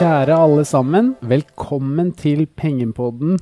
Kjære 0.00 0.32
alle 0.32 0.62
sammen, 0.64 1.10
velkommen 1.20 2.14
til 2.16 2.46
Pengepodden 2.56 3.34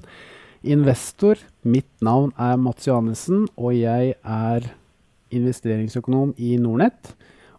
Investor. 0.67 1.39
Mitt 1.63 1.87
navn 2.03 2.33
er 2.35 2.57
Mats 2.59 2.89
Johannessen, 2.89 3.45
og 3.55 3.77
jeg 3.79 4.17
er 4.27 4.67
investeringsøkonom 5.31 6.33
i 6.35 6.57
Nordnett. 6.59 7.13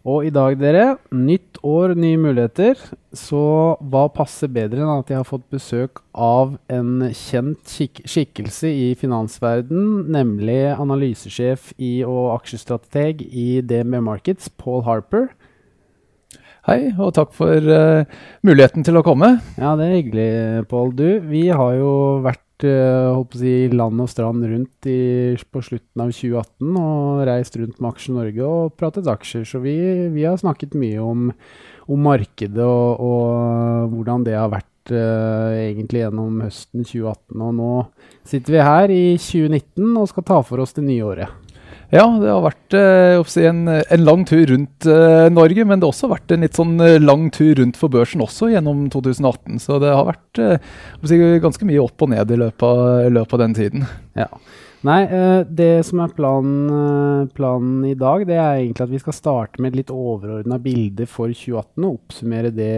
Og 0.04 0.28
i 0.28 0.34
dag, 0.36 0.58
dere, 0.60 0.98
nytt 1.16 1.62
år, 1.64 1.94
nye 1.96 2.20
muligheter. 2.20 2.76
Så 3.16 3.40
hva 3.80 4.04
passer 4.12 4.52
bedre 4.52 4.84
enn 4.84 4.92
at 4.98 5.08
jeg 5.08 5.22
har 5.22 5.30
fått 5.32 5.48
besøk 5.48 6.04
av 6.12 6.58
en 6.68 7.08
kjent 7.08 7.72
skik 7.72 8.04
skikkelse 8.04 8.68
i 8.68 8.90
finansverden, 9.00 10.10
nemlig 10.12 10.74
analysesjef 10.76 11.72
i 11.80 12.02
og 12.04 12.34
aksjestrateg 12.36 13.24
i 13.32 13.62
DNB 13.64 14.02
Markets, 14.12 14.52
Paul 14.60 14.84
Harper. 14.84 15.30
Hei, 16.68 16.90
og 17.00 17.14
takk 17.16 17.30
for 17.32 17.56
uh, 17.72 18.04
muligheten 18.44 18.84
til 18.84 18.98
å 19.00 19.04
komme. 19.04 19.30
Ja, 19.56 19.72
det 19.80 19.86
er 19.86 19.94
hyggelig, 19.94 20.30
Pål. 20.68 20.90
Du, 20.92 21.06
vi 21.30 21.46
har 21.48 21.72
jo 21.78 21.92
vært 22.20 22.66
uh, 22.68 23.16
håper 23.16 23.38
å 23.38 23.40
si, 23.40 23.54
land 23.72 24.04
og 24.04 24.10
strand 24.12 24.44
rundt 24.44 24.88
i, 24.92 24.98
på 25.40 25.62
slutten 25.64 26.04
av 26.04 26.12
2018 26.12 26.76
og 26.82 27.22
reist 27.30 27.56
rundt 27.56 27.80
med 27.80 27.88
Aksje 27.94 28.12
Norge 28.12 28.44
og 28.44 28.76
pratet 28.76 29.08
aksjer. 29.08 29.48
Så 29.48 29.62
vi, 29.64 29.74
vi 30.12 30.28
har 30.28 30.36
snakket 30.40 30.76
mye 30.76 31.00
om, 31.00 31.30
om 31.88 32.04
markedet 32.10 32.66
og, 32.66 33.08
og, 33.08 33.94
hvordan 33.94 34.28
det 34.28 34.36
har 34.36 34.52
vært 34.52 34.92
uh, 34.92 35.56
egentlig 35.56 36.04
gjennom 36.04 36.42
høsten 36.44 36.84
2018. 36.84 37.40
Og 37.40 37.56
nå 37.56 37.74
sitter 38.20 38.58
vi 38.58 38.66
her 38.68 38.92
i 38.92 39.04
2019 39.16 39.96
og 39.96 40.12
skal 40.12 40.28
ta 40.28 40.44
for 40.44 40.60
oss 40.60 40.76
det 40.76 40.84
nye 40.84 41.08
året. 41.08 41.39
Ja, 41.90 42.04
det 42.22 42.30
har 42.30 42.44
vært 42.44 42.74
eh, 42.78 43.46
en, 43.48 43.64
en, 43.66 44.04
lang 44.06 44.22
tur 44.28 44.44
rundt 44.46 44.86
eh, 44.86 45.26
Norge, 45.34 45.64
men 45.66 45.80
det 45.80 45.88
har 45.88 45.90
også 45.90 46.10
vært 46.12 46.30
en 46.30 46.46
litt 46.46 46.58
sånn 46.58 46.76
eh, 46.84 47.00
lang 47.02 47.26
tur 47.34 47.58
rundt 47.58 47.80
for 47.80 47.90
børsen 47.90 48.22
også 48.22 48.52
gjennom 48.52 48.84
2018. 48.94 49.58
Så 49.58 49.80
det 49.82 49.90
har 49.90 50.06
vært 50.06 50.38
eh, 50.38 51.40
ganske 51.42 51.66
mye 51.66 51.82
opp 51.82 52.06
og 52.06 52.12
ned 52.14 52.30
i 52.30 52.38
løpet 52.44 52.66
av, 52.68 53.10
løpet 53.10 53.34
av 53.34 53.42
den 53.42 53.58
tiden. 53.58 53.88
Ja. 54.14 54.30
Nei, 54.86 55.00
eh, 55.02 55.42
det 55.44 55.82
som 55.84 56.00
er 56.00 56.14
planen, 56.14 56.60
eh, 56.72 57.26
planen, 57.36 57.82
i 57.90 57.98
dag, 57.98 58.22
det 58.28 58.38
er 58.38 58.62
egentlig 58.62 58.86
at 58.86 58.94
vi 58.94 59.02
skal 59.02 59.18
starte 59.18 59.60
med 59.60 59.74
et 59.74 59.82
litt 59.82 59.92
overordna 59.92 60.56
bilde 60.62 61.10
for 61.10 61.28
2018 61.34 61.84
og 61.84 61.98
oppsummere 61.98 62.54
det 62.54 62.72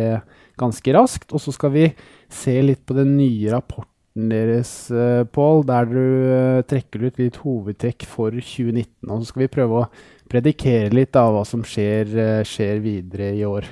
ganske 0.59 0.97
raskt. 0.97 1.29
Og 1.31 1.45
så 1.45 1.55
skal 1.55 1.77
vi 1.77 1.87
se 2.33 2.57
litt 2.65 2.87
på 2.89 2.97
den 2.97 3.19
nye 3.21 3.53
rapporten 3.53 3.92
deres, 4.13 4.91
uh, 4.93 5.25
Pål, 5.25 5.63
der 5.69 5.89
du 5.89 6.01
uh, 6.01 6.65
trekker 6.69 7.07
ut 7.09 7.21
litt 7.21 7.39
hovedtrekk 7.41 8.05
for 8.09 8.35
2019. 8.35 9.09
Og 9.09 9.23
så 9.23 9.31
skal 9.31 9.45
vi 9.45 9.53
prøve 9.55 9.81
å 9.81 9.89
predikere 10.31 10.93
litt 10.93 11.17
av 11.17 11.33
hva 11.33 11.47
som 11.49 11.65
skjer, 11.65 12.13
uh, 12.13 12.43
skjer, 12.45 12.83
videre 12.85 13.33
i 13.33 13.45
år. 13.49 13.69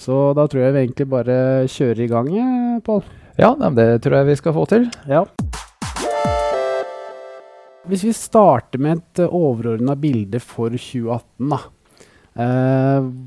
Så 0.00 0.32
da 0.34 0.46
tror 0.48 0.64
jeg 0.64 0.74
vi 0.74 0.84
egentlig 0.86 1.08
bare 1.12 1.38
kjører 1.70 2.02
i 2.02 2.10
gang, 2.10 2.30
Pål. 2.82 3.02
Ja, 3.38 3.54
det 3.76 3.88
tror 4.02 4.18
jeg 4.18 4.30
vi 4.30 4.38
skal 4.40 4.56
få 4.56 4.66
til. 4.68 4.86
Ja. 5.08 5.24
Hvis 7.90 8.04
vi 8.06 8.14
starter 8.16 8.80
med 8.82 9.00
et 9.00 9.22
overordna 9.26 9.94
bilde 9.98 10.40
for 10.42 10.72
2018, 10.72 11.52
da. 11.52 11.60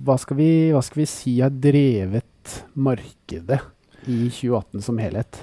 hva, 0.08 0.18
skal 0.22 0.38
vi, 0.40 0.50
hva 0.74 0.82
skal 0.86 1.02
vi 1.02 1.08
si 1.10 1.36
har 1.42 1.54
drevet 1.54 2.58
markedet 2.74 3.60
i 4.06 4.28
2018 4.30 4.86
som 4.86 5.02
helhet? 5.02 5.42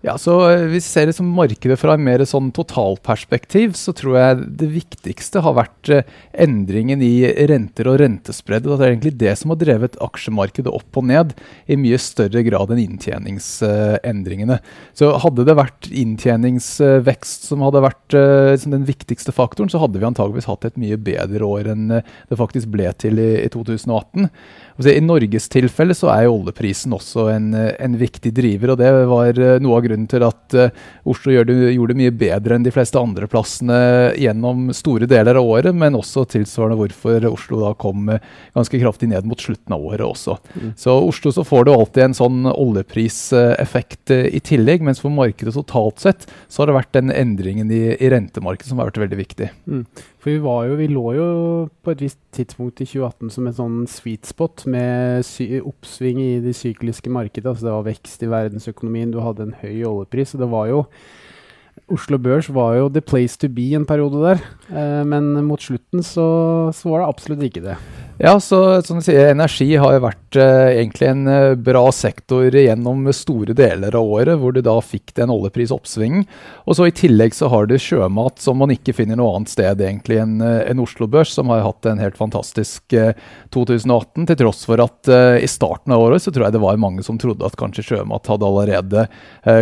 Ja, 0.00 0.14
så 0.16 0.34
eh, 0.48 0.62
Hvis 0.72 0.86
vi 0.86 0.92
ser 0.94 1.10
det 1.10 1.14
som 1.18 1.28
markedet 1.36 1.76
fra 1.76 1.92
et 1.92 2.00
mer 2.00 2.22
sånn 2.28 2.48
totalperspektiv, 2.56 3.74
så 3.76 3.92
tror 3.96 4.16
jeg 4.16 4.46
det 4.62 4.68
viktigste 4.72 5.42
har 5.44 5.58
vært 5.58 5.90
eh, 5.92 6.08
endringen 6.40 7.02
i 7.04 7.28
renter 7.50 7.90
og 7.90 7.98
rentespredd. 8.00 8.64
Det 8.64 8.78
er 8.78 8.94
egentlig 8.94 9.12
det 9.20 9.34
som 9.36 9.52
har 9.52 9.60
drevet 9.60 9.98
aksjemarkedet 10.00 10.72
opp 10.72 11.00
og 11.00 11.06
ned 11.10 11.34
i 11.68 11.76
mye 11.80 12.00
større 12.00 12.44
grad 12.46 12.72
enn 12.72 12.80
inntjeningsendringene. 12.86 14.60
Så 14.96 15.12
Hadde 15.20 15.44
det 15.44 15.58
vært 15.58 15.90
inntjeningsvekst 15.92 17.44
som 17.50 17.60
hadde 17.66 17.82
vært 17.84 18.14
liksom 18.16 18.72
den 18.72 18.86
viktigste 18.88 19.34
faktoren, 19.36 19.68
så 19.68 19.82
hadde 19.82 20.00
vi 20.00 20.06
antageligvis 20.08 20.48
hatt 20.48 20.64
et 20.64 20.78
mye 20.80 20.96
bedre 20.96 21.44
år 21.44 21.68
enn 21.74 21.90
det 22.00 22.38
faktisk 22.40 22.70
ble 22.72 22.88
til 22.96 23.20
i 23.20 23.48
2018. 23.52 24.30
I 24.88 25.00
Norges 25.04 25.48
tilfelle 25.52 25.94
så 25.96 26.08
er 26.12 26.24
jo 26.24 26.38
oljeprisen 26.38 26.94
også 26.96 27.26
en, 27.34 27.50
en, 27.52 27.96
viktig 28.00 28.32
driver. 28.32 28.72
og 28.72 28.80
Det 28.80 28.90
var 29.10 29.40
eh, 29.40 29.58
noe 29.60 29.76
av 29.76 29.84
grunnen 29.90 30.08
til 30.10 30.24
at 30.24 30.56
uh, 30.56 30.70
Oslo 31.10 31.34
gjorde, 31.34 31.56
gjorde, 31.74 31.92
det 31.92 32.00
mye 32.00 32.14
bedre 32.22 32.56
enn 32.56 32.64
de 32.64 32.72
fleste 32.74 33.00
andre 33.00 33.28
plassene 33.30 33.78
gjennom 34.18 34.70
store 34.76 35.08
deler 35.10 35.40
av 35.40 35.50
året, 35.50 35.76
men 35.76 35.98
også 35.98 36.24
tilsvarende 36.30 36.78
hvorfor 36.80 37.26
Oslo 37.30 37.60
da 37.64 37.74
kom 37.80 38.08
ganske 38.56 38.80
kraftig 38.80 39.10
ned 39.10 39.28
mot 39.28 39.40
slutten 39.42 39.74
av 39.76 39.84
året 39.90 40.06
også. 40.06 40.38
Mm. 40.54 40.72
Så 40.78 40.96
Oslo 41.10 41.34
så 41.34 41.44
får 41.46 41.66
du 41.66 41.72
alltid 41.74 42.06
en 42.06 42.16
sånn 42.16 42.46
oljepriseffekt 42.52 44.14
uh, 44.14 44.26
i 44.30 44.40
tillegg, 44.44 44.86
mens 44.86 45.02
for 45.02 45.12
markedet 45.14 45.56
totalt 45.58 46.00
sett 46.02 46.28
så 46.48 46.62
har 46.62 46.70
det 46.70 46.78
vært 46.80 46.96
den 46.96 47.12
endringen 47.14 47.74
i, 47.74 47.82
i 47.98 48.12
rentemarkedet 48.12 48.70
som 48.70 48.80
har 48.80 48.92
vært 48.92 49.04
veldig 49.04 49.20
viktig. 49.20 49.50
Mm. 49.66 49.84
For 50.20 50.34
vi, 50.34 50.36
jo, 50.36 50.76
vi, 50.76 50.86
lå 50.92 51.04
jo 51.16 51.28
på 51.80 51.94
et 51.94 52.02
visst 52.04 52.20
tidspunkt 52.36 52.82
i 52.84 52.86
2018 52.88 53.32
som 53.32 53.46
en 53.48 53.56
sånn 53.56 53.78
sweet 53.88 54.28
spot 54.28 54.66
med 54.68 55.24
oppsving 55.64 56.20
i 56.20 56.32
de 56.44 56.52
sykliske 56.56 57.12
markedene. 57.12 57.54
Altså 57.54 57.70
det 57.70 57.72
var 57.72 57.88
vekst 57.88 58.26
i 58.26 58.28
verdensøkonomien, 58.28 59.14
du 59.14 59.22
hadde 59.24 59.48
en 59.48 59.56
høy 59.62 59.80
oljepris. 59.88 60.34
og 60.36 60.44
det 60.44 60.50
var 60.52 60.68
jo 60.68 60.84
Oslo 61.90 62.20
Børs 62.22 62.50
var 62.54 62.76
jo 62.76 62.90
the 62.92 63.00
place 63.00 63.38
to 63.40 63.48
be 63.48 63.72
en 63.74 63.86
periode 63.86 64.20
der, 64.22 64.42
eh, 64.70 65.02
men 65.06 65.32
mot 65.46 65.62
slutten 65.62 66.04
så, 66.06 66.70
så 66.76 66.90
var 66.90 67.02
det 67.02 67.08
absolutt 67.08 67.42
ikke 67.48 67.64
det. 67.64 67.78
Ja, 68.22 68.40
så 68.40 68.82
som 68.82 68.98
du 68.98 69.04
sier, 69.06 69.30
energi 69.32 69.70
har 69.80 69.94
jo 69.94 70.00
vært 70.04 70.36
eh, 70.36 70.74
egentlig 70.74 71.06
en 71.08 71.22
uh, 71.24 71.54
bra 71.56 71.86
sektor 71.88 72.52
gjennom 72.52 73.06
store 73.16 73.54
deler 73.56 73.94
av 73.96 74.10
året, 74.12 74.36
hvor 74.36 74.52
du 74.52 74.58
da 74.60 74.74
fikk 74.84 75.14
den 75.16 75.32
oljeprisoppsvingen. 75.32 76.26
Og 76.68 76.76
så 76.76 76.90
i 76.90 76.92
tillegg 76.92 77.32
så 77.32 77.48
har 77.48 77.64
du 77.70 77.78
sjømat, 77.80 78.36
som 78.44 78.60
man 78.60 78.74
ikke 78.74 78.92
finner 78.98 79.16
noe 79.16 79.38
annet 79.38 79.54
sted 79.54 79.80
egentlig 79.80 80.18
enn 80.20 80.34
uh, 80.44 80.58
en 80.68 80.82
Oslo 80.84 81.08
Børs, 81.08 81.32
som 81.32 81.48
har 81.48 81.64
hatt 81.64 81.88
en 81.88 82.02
helt 82.02 82.18
fantastisk 82.20 82.92
2018, 83.56 84.28
til 84.28 84.38
tross 84.42 84.66
for 84.68 84.82
at 84.84 85.08
i 85.40 85.48
starten 85.48 85.94
av 85.94 86.02
året 86.02 86.20
så 86.20 86.32
tror 86.34 86.46
jeg 86.46 86.54
det 86.54 86.60
var 86.62 86.80
mange 86.80 87.02
som 87.06 87.16
trodde 87.20 87.46
at 87.46 87.56
kanskje 87.58 87.86
sjømat 87.86 88.28
hadde 88.28 88.46
allerede 88.46 89.04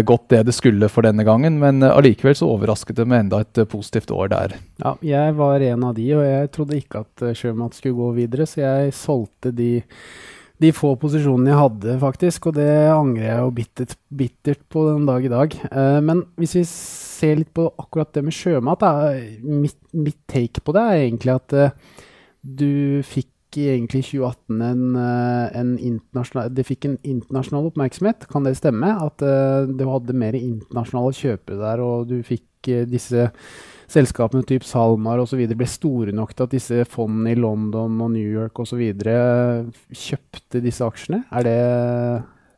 gått 0.08 0.26
det 0.32 0.40
det 0.48 0.54
skulle 0.56 0.88
for 0.90 1.06
denne 1.06 1.24
gangen, 1.26 1.58
men 1.60 1.84
allikevel 1.86 2.34
så 2.38 2.48
overrasket 2.54 2.98
det 2.98 3.06
med 3.08 3.26
enda 3.26 3.42
et 3.44 3.60
positivt 3.70 4.10
år 4.14 4.32
der. 4.32 4.56
Ja, 4.82 4.94
jeg 5.04 5.36
var 5.38 5.64
en 5.64 5.86
av 5.90 5.94
de, 5.98 6.06
og 6.16 6.24
jeg 6.26 6.50
trodde 6.56 6.78
ikke 6.80 7.04
at 7.04 7.26
sjømat 7.38 7.76
skulle 7.78 7.98
gå 7.98 8.10
videre 8.18 8.47
så 8.48 8.62
jeg 8.62 8.96
solgte 8.96 9.52
de, 9.54 9.70
de 10.58 10.72
få 10.74 10.94
posisjonene 11.00 11.52
jeg 11.52 11.60
hadde, 11.62 11.96
faktisk. 12.02 12.50
Og 12.50 12.58
det 12.58 12.68
angrer 12.90 13.28
jeg 13.28 13.38
jo 13.44 13.54
bittert, 13.60 13.96
bittert 14.24 14.64
på 14.72 14.84
den 14.90 15.06
dag 15.08 15.24
i 15.24 15.32
dag. 15.32 15.56
Uh, 15.70 16.00
men 16.04 16.26
hvis 16.40 16.58
vi 16.58 16.66
ser 16.68 17.40
litt 17.42 17.54
på 17.56 17.68
akkurat 17.78 18.12
det 18.16 18.26
med 18.26 18.36
sjømat, 18.36 18.84
da, 18.84 19.14
mitt, 19.44 19.78
mitt, 19.94 20.20
take 20.30 20.64
på 20.64 20.74
det 20.76 20.84
er 20.84 21.02
egentlig 21.06 21.36
at 21.36 21.58
uh, 21.58 21.98
du 22.42 23.02
fikk 23.06 23.32
egentlig 23.56 24.02
2018 24.04 24.60
en, 24.60 24.96
eh, 24.96 25.60
en 25.60 25.78
internasjonal 25.78 26.50
Det 26.54 26.66
fikk 26.66 26.84
en 26.84 26.98
internasjonal 27.02 27.70
oppmerksomhet, 27.70 28.28
kan 28.28 28.44
det 28.44 28.56
stemme? 28.58 28.92
At 28.92 29.22
uh, 29.22 29.64
du 29.66 29.84
hadde 29.88 30.12
mer 30.12 30.36
internasjonale 30.36 31.12
kjøpere 31.16 31.58
der, 31.62 31.80
og 31.80 32.08
du 32.08 32.22
fikk 32.22 32.68
uh, 32.68 32.84
disse 32.88 33.30
selskapene 33.88 34.44
typ 34.48 34.66
SalMar 34.68 35.22
osv. 35.22 35.44
ble 35.56 35.68
store 35.68 36.14
nok 36.16 36.34
til 36.34 36.48
at 36.48 36.56
disse 36.56 36.88
fondene 36.92 37.32
i 37.32 37.38
London 37.38 38.00
og 38.04 38.12
New 38.14 38.34
York 38.40 38.58
osv. 38.60 38.82
kjøpte 39.92 40.64
disse 40.64 40.84
aksjene? 40.84 41.24
Er 41.32 41.48
det 41.48 41.60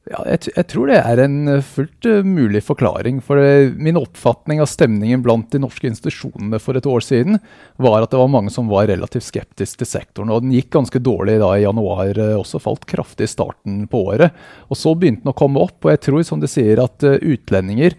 ja, 0.08 0.22
jeg, 0.24 0.54
jeg, 0.56 0.64
tror 0.72 0.88
det 0.88 0.96
er 0.96 1.20
en 1.22 1.34
fullt 1.62 2.06
uh, 2.08 2.22
mulig 2.26 2.62
forklaring. 2.64 3.20
For 3.22 3.38
min 3.78 3.98
oppfatning 4.00 4.62
av 4.62 4.70
stemningen 4.72 5.20
blant 5.22 5.52
de 5.52 5.60
norske 5.62 5.86
institusjonene 5.86 6.58
for 6.62 6.78
et 6.78 6.88
år 6.88 7.04
siden, 7.04 7.38
var 7.78 8.00
at 8.02 8.10
det 8.10 8.18
var 8.18 8.32
mange 8.32 8.50
som 8.50 8.70
var 8.72 8.88
relativt 8.90 9.28
skeptiske 9.28 9.84
til 9.84 9.90
sektoren. 9.90 10.32
Og 10.32 10.42
den 10.42 10.56
gikk 10.56 10.72
ganske 10.74 11.02
dårlig 11.04 11.36
da 11.42 11.52
i 11.54 11.66
januar 11.66 12.18
også, 12.40 12.62
falt 12.64 12.88
kraftig 12.90 13.28
i 13.28 13.34
starten 13.36 13.84
på 13.92 14.02
året. 14.14 14.34
Og 14.72 14.80
så 14.80 14.96
begynte 14.96 15.26
den 15.26 15.34
å 15.34 15.36
komme 15.36 15.62
opp, 15.62 15.78
og 15.84 15.92
jeg 15.92 16.02
tror 16.08 16.26
som 16.26 16.42
du 16.42 16.48
sier 16.50 16.82
at 16.82 17.04
utlendinger 17.04 17.94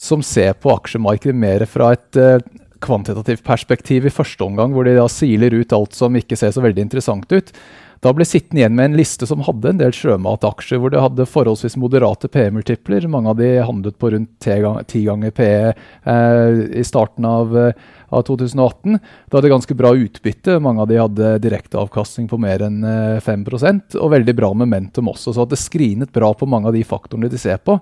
som 0.00 0.24
ser 0.24 0.56
på 0.56 0.72
aksjemarkedet 0.72 1.36
mer 1.36 1.66
fra 1.68 1.92
et 1.96 2.16
uh, 2.16 2.40
kvantitativt 2.80 3.44
perspektiv 3.44 4.08
i 4.08 4.14
første 4.14 4.46
omgang, 4.46 4.72
hvor 4.72 4.88
de 4.88 4.96
da 4.96 5.04
siler 5.12 5.52
ut 5.60 5.76
alt 5.76 5.96
som 5.96 6.16
ikke 6.16 6.38
ser 6.40 6.54
så 6.56 6.64
veldig 6.64 6.88
interessant 6.88 7.28
ut. 7.28 7.52
Da 8.00 8.14
ble 8.16 8.24
sittende 8.24 8.62
igjen 8.62 8.78
med 8.78 8.86
en 8.88 8.94
liste 8.96 9.26
som 9.28 9.42
hadde 9.44 9.74
en 9.74 9.80
del 9.82 9.92
sjømataksjer, 9.92 10.78
hvor 10.80 10.88
det 10.88 11.02
hadde 11.04 11.26
forholdsvis 11.28 11.76
moderate 11.76 12.30
PE-multipler. 12.32 13.04
Mange 13.12 13.28
av 13.28 13.36
de 13.36 13.50
handlet 13.60 13.98
på 14.00 14.08
rundt 14.14 14.30
ti 14.40 15.02
ganger 15.04 15.34
PE 15.36 15.50
eh, 15.68 16.60
i 16.80 16.84
starten 16.88 17.26
av, 17.28 17.52
uh, 17.52 17.98
av 18.08 18.24
2018. 18.24 18.96
Da 19.28 19.36
hadde 19.36 19.50
ganske 19.52 19.76
bra 19.76 19.90
utbytte. 19.92 20.56
Mange 20.64 20.80
av 20.80 20.88
de 20.88 20.96
hadde 20.96 21.34
direkteavkastning 21.44 22.30
på 22.30 22.40
mer 22.40 22.64
enn 22.70 22.80
5% 23.20 24.00
og 24.00 24.14
veldig 24.16 24.36
bra 24.38 24.54
momentum 24.56 25.12
også. 25.12 25.36
Så 25.36 25.44
det 25.52 25.60
skrinet 25.60 26.16
bra 26.16 26.32
på 26.32 26.48
mange 26.48 26.72
av 26.72 26.80
de 26.80 26.86
faktorene 26.88 27.28
de 27.28 27.42
ser 27.44 27.60
på. 27.60 27.76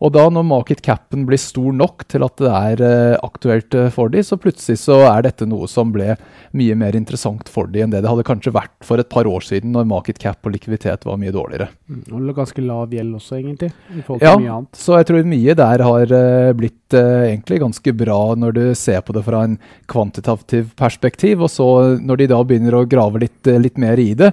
Og 0.00 0.12
da 0.14 0.22
når 0.32 0.46
market 0.48 0.80
capen 0.84 1.26
blir 1.28 1.40
stor 1.40 1.74
nok 1.76 2.06
til 2.08 2.24
at 2.24 2.40
det 2.40 2.50
er 2.50 2.82
uh, 2.82 3.18
aktuelt 3.26 3.74
uh, 3.76 3.88
for 3.92 4.12
de, 4.12 4.22
så 4.24 4.38
plutselig 4.40 4.80
så 4.80 4.96
er 5.10 5.26
dette 5.26 5.48
noe 5.48 5.68
som 5.68 5.92
ble 5.92 6.14
mye 6.56 6.76
mer 6.78 6.96
interessant 6.96 7.50
for 7.52 7.68
de 7.68 7.82
enn 7.84 7.92
det 7.92 8.00
det 8.00 8.08
hadde 8.08 8.24
kanskje 8.26 8.54
vært 8.54 8.72
for 8.86 9.02
et 9.02 9.10
par 9.12 9.28
år 9.28 9.44
siden, 9.44 9.74
når 9.76 9.90
market 9.90 10.20
cap 10.22 10.48
og 10.48 10.54
likviditet 10.54 11.04
var 11.04 11.20
mye 11.20 11.34
dårligere. 11.34 11.68
Mm, 11.92 12.00
og 12.16 12.32
ganske 12.38 12.64
lav 12.64 12.96
gjeld 12.96 13.18
også, 13.18 13.36
egentlig, 13.42 13.70
i 13.92 14.00
forhold 14.06 14.24
til 14.24 14.30
ja, 14.30 14.40
mye 14.40 14.56
annet. 14.56 14.80
Så 14.80 14.96
jeg 14.96 15.10
tror 15.10 15.30
mye 15.34 15.58
der 15.60 15.86
har 15.90 16.16
uh, 16.16 16.54
blitt 16.56 16.96
egentlig 16.96 17.60
ganske 17.62 17.92
bra 17.94 18.18
når 18.40 18.56
du 18.56 18.64
ser 18.74 19.04
på 19.06 19.14
det 19.14 19.20
fra 19.22 19.44
en 19.46 19.60
kvantitativ 19.90 20.72
perspektiv, 20.80 21.44
og 21.44 21.52
så 21.52 21.68
når 22.00 22.24
de 22.24 22.32
da 22.32 22.40
begynner 22.42 22.80
å 22.80 22.86
grave 22.88 23.20
litt, 23.28 23.52
litt 23.60 23.78
mer 23.78 24.00
i 24.00 24.10
det, 24.18 24.32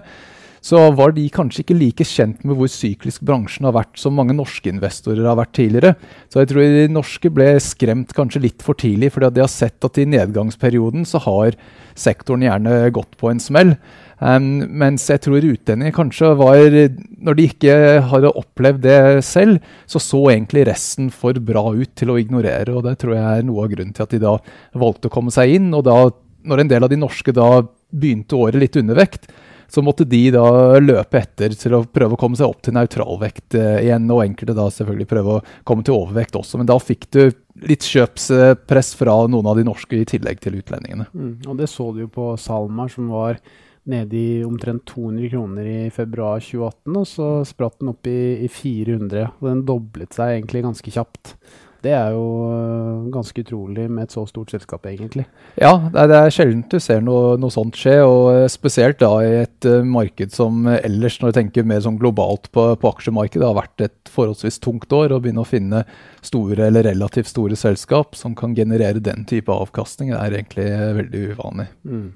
så 0.68 0.82
var 0.98 1.14
de 1.16 1.24
kanskje 1.32 1.64
ikke 1.64 1.78
like 1.78 2.06
kjent 2.08 2.42
med 2.44 2.58
hvor 2.60 2.68
syklisk 2.72 3.22
bransjen 3.28 3.68
har 3.68 3.76
vært 3.78 4.00
som 4.02 4.16
mange 4.18 4.36
norske 4.36 4.68
investorer 4.68 5.24
har 5.28 5.38
vært 5.40 5.54
tidligere. 5.56 5.94
Så 6.28 6.42
jeg 6.42 6.50
tror 6.52 6.66
de 6.74 6.88
norske 6.92 7.32
ble 7.32 7.54
skremt 7.64 8.12
kanskje 8.18 8.44
litt 8.44 8.66
for 8.66 8.76
tidlig, 8.80 9.14
fordi 9.16 9.30
de 9.38 9.46
har 9.46 9.54
sett 9.54 9.88
at 9.88 10.00
i 10.02 10.08
nedgangsperioden 10.10 11.08
så 11.08 11.22
har 11.24 11.56
sektoren 11.98 12.44
gjerne 12.44 12.76
gått 12.96 13.16
på 13.22 13.32
en 13.32 13.42
smell. 13.42 13.74
Um, 14.18 14.66
mens 14.82 15.06
jeg 15.12 15.22
tror 15.22 15.46
utlendinger 15.46 15.94
kanskje 15.94 16.32
var 16.40 16.58
Når 16.66 17.36
de 17.38 17.44
ikke 17.46 17.74
hadde 18.10 18.32
opplevd 18.34 18.80
det 18.82 19.24
selv, 19.26 19.60
så 19.86 20.02
så 20.02 20.24
egentlig 20.34 20.66
resten 20.72 21.12
for 21.14 21.38
bra 21.38 21.70
ut 21.70 21.94
til 21.96 22.12
å 22.12 22.18
ignorere. 22.20 22.74
og 22.74 22.84
Det 22.90 22.98
tror 23.04 23.16
jeg 23.16 23.26
er 23.26 23.48
noe 23.48 23.64
av 23.64 23.72
grunnen 23.72 23.94
til 23.94 24.08
at 24.08 24.16
de 24.16 24.24
da 24.26 24.38
valgte 24.74 25.08
å 25.08 25.14
komme 25.14 25.34
seg 25.34 25.54
inn. 25.60 25.70
Og 25.78 25.86
da, 25.86 26.00
når 26.44 26.64
en 26.64 26.72
del 26.74 26.88
av 26.88 26.92
de 26.92 27.00
norske 27.00 27.32
da 27.32 27.62
begynte 27.94 28.36
året 28.36 28.60
litt 28.60 28.76
undervekt, 28.82 29.30
så 29.68 29.84
måtte 29.84 30.08
de 30.08 30.22
da 30.32 30.48
løpe 30.80 31.20
etter 31.20 31.56
til 31.58 31.76
å 31.78 31.84
prøve 31.84 32.16
å 32.16 32.20
komme 32.20 32.40
seg 32.40 32.48
opp 32.48 32.64
til 32.66 32.76
nøytralvekt 32.78 33.58
eh, 33.60 33.84
igjen. 33.86 34.08
Og 34.14 34.24
enkelte 34.24 34.56
da 34.58 34.70
selvfølgelig 34.72 35.10
prøve 35.12 35.38
å 35.38 35.44
komme 35.68 35.86
til 35.88 35.98
overvekt 35.98 36.40
også. 36.40 36.62
Men 36.62 36.70
da 36.70 36.80
fikk 36.80 37.10
du 37.14 37.22
litt 37.68 37.86
kjøpspress 37.88 38.94
fra 39.00 39.20
noen 39.28 39.50
av 39.50 39.60
de 39.60 39.66
norske 39.68 40.00
i 40.00 40.08
tillegg 40.08 40.42
til 40.44 40.60
utlendingene. 40.60 41.10
Mm, 41.14 41.34
og 41.48 41.58
det 41.60 41.70
så 41.72 41.90
du 41.94 42.06
jo 42.06 42.12
på 42.14 42.32
Salmar, 42.40 42.92
som 42.94 43.10
var 43.12 43.42
nede 43.88 44.20
i 44.20 44.44
omtrent 44.46 44.84
200 44.90 45.32
kroner 45.32 45.68
i 45.68 45.80
februar 45.94 46.44
2018. 46.44 46.98
Og 47.00 47.08
så 47.10 47.30
spratt 47.48 47.80
den 47.82 47.92
opp 47.94 48.08
i, 48.10 48.20
i 48.46 48.52
400. 48.52 49.32
Og 49.40 49.50
den 49.50 49.64
doblet 49.68 50.16
seg 50.16 50.36
egentlig 50.38 50.66
ganske 50.68 50.94
kjapt. 50.94 51.38
Det 51.84 51.92
er 51.94 52.14
jo 52.16 52.24
øh, 52.50 53.10
ganske 53.14 53.44
utrolig 53.44 53.86
med 53.92 54.08
et 54.08 54.14
så 54.16 54.24
stort 54.26 54.52
selskap, 54.52 54.86
egentlig. 54.90 55.28
Ja, 55.62 55.76
det 55.94 56.16
er 56.18 56.34
sjelden 56.34 56.64
du 56.72 56.80
ser 56.82 57.04
noe, 57.06 57.36
noe, 57.38 57.54
sånt 57.54 57.78
skje, 57.78 58.00
og 58.02 58.32
øh, 58.34 58.46
spesielt 58.50 59.00
da 59.04 59.12
i 59.22 59.36
et 59.44 59.68
uh, 59.70 59.86
marked 59.86 60.34
som 60.34 60.66
ellers, 60.74 61.20
når 61.22 61.32
du 61.32 61.38
tenker 61.38 61.68
mer 61.70 61.84
sånn 61.86 62.00
globalt 62.02 62.50
på, 62.56 62.66
på, 62.82 62.94
aksjemarkedet, 62.98 63.46
har 63.46 63.60
vært 63.60 63.86
et 63.86 64.12
forholdsvis 64.12 64.58
tungt 64.64 64.94
år. 64.98 65.14
Å 65.14 65.22
begynne 65.22 65.46
å 65.46 65.48
finne 65.48 65.86
store 66.26 66.68
eller 66.68 66.90
relativt 66.90 67.30
store 67.30 67.58
selskap 67.60 68.18
som 68.18 68.36
kan 68.38 68.58
generere 68.58 69.04
den 69.04 69.28
type 69.30 69.54
avkastning, 69.54 70.16
det 70.16 70.22
er 70.22 70.40
egentlig 70.42 70.70
veldig 71.02 71.26
uvanlig. 71.34 71.70
Mm. 71.86 72.08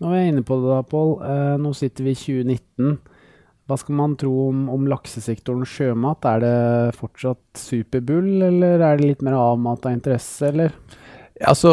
Nå 0.00 0.12
er 0.14 0.22
jeg 0.22 0.32
inne 0.32 0.46
på 0.46 0.62
det 0.62 0.70
da, 0.70 0.82
Pål. 0.86 1.16
Uh, 1.20 1.56
nå 1.60 1.74
sitter 1.76 2.06
vi 2.06 2.14
i 2.14 2.20
2019. 2.20 3.00
Hva 3.70 3.76
skal 3.78 3.94
man 4.00 4.16
tro 4.18 4.32
om, 4.48 4.64
om 4.72 4.88
laksesektoren 4.90 5.62
sjømat? 5.68 6.26
Er 6.26 6.40
det 6.42 6.96
fortsatt 6.98 7.60
superbull, 7.60 8.40
eller 8.48 8.82
er 8.82 8.98
det 8.98 9.12
litt 9.12 9.22
mer 9.22 9.36
avmat 9.38 9.86
av 9.86 9.94
interesse, 9.94 10.48
eller? 10.50 10.74
Altså, 11.46 11.70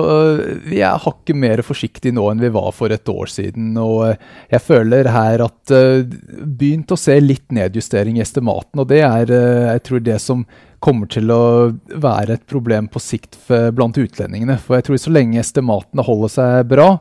Vi 0.63 0.79
er 0.85 1.01
hakket 1.01 1.35
mer 1.35 1.63
forsiktige 1.65 2.13
nå 2.15 2.29
enn 2.31 2.43
vi 2.43 2.53
var 2.53 2.69
for 2.75 2.93
et 2.93 3.09
år 3.09 3.33
siden. 3.33 3.73
og 3.81 4.13
Jeg 4.53 4.61
føler 4.61 5.09
her 5.09 5.43
at 5.47 5.73
uh, 5.73 6.05
begynt 6.05 6.93
å 6.93 6.99
se 7.01 7.17
litt 7.19 7.49
nedjustering 7.51 8.21
i 8.21 8.23
estimaten. 8.23 8.79
og 8.79 8.87
Det 8.93 9.01
er 9.01 9.33
jeg 9.33 9.83
tror 9.89 10.05
det 10.05 10.21
som 10.21 10.45
kommer 10.79 11.09
til 11.09 11.33
å 11.33 11.73
være 11.97 12.37
et 12.37 12.45
problem 12.45 12.87
på 12.93 13.01
sikt 13.01 13.39
blant 13.49 13.97
utlendingene. 13.97 14.59
For 14.61 14.77
jeg 14.77 14.87
tror 14.87 15.01
så 15.01 15.17
lenge 15.17 15.41
estimatene 15.41 16.05
holder 16.05 16.35
seg 16.37 16.69
bra, 16.69 16.91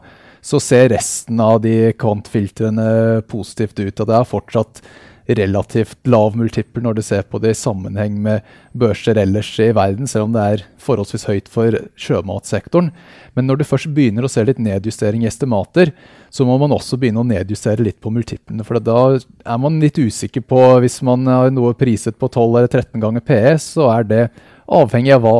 så 0.46 0.60
ser 0.62 0.92
resten 0.94 1.40
av 1.42 1.58
de 1.64 1.90
kvantfiltrene 1.98 3.22
positivt 3.26 3.80
ut. 3.82 4.00
Og 4.00 4.06
det 4.06 4.14
er 4.14 4.28
fortsatt 4.30 4.82
relativt 5.26 6.06
lav 6.06 6.36
multiple 6.38 6.84
når 6.84 6.98
du 6.98 7.02
ser 7.02 7.24
på 7.26 7.40
det 7.42 7.50
i 7.50 7.58
sammenheng 7.58 8.20
med 8.22 8.44
børser 8.78 9.18
ellers 9.18 9.48
i 9.58 9.72
verden, 9.74 10.06
selv 10.06 10.28
om 10.28 10.36
det 10.36 10.44
er 10.44 10.62
forholdsvis 10.78 11.26
høyt 11.26 11.50
for 11.50 11.74
sjømatsektoren. 11.98 12.92
Men 13.34 13.48
når 13.50 13.58
du 13.58 13.66
først 13.66 13.90
begynner 13.96 14.26
å 14.26 14.30
se 14.30 14.44
litt 14.46 14.60
nedjustering 14.62 15.24
i 15.24 15.30
estimater, 15.30 15.90
så 16.30 16.46
må 16.46 16.60
man 16.62 16.74
også 16.76 16.98
begynne 17.00 17.24
å 17.24 17.26
nedjustere 17.26 17.82
litt 17.82 17.98
på 17.98 18.12
multiplene. 18.14 18.62
For 18.66 18.78
da 18.78 19.16
er 19.18 19.58
man 19.62 19.80
litt 19.82 19.98
usikker 19.98 20.46
på 20.46 20.62
Hvis 20.84 21.00
man 21.02 21.26
har 21.26 21.50
noe 21.50 21.74
priset 21.74 22.18
på 22.18 22.28
12 22.28 22.46
eller 22.60 22.70
13 22.70 23.02
ganger 23.02 23.26
PS, 23.26 23.72
så 23.74 23.90
er 23.96 24.06
det 24.06 24.22
avhengig 24.66 25.16
av 25.16 25.26
hva 25.26 25.36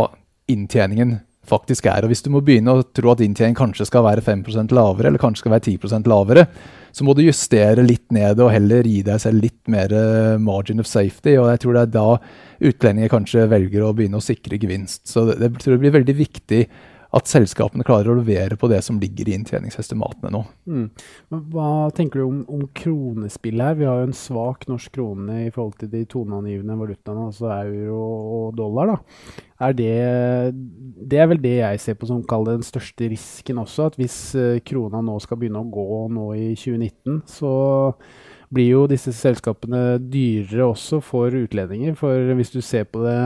inntjeningen 0.50 1.20
faktisk 1.48 1.86
er. 1.90 2.04
Og 2.04 2.12
Hvis 2.12 2.24
du 2.24 2.30
må 2.34 2.42
begynne 2.44 2.74
å 2.74 2.84
tro 2.96 3.12
at 3.12 3.22
inntjening 3.24 3.56
kanskje 3.58 3.88
skal 3.88 4.04
være 4.06 4.24
5% 4.24 4.74
lavere, 4.76 5.10
eller 5.10 5.22
kanskje 5.22 5.44
skal 5.44 5.54
være 5.56 5.66
10% 5.76 6.10
lavere, 6.10 6.46
så 6.96 7.04
må 7.04 7.12
du 7.12 7.26
justere 7.26 7.84
litt 7.84 8.06
ned 8.14 8.40
og 8.40 8.52
heller 8.54 8.86
gi 8.88 9.02
deg 9.04 9.20
selv 9.20 9.44
litt 9.44 9.68
mer 9.68 9.92
eh, 9.92 10.38
margin 10.40 10.80
of 10.80 10.88
safety. 10.88 11.36
og 11.36 11.50
Jeg 11.52 11.62
tror 11.64 11.76
det 11.76 11.82
er 11.84 11.94
da 11.98 12.08
utlendinger 12.70 13.12
kanskje 13.12 13.48
velger 13.52 13.84
å 13.84 13.94
begynne 13.96 14.20
å 14.20 14.24
sikre 14.24 14.60
gevinst. 14.60 15.04
Så 15.10 15.26
det, 15.28 15.38
det 15.42 15.52
tror 15.60 15.76
jeg 15.76 15.84
blir 15.84 15.98
veldig 15.98 16.16
viktig 16.16 16.62
at 17.14 17.30
selskapene 17.30 17.86
klarer 17.86 18.10
å 18.10 18.18
levere 18.18 18.58
på 18.58 18.68
det 18.70 18.80
som 18.84 18.98
ligger 19.00 19.28
i 19.28 19.36
inntjeningsestimatene 19.38 20.32
nå. 20.34 20.42
Mm. 20.66 20.86
Hva 21.52 21.70
tenker 21.96 22.20
du 22.20 22.26
om, 22.26 22.40
om 22.50 22.64
kronespill 22.76 23.62
her? 23.62 23.78
Vi 23.78 23.86
har 23.88 24.02
jo 24.02 24.08
en 24.10 24.16
svak 24.16 24.66
norsk 24.70 24.94
krone 24.96 25.44
i 25.44 25.50
forhold 25.54 25.78
til 25.80 25.92
de 25.92 26.04
toneangivende 26.10 26.78
valutaene, 26.80 27.28
altså 27.30 27.50
euro 27.54 28.00
og 28.40 28.56
dollar. 28.58 28.94
da. 28.94 29.36
Er 29.66 29.76
det, 29.76 29.92
det 31.08 31.20
er 31.22 31.28
vel 31.30 31.40
det 31.40 31.56
jeg 31.62 31.82
ser 31.82 31.96
på 31.96 32.08
som 32.10 32.24
den 32.46 32.64
største 32.66 33.08
risken 33.08 33.62
også, 33.62 33.90
at 33.90 34.00
hvis 34.00 34.18
uh, 34.36 34.58
krona 34.66 35.00
nå 35.04 35.16
skal 35.24 35.40
begynne 35.40 35.62
å 35.62 35.70
gå 35.72 36.02
nå 36.12 36.26
i 36.36 36.48
2019, 36.58 37.22
så 37.30 37.54
blir 38.52 38.68
jo 38.68 38.82
disse 38.90 39.14
selskapene 39.16 39.96
dyrere 39.98 40.68
også 40.68 41.00
for 41.04 41.34
utlendinger. 41.34 41.96
For 41.98 42.36
hvis 42.36 42.52
du 42.54 42.60
ser 42.62 42.86
på 42.90 43.02
det 43.06 43.18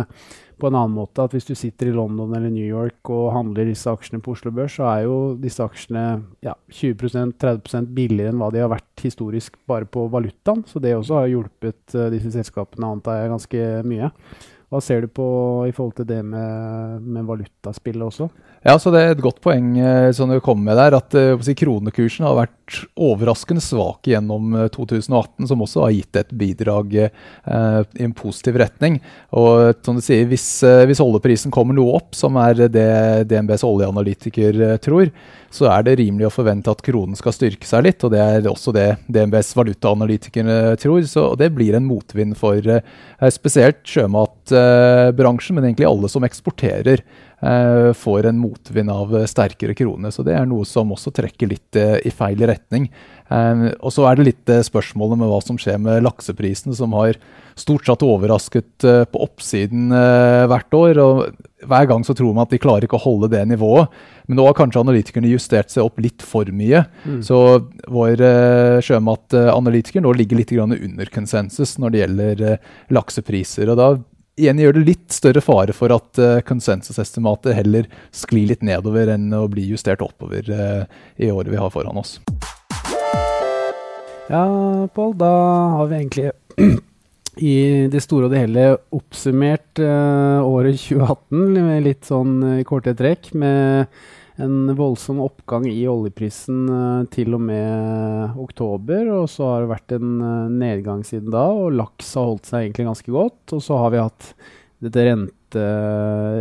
på 0.61 0.69
en 0.69 0.77
annen 0.79 0.97
måte 0.97 1.25
at 1.25 1.35
hvis 1.35 1.49
du 1.49 1.55
sitter 1.59 1.91
i 1.91 1.95
London 1.95 2.35
eller 2.37 2.53
New 2.53 2.67
York 2.67 3.11
og 3.12 3.33
handler 3.35 3.69
disse 3.69 3.91
aksjene 3.91 4.23
på 4.25 4.35
Oslo 4.37 4.53
Børs, 4.55 4.77
så 4.77 4.87
er 4.91 5.07
jo 5.07 5.17
disse 5.41 5.65
aksjene 5.65 6.05
ja, 6.45 6.55
20-30% 6.77 7.91
billigere 7.97 8.35
enn 8.35 8.41
hva 8.43 8.51
de 8.55 8.62
har 8.62 8.73
vært 8.73 9.05
historisk 9.05 9.59
bare 9.71 9.89
på 9.89 10.07
valutaen. 10.12 10.62
Så 10.69 10.83
det 10.83 10.95
også 10.97 11.23
har 11.23 11.33
hjulpet 11.33 11.97
uh, 11.97 12.09
disse 12.12 12.33
selskapene, 12.37 12.95
antar 12.99 13.23
jeg, 13.23 13.35
ganske 13.35 13.67
mye. 13.88 14.12
Hva 14.71 14.79
ser 14.85 15.02
du 15.02 15.11
på 15.11 15.26
i 15.67 15.75
forhold 15.75 15.97
til 15.99 16.07
det 16.12 16.21
med, 16.23 17.02
med 17.02 17.26
valutaspillet 17.26 18.07
også? 18.07 18.29
Ja, 18.61 18.75
så 18.79 18.90
Det 18.93 19.00
er 19.00 19.14
et 19.14 19.23
godt 19.25 19.38
poeng 19.40 19.73
eh, 19.81 20.11
som 20.12 20.29
du 20.29 20.37
kommer 20.45 20.69
med 20.69 20.76
der, 20.76 20.97
at 20.99 21.14
uh, 21.17 21.40
si, 21.40 21.55
kronekursen 21.57 22.26
har 22.29 22.37
vært 22.37 22.57
overraskende 22.93 23.62
svak 23.64 24.05
gjennom 24.07 24.52
2018, 24.75 25.09
eh, 25.40 25.49
som 25.49 25.62
også 25.64 25.87
har 25.87 25.95
gitt 25.97 26.19
et 26.21 26.35
bidrag 26.37 26.93
eh, 27.00 27.81
i 27.97 28.05
en 28.05 28.12
positiv 28.14 28.59
retning. 28.61 28.99
Og 29.33 29.81
som 29.81 29.97
du 29.97 30.05
sier, 30.05 30.29
Hvis, 30.29 30.61
hvis 30.87 31.00
oljeprisen 31.00 31.50
kommer 31.50 31.75
noe 31.75 31.97
opp, 31.97 32.12
som 32.14 32.37
er 32.37 32.69
det 32.69 32.90
DNBs 33.33 33.64
oljeanalytiker 33.64 34.76
tror, 34.85 35.09
så 35.50 35.67
er 35.73 35.87
det 35.87 35.97
rimelig 35.99 36.29
å 36.29 36.35
forvente 36.35 36.71
at 36.71 36.85
kronen 36.85 37.19
skal 37.19 37.35
styrke 37.35 37.67
seg 37.67 37.88
litt. 37.88 38.05
og 38.05 38.12
Det 38.12 38.21
er 38.21 38.47
også 38.47 38.75
det 38.76 39.00
DNBs 39.09 39.50
valutaanalytikere 39.57 40.76
tror. 40.79 41.00
så 41.11 41.33
Det 41.35 41.50
blir 41.57 41.75
en 41.75 41.88
motvind 41.88 42.37
for 42.38 42.61
spesielt 43.33 43.83
sjømatbransjen, 43.83 45.57
men 45.57 45.73
egentlig 45.73 45.90
alle 45.90 46.12
som 46.12 46.29
eksporterer. 46.29 47.02
Eh, 47.40 47.92
får 47.92 48.26
en 48.26 48.38
motvind 48.38 48.90
av 48.90 49.14
sterkere 49.26 49.75
krone. 49.75 50.12
Så 50.12 50.25
det 50.26 50.35
er 50.37 50.49
noe 50.49 50.66
som 50.68 50.92
også 50.92 51.12
trekker 51.16 51.49
litt 51.49 51.76
eh, 51.78 51.97
i 52.04 52.12
feil 52.12 52.42
retning. 52.50 52.90
Eh, 53.32 53.62
og 53.80 53.94
så 53.94 54.04
er 54.09 54.18
det 54.18 54.26
litt 54.28 54.52
spørsmålet 54.66 55.23
med 55.23 55.30
hva 55.30 55.40
som 55.44 55.56
skjer 55.61 55.80
med 55.80 56.04
lakseprisen, 56.04 56.76
som 56.76 56.92
har 56.99 57.16
stort 57.61 57.88
sett 57.88 58.04
overrasket 58.04 58.85
på 59.12 59.20
oppsiden 59.20 59.90
hvert 60.49 60.76
år. 60.76 61.00
og 61.02 61.66
Hver 61.68 61.88
gang 61.90 62.04
så 62.06 62.14
tror 62.16 62.32
man 62.32 62.47
at 62.47 62.54
de 62.54 62.61
klarer 62.62 62.87
ikke 62.87 62.97
å 62.97 63.02
holde 63.02 63.28
det 63.35 63.42
nivået. 63.50 63.90
Men 64.28 64.38
nå 64.38 64.47
har 64.47 64.56
kanskje 64.56 64.80
analytikerne 64.80 65.28
justert 65.28 65.73
seg 65.73 65.85
opp 65.85 66.00
litt 66.00 66.25
for 66.25 66.49
mye. 66.56 66.87
Mm. 67.04 67.18
Så 67.26 67.40
vår 67.90 68.23
sjømatanalytiker 68.87 70.04
nå 70.04 70.14
ligger 70.16 70.40
litt 70.40 70.54
under 70.56 71.12
konsensus 71.12 71.76
når 71.82 71.92
det 71.92 72.02
gjelder 72.04 72.47
laksepriser. 72.97 73.75
og 73.75 73.80
da 73.82 73.90
igjen 74.40 74.61
gjør 74.62 74.78
det 74.78 74.85
litt 74.88 75.14
større 75.14 75.42
fare 75.44 75.75
for 75.76 75.92
at 75.94 76.20
uh, 76.20 76.38
konsensusestimatet 76.47 77.56
heller 77.59 77.88
sklir 78.14 78.49
litt 78.50 78.64
nedover 78.66 79.12
enn 79.14 79.28
å 79.37 79.47
bli 79.52 79.66
justert 79.70 80.02
oppover 80.04 80.49
uh, 80.50 80.85
i 81.20 81.30
året 81.32 81.52
vi 81.52 81.61
har 81.61 81.73
foran 81.75 82.00
oss. 82.00 82.18
Ja, 84.30 84.44
Pål, 84.94 85.16
da 85.18 85.35
har 85.76 85.90
vi 85.90 85.99
egentlig 85.99 86.30
i 87.50 87.56
det 87.90 88.02
store 88.04 88.28
og 88.28 88.35
det 88.35 88.44
hele 88.44 88.66
oppsummert 88.94 89.82
uh, 89.82 90.40
året 90.47 90.80
2018 90.80 91.61
med 91.66 91.85
litt 91.88 92.09
sånn 92.09 92.64
korte 92.68 92.94
trekk. 92.99 93.32
med 93.35 93.90
en 94.40 94.70
voldsom 94.76 95.20
oppgang 95.25 95.66
i 95.70 95.82
oljeprisen 95.90 96.62
uh, 96.70 97.09
til 97.12 97.37
og 97.37 97.42
med 97.49 98.38
oktober. 98.40 99.11
Og 99.20 99.28
så 99.32 99.49
har 99.49 99.64
det 99.64 99.73
vært 99.75 99.97
en 99.99 100.14
uh, 100.23 100.52
nedgang 100.52 101.04
siden 101.06 101.32
da, 101.35 101.44
og 101.50 101.76
laks 101.76 102.14
har 102.18 102.30
holdt 102.30 102.49
seg 102.49 102.64
egentlig 102.64 102.88
ganske 102.88 103.14
godt. 103.14 103.54
Og 103.56 103.62
så 103.66 103.78
har 103.82 103.94
vi 103.94 104.02
hatt 104.02 104.32
dette 104.80 105.04
rente, 105.04 105.66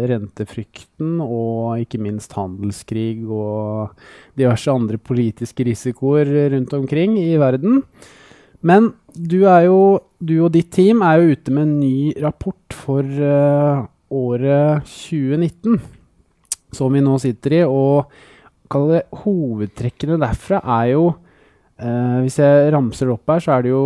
rentefrykten 0.10 1.18
og 1.26 1.82
ikke 1.84 2.00
minst 2.02 2.36
handelskrig 2.38 3.26
og 3.26 3.92
diverse 4.40 4.72
andre 4.72 5.00
politiske 5.02 5.66
risikoer 5.68 6.30
rundt 6.56 6.76
omkring 6.78 7.18
i 7.20 7.34
verden. 7.42 7.84
Men 8.62 8.94
du, 9.16 9.42
jo, 9.44 9.80
du 10.20 10.36
og 10.46 10.52
ditt 10.56 10.72
team 10.76 11.04
er 11.04 11.20
jo 11.20 11.36
ute 11.36 11.54
med 11.56 11.66
en 11.66 11.78
ny 11.82 11.96
rapport 12.24 12.76
for 12.76 13.04
uh, 13.04 13.88
året 14.10 14.88
2019, 14.88 15.80
som 16.76 16.94
vi 16.94 17.02
nå 17.04 17.16
sitter 17.22 17.60
i. 17.60 17.64
Og 17.66 18.10
hovedtrekkene 19.24 20.20
derfra 20.22 20.62
er 20.82 20.92
jo 20.94 21.06
eh, 21.82 22.20
hvis 22.26 22.40
jeg 22.42 22.70
ramser 22.76 23.10
det 23.10 23.16
opp 23.16 23.34
her, 23.34 23.44
så 23.44 23.56
er 23.56 23.66
det 23.66 23.74
jo 23.74 23.86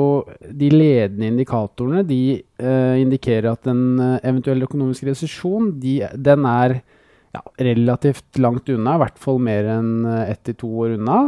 de 0.64 0.72
ledende 0.74 1.30
indikatorene. 1.32 2.04
De 2.08 2.24
eh, 2.42 2.98
indikerer 3.04 3.54
at 3.54 3.72
en 3.72 3.86
uh, 4.02 4.20
eventuell 4.24 4.68
økonomisk 4.68 5.08
resesjon 5.08 5.72
de, 5.80 6.02
den 6.16 6.46
er 6.50 6.78
ja, 7.34 7.42
relativt 7.72 8.42
langt 8.44 8.70
unna. 8.70 8.98
I 8.98 9.04
hvert 9.06 9.20
fall 9.22 9.42
mer 9.42 9.72
enn 9.80 10.06
ett 10.28 10.44
til 10.46 10.60
to 10.60 10.70
år 10.84 11.00
unna. 11.00 11.26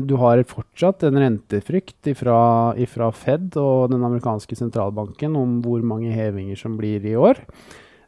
du 0.00 0.14
har 0.16 0.40
fortsatt 0.46 1.02
en 1.04 1.18
rentefrykt 1.18 2.08
fra 2.16 3.08
Fed 3.12 3.56
og 3.58 3.90
den 3.90 4.04
amerikanske 4.06 4.56
sentralbanken 4.56 5.34
om 5.36 5.58
hvor 5.60 5.82
mange 5.84 6.14
hevinger 6.14 6.56
som 6.56 6.78
blir 6.78 7.04
i 7.04 7.16
år. 7.18 7.42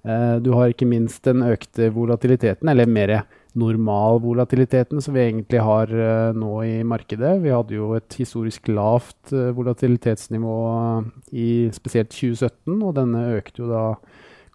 Du 0.02 0.48
har 0.50 0.72
ikke 0.72 0.88
minst 0.90 1.22
den 1.22 1.44
økte 1.46 1.86
volatiliteten, 1.94 2.66
eller 2.72 2.88
mer 2.90 3.12
normal 3.58 4.20
volatiliteten 4.22 5.00
som 5.04 5.14
vi 5.14 5.24
egentlig 5.26 5.60
har 5.62 5.90
uh, 5.92 6.32
nå 6.36 6.52
i 6.64 6.76
markedet. 6.88 7.34
Vi 7.42 7.52
hadde 7.52 7.76
jo 7.76 7.92
et 7.98 8.16
historisk 8.16 8.70
lavt 8.72 9.34
uh, 9.34 9.50
volatilitetsnivå 9.56 10.56
uh, 10.72 11.10
i 11.36 11.68
spesielt 11.76 12.12
2017, 12.14 12.78
og 12.78 12.94
denne 12.96 13.26
økte 13.36 13.64
jo 13.64 13.68
da, 13.72 13.84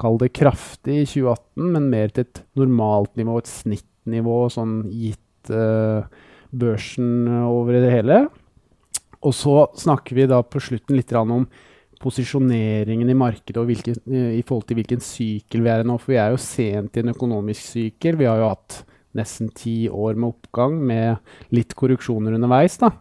kall 0.02 0.18
det 0.22 0.34
kraftig 0.38 1.02
i 1.04 1.06
2018, 1.10 1.70
men 1.76 1.92
mer 1.94 2.14
til 2.14 2.26
et 2.26 2.44
normalt 2.58 3.14
nivå, 3.18 3.38
et 3.42 3.50
snittnivå, 3.50 4.44
sånn 4.54 4.84
gitt 4.94 5.24
børsen 5.48 7.30
over 7.48 7.78
det 7.80 7.90
hele. 7.94 8.18
Og 9.26 9.34
så 9.34 9.64
snakker 9.80 10.18
vi 10.18 10.28
da 10.30 10.42
på 10.44 10.62
slutten 10.62 11.00
litt 11.00 11.14
om 11.18 11.48
posisjoneringen 12.02 13.10
i 13.10 13.18
markedet 13.18 13.62
og 13.62 13.70
hvilke, 13.70 13.96
i 14.08 14.44
forhold 14.46 14.68
til 14.70 14.80
hvilken 14.80 15.02
sykkel 15.04 15.66
vi 15.66 15.72
er 15.74 15.84
i 15.84 15.88
nå. 15.88 15.98
For 16.02 16.14
vi 16.14 16.22
er 16.22 16.34
jo 16.34 16.42
sent 16.42 16.98
i 16.98 17.04
en 17.04 17.14
økonomisk 17.14 17.74
sykkel. 17.74 18.20
Vi 18.20 18.30
har 18.30 18.42
jo 18.42 18.52
hatt 18.52 18.82
nesten 19.18 19.50
ti 19.56 19.88
år 19.90 20.18
med 20.18 20.30
oppgang 20.30 20.78
med 20.78 21.54
litt 21.56 21.74
korruksjoner 21.78 22.38
underveis. 22.38 22.78
da. 22.82 22.92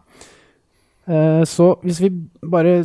Eh, 1.07 1.43
så 1.47 1.71
hvis 1.83 2.01
vi 2.03 2.11
bare 2.41 2.81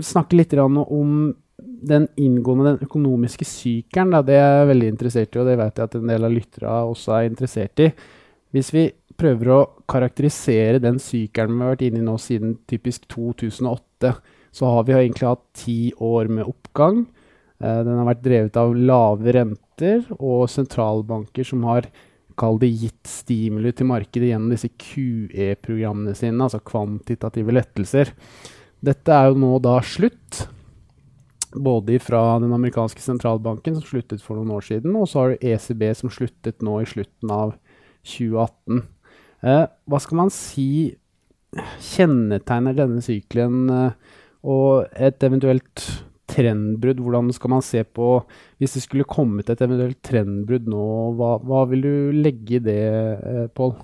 snakker 0.00 0.38
litt 0.38 0.54
om 0.60 1.34
den 1.60 2.08
inngående, 2.16 2.76
den 2.76 2.86
økonomiske 2.88 3.44
sykelen, 3.44 4.16
det 4.24 4.36
er 4.36 4.60
jeg 4.60 4.70
veldig 4.72 4.88
interessert 4.88 5.36
i, 5.36 5.40
og 5.40 5.48
det 5.48 5.58
vet 5.60 5.76
jeg 5.76 5.90
at 5.90 5.94
en 5.98 6.12
del 6.12 6.24
av 6.24 6.34
lytterne 6.34 6.80
også 6.92 7.14
er 7.16 7.28
interessert 7.28 7.84
i. 7.84 7.90
Hvis 8.50 8.72
vi 8.74 8.88
prøver 9.20 9.52
å 9.52 9.60
karakterisere 9.90 10.80
den 10.82 10.98
sykelen 11.02 11.58
vi 11.58 11.64
har 11.64 11.74
vært 11.74 11.86
inne 11.88 12.00
i 12.00 12.06
nå 12.06 12.16
siden 12.20 12.56
typisk 12.68 13.04
2008, 13.12 14.14
så 14.52 14.70
har 14.74 14.86
vi 14.86 14.96
egentlig 14.98 15.28
hatt 15.28 15.46
ti 15.56 15.78
år 15.96 16.30
med 16.32 16.48
oppgang. 16.50 17.04
Eh, 17.60 17.80
den 17.86 17.98
har 18.00 18.08
vært 18.08 18.24
drevet 18.24 18.60
av 18.60 18.76
lave 18.76 19.34
renter 19.36 20.06
og 20.18 20.48
sentralbanker 20.50 21.46
som 21.46 21.66
har 21.68 21.88
kall 22.40 22.56
det 22.60 22.70
gitt 22.72 23.10
stimuli 23.10 23.72
til 23.76 23.90
markedet 23.90 24.30
gjennom 24.30 24.54
disse 24.54 24.70
QE-programmene 24.80 26.14
sine, 26.16 26.40
altså 26.40 26.62
kvantitative 26.64 27.52
lettelser. 27.52 28.14
Dette 28.80 29.12
er 29.12 29.28
jo 29.28 29.40
nå 29.42 29.58
da 29.62 29.76
slutt. 29.84 30.46
Både 31.50 31.98
fra 31.98 32.38
den 32.38 32.54
amerikanske 32.54 33.02
sentralbanken, 33.02 33.74
som 33.76 33.82
sluttet 33.88 34.22
for 34.22 34.38
noen 34.38 34.52
år 34.54 34.64
siden, 34.68 34.94
og 34.94 35.08
så 35.10 35.18
har 35.24 35.32
du 35.32 35.46
ECB 35.50 35.82
som 35.98 36.12
sluttet 36.14 36.62
nå 36.62 36.76
i 36.78 36.88
slutten 36.88 37.32
av 37.34 37.56
2018. 38.06 38.84
Eh, 39.42 39.64
hva 39.66 40.00
skal 40.00 40.20
man 40.20 40.30
si 40.32 40.68
kjennetegner 41.90 42.78
denne 42.78 43.02
sykelen? 43.02 43.64
Eh, 43.74 44.16
og 44.46 44.86
et 44.96 45.26
eventuelt 45.26 45.84
trendbrudd, 46.30 47.00
hvordan 47.02 47.32
skal 47.34 47.50
man 47.50 47.64
se 47.64 47.82
på 47.84 48.20
Hvis 48.60 48.76
det 48.76 48.84
skulle 48.84 49.08
kommet 49.08 49.50
et 49.50 49.62
eventuelt 49.64 49.98
trendbrudd 50.06 50.68
nå, 50.70 50.84
hva, 51.18 51.34
hva 51.42 51.64
vil 51.70 51.82
du 51.84 51.94
legge 52.14 52.60
i 52.60 52.62
det, 52.62 52.80
eh, 53.18 53.46
Pål? 53.56 53.74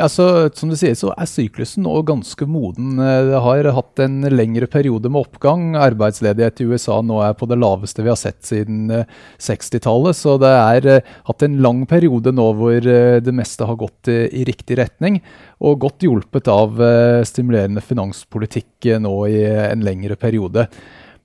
Ja, 0.00 0.08
så, 0.08 0.48
som 0.56 0.70
du 0.72 0.76
sier, 0.78 0.94
så 0.96 1.10
er 1.12 1.28
syklusen 1.28 1.84
nå 1.84 1.92
ganske 2.08 2.46
moden. 2.48 2.94
Eh, 2.96 3.18
det 3.28 3.42
har 3.44 3.68
hatt 3.76 4.00
en 4.00 4.22
lengre 4.32 4.66
periode 4.70 5.10
med 5.12 5.26
oppgang. 5.26 5.66
Arbeidsledighet 5.76 6.62
i 6.64 6.68
USA 6.72 7.00
nå 7.04 7.20
er 7.26 7.36
på 7.36 7.48
det 7.50 7.58
laveste 7.60 8.04
vi 8.04 8.10
har 8.12 8.18
sett 8.20 8.40
siden 8.48 8.88
60-tallet. 9.36 10.14
Eh, 10.14 10.18
så 10.22 10.38
det 10.40 10.54
er 10.56 10.90
hatt 11.28 11.44
en 11.44 11.60
lang 11.64 11.84
periode 11.90 12.32
nå 12.32 12.48
hvor 12.56 12.80
det 12.82 13.36
meste 13.36 13.68
har 13.68 13.80
gått 13.80 14.08
i 14.12 14.46
riktig 14.48 14.80
retning. 14.80 15.20
Og 15.62 15.80
godt 15.84 16.08
hjulpet 16.08 16.48
av 16.50 16.80
stimulerende 17.28 17.84
finanspolitikk 17.84 18.94
nå 19.04 19.14
i 19.28 19.40
en 19.44 19.84
lengre 19.84 20.16
periode. 20.18 20.66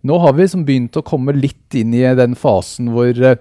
Nå 0.06 0.18
har 0.22 0.36
vi 0.38 0.46
begynt 0.64 0.98
å 1.00 1.06
komme 1.06 1.34
litt 1.34 1.74
inn 1.76 1.94
i 1.98 2.04
den 2.16 2.36
fasen 2.38 2.92
hvor 2.94 3.10
eh, 3.18 3.40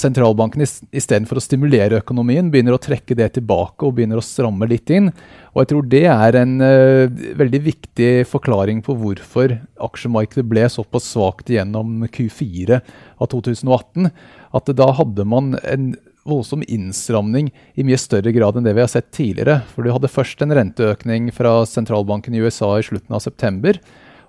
sentralbanken 0.00 0.62
istedenfor 0.64 1.40
å 1.40 1.42
stimulere 1.42 2.00
økonomien, 2.02 2.48
begynner 2.52 2.76
å 2.76 2.80
trekke 2.82 3.16
det 3.18 3.32
tilbake 3.36 3.86
og 3.86 3.96
begynner 3.98 4.20
å 4.20 4.24
stramme 4.24 4.68
litt 4.70 4.90
inn. 4.94 5.10
Og 5.52 5.62
jeg 5.62 5.70
tror 5.72 5.88
det 5.92 6.04
er 6.12 6.38
en 6.40 6.56
uh, 6.62 7.22
veldig 7.38 7.60
viktig 7.66 8.10
forklaring 8.30 8.82
på 8.86 8.96
hvorfor 8.98 9.58
aksjemarkedet 9.88 10.46
ble 10.48 10.66
såpass 10.72 11.10
svakt 11.14 11.50
gjennom 11.52 12.04
Q4 12.14 12.80
av 13.18 13.30
2018. 13.34 14.10
At 14.54 14.70
da 14.78 14.92
hadde 14.98 15.26
man 15.28 15.56
en 15.62 15.92
voldsom 16.28 16.62
innstramning 16.68 17.50
i 17.78 17.84
mye 17.86 17.98
større 18.00 18.32
grad 18.36 18.58
enn 18.58 18.66
det 18.66 18.74
vi 18.76 18.84
har 18.84 18.90
sett 18.92 19.10
tidligere. 19.16 19.62
For 19.72 19.84
du 19.84 19.92
hadde 19.94 20.12
først 20.12 20.42
en 20.44 20.54
renteøkning 20.56 21.32
fra 21.34 21.62
sentralbanken 21.68 22.36
i 22.36 22.42
USA 22.44 22.74
i 22.78 22.86
slutten 22.86 23.16
av 23.16 23.24
september. 23.24 23.80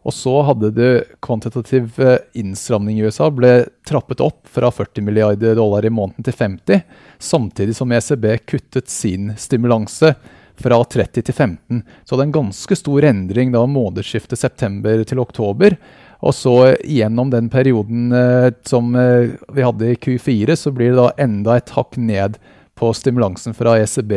Og 0.08 0.16
så 0.16 0.34
hadde 0.48 0.72
det 0.76 0.92
kvantitativ 1.24 2.00
eh, 2.00 2.18
innstramning 2.40 3.00
i 3.00 3.06
USA 3.08 3.30
ble 3.34 3.54
trappet 3.88 4.22
opp 4.24 4.48
fra 4.48 4.72
40 4.72 5.04
milliarder 5.06 5.58
dollar 5.60 5.86
i 5.86 5.92
måneden 5.92 6.26
til 6.26 6.36
50, 6.36 6.84
samtidig 7.20 7.76
som 7.76 7.92
ECB 7.92 8.30
kuttet 8.48 8.92
sin 8.92 9.34
stimulanse 9.38 10.14
fra 10.60 10.80
30 10.84 11.24
til 11.24 11.36
15. 11.36 11.82
Så 12.04 12.16
det 12.16 12.24
er 12.24 12.28
en 12.28 12.38
ganske 12.40 12.76
stor 12.76 13.08
endring 13.08 13.52
da 13.56 13.64
månedsskiftet 13.68 14.40
september 14.40 15.04
til 15.08 15.22
oktober. 15.24 15.76
Og 16.20 16.36
så 16.36 16.56
gjennom 16.84 17.32
den 17.32 17.48
perioden 17.52 18.12
eh, 18.16 18.52
som 18.68 18.96
eh, 18.96 19.36
vi 19.56 19.64
hadde 19.64 19.92
i 19.92 20.00
Q4, 20.00 20.56
så 20.56 20.72
blir 20.76 20.94
det 20.94 21.00
da 21.00 21.12
enda 21.28 21.60
et 21.60 21.76
hakk 21.76 22.00
ned 22.00 22.40
på 22.80 22.92
stimulansen 22.96 23.56
fra 23.56 23.78
ECB 23.80 24.16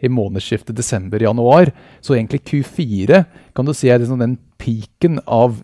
i 0.00 0.10
månedsskiftet 0.12 0.76
desember-januar. 0.76 1.72
Så 2.00 2.16
egentlig 2.16 2.44
Q4 2.48 3.24
kan 3.56 3.66
du 3.66 3.74
si 3.74 3.90
er 3.90 4.02
liksom 4.02 4.20
den 4.22 4.36
peaken 4.60 5.20
av 5.26 5.62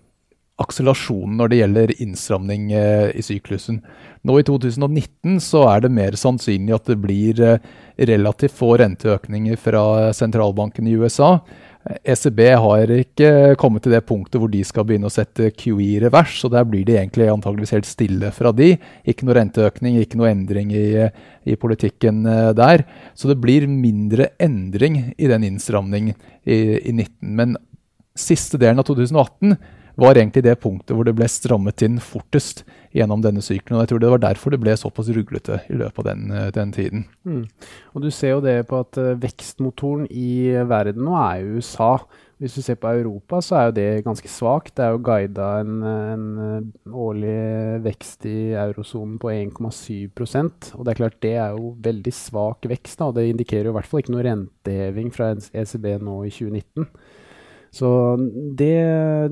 akselerasjonen 0.63 1.39
når 1.41 1.51
det 1.51 1.59
gjelder 1.59 1.93
innstramning 2.05 2.73
eh, 2.77 3.11
i 3.17 3.25
syklusen. 3.25 3.81
Nå 4.23 4.39
i 4.39 4.45
2019 4.47 5.41
så 5.43 5.65
er 5.73 5.85
det 5.85 5.93
mer 5.95 6.19
sannsynlig 6.19 6.77
at 6.77 6.91
det 6.91 6.99
blir 7.03 7.41
eh, 7.43 7.73
relativt 8.13 8.55
få 8.57 8.77
renteøkninger 8.81 9.59
fra 9.61 10.13
sentralbanken 10.17 10.89
i 10.89 10.97
USA. 11.01 11.39
ECB 11.83 12.41
har 12.63 12.91
ikke 12.95 13.57
kommet 13.59 13.83
til 13.83 13.95
det 13.97 14.05
punktet 14.07 14.39
hvor 14.39 14.51
de 14.51 14.61
skal 14.67 14.87
begynne 14.87 15.09
å 15.09 15.13
sette 15.13 15.51
QE 15.59 15.75
i 15.83 15.97
revers, 16.03 16.37
så 16.39 16.51
der 16.53 16.67
blir 16.69 16.85
de 16.87 16.95
egentlig 16.95 17.27
antageligvis 17.33 17.75
helt 17.75 17.89
stille 17.89 18.31
fra 18.35 18.53
de. 18.55 18.77
Ikke 19.09 19.27
noe 19.27 19.37
renteøkning, 19.41 19.99
ikke 19.99 20.21
noe 20.21 20.31
endring 20.31 20.71
i, 20.77 21.09
i 21.43 21.59
politikken 21.59 22.23
eh, 22.31 22.53
der. 22.59 22.87
Så 23.19 23.33
det 23.33 23.41
blir 23.43 23.67
mindre 23.67 24.31
endring 24.43 25.01
i 25.17 25.31
den 25.31 25.49
innstramningen 25.51 26.15
i, 26.47 26.59
i 26.79 26.95
19. 26.95 27.11
Men 27.43 27.59
siste 28.19 28.61
delen 28.61 28.79
av 28.79 28.87
2018 28.87 29.57
var 29.97 30.17
egentlig 30.17 30.45
det 30.47 30.59
punktet 30.63 30.97
hvor 30.97 31.07
det 31.07 31.15
ble 31.17 31.29
strammet 31.29 31.85
inn 31.85 31.99
fortest 32.03 32.65
gjennom 32.97 33.23
denne 33.25 33.43
syklen, 33.45 33.77
og 33.77 33.85
Jeg 33.85 33.93
tror 33.93 34.03
det 34.03 34.11
var 34.13 34.25
derfor 34.25 34.53
det 34.53 34.61
ble 34.61 34.75
såpass 34.77 35.09
ruglete 35.13 35.63
i 35.73 35.79
løpet 35.81 36.03
av 36.03 36.09
den, 36.11 36.31
eh, 36.31 36.51
den 36.53 36.73
tiden. 36.73 37.07
Mm. 37.25 37.47
Og 37.95 38.03
Du 38.03 38.11
ser 38.11 38.37
jo 38.37 38.41
det 38.41 38.67
på 38.69 38.81
at 38.81 38.99
uh, 38.99 39.17
vekstmotoren 39.17 40.07
i 40.11 40.53
verden 40.69 41.05
nå 41.05 41.17
er 41.17 41.41
jo 41.41 41.57
USA. 41.61 41.97
Hvis 42.43 42.57
du 42.59 42.63
ser 42.65 42.75
på 42.75 42.91
Europa, 42.91 43.39
så 43.39 43.55
er 43.55 43.65
jo 43.69 43.75
det 43.77 44.05
ganske 44.05 44.27
svakt. 44.29 44.75
Det 44.75 44.83
er 44.83 44.97
jo 44.97 45.03
guida 45.07 45.61
en, 45.63 45.77
en 45.87 46.25
eh, 46.43 46.65
årlig 46.91 47.83
vekst 47.85 48.27
i 48.27 48.51
eurosonen 48.59 49.15
på 49.23 49.31
1,7% 49.31 50.73
Og 50.75 50.83
det 50.83 50.91
er 50.91 50.99
klart 50.99 51.21
det 51.23 51.37
er 51.39 51.55
jo 51.55 51.77
veldig 51.79 52.13
svak 52.13 52.67
vekst. 52.67 52.99
da, 52.99 53.13
Det 53.13 53.29
indikerer 53.31 53.71
jo 53.71 53.77
i 53.77 53.79
hvert 53.79 53.87
fall 53.87 54.03
ikke 54.03 54.17
noe 54.17 54.27
renteheving 54.27 55.15
fra 55.15 55.31
ECB 55.39 55.87
nå 56.03 56.17
i 56.27 56.35
2019. 56.35 56.89
Så 57.73 57.89
det, 58.59 58.75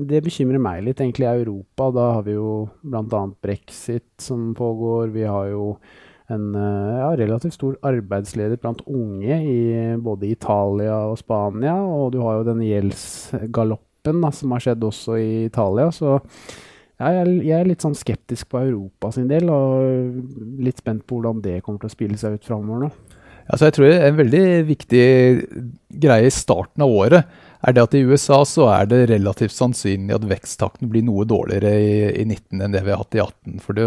det, 0.09 0.23
bekymrer 0.25 0.61
meg 0.61 0.81
litt, 0.85 1.01
egentlig, 1.01 1.27
i 1.27 1.43
Europa. 1.43 1.91
Da 1.93 2.07
har 2.17 2.23
vi 2.25 2.33
jo 2.33 2.69
bl.a. 2.81 3.25
brexit 3.43 4.07
som 4.21 4.49
pågår. 4.57 5.11
Vi 5.13 5.27
har 5.29 5.51
jo 5.51 5.75
en 6.31 6.55
ja, 6.55 7.11
relativt 7.19 7.57
stor 7.57 7.75
arbeidsledighet 7.85 8.63
blant 8.63 8.81
unge 8.87 9.37
i 9.45 9.61
både 10.01 10.31
Italia 10.31 10.97
og 11.11 11.19
Spania. 11.21 11.75
Og 11.85 12.15
du 12.15 12.21
har 12.23 12.39
jo 12.39 12.49
den 12.49 12.65
gjeldsgaloppen 12.65 14.25
som 14.33 14.55
har 14.55 14.65
skjedd 14.65 14.89
også 14.89 15.19
i 15.21 15.31
Italia. 15.45 15.91
Så 15.93 16.17
jeg, 17.01 17.37
jeg 17.45 17.57
er 17.59 17.69
litt 17.69 17.85
sånn 17.85 17.97
skeptisk 17.97 18.49
på 18.49 18.61
Europa 18.61 19.11
sin 19.13 19.29
del, 19.29 19.49
og 19.53 20.61
litt 20.61 20.81
spent 20.81 21.05
på 21.05 21.19
hvordan 21.19 21.41
det 21.45 21.59
kommer 21.65 21.81
til 21.81 21.91
å 21.91 21.97
spille 21.97 22.17
seg 22.17 22.39
ut 22.39 22.47
framover 22.47 22.87
nå. 22.87 22.91
Altså 23.51 23.67
jeg 23.67 23.75
tror 23.77 23.93
En 23.93 24.19
veldig 24.19 24.43
viktig 24.69 25.05
greie 26.01 26.27
i 26.29 26.33
starten 26.33 26.85
av 26.85 26.93
året 27.03 27.39
er 27.61 27.75
det 27.75 27.83
at 27.83 27.95
i 27.97 28.03
USA 28.07 28.39
så 28.47 28.65
er 28.73 28.87
det 28.89 29.03
relativt 29.11 29.53
sannsynlig 29.53 30.15
at 30.15 30.25
veksttakten 30.25 30.89
blir 30.89 31.03
noe 31.05 31.27
dårligere 31.29 31.73
i, 31.77 31.91
i 32.23 32.25
19 32.25 32.57
enn 32.57 32.73
det 32.73 32.81
vi 32.81 32.93
har 32.93 33.03
hatt 33.03 33.17
i 33.17 33.21
18. 33.21 33.59
For 33.61 33.77
det, 33.77 33.85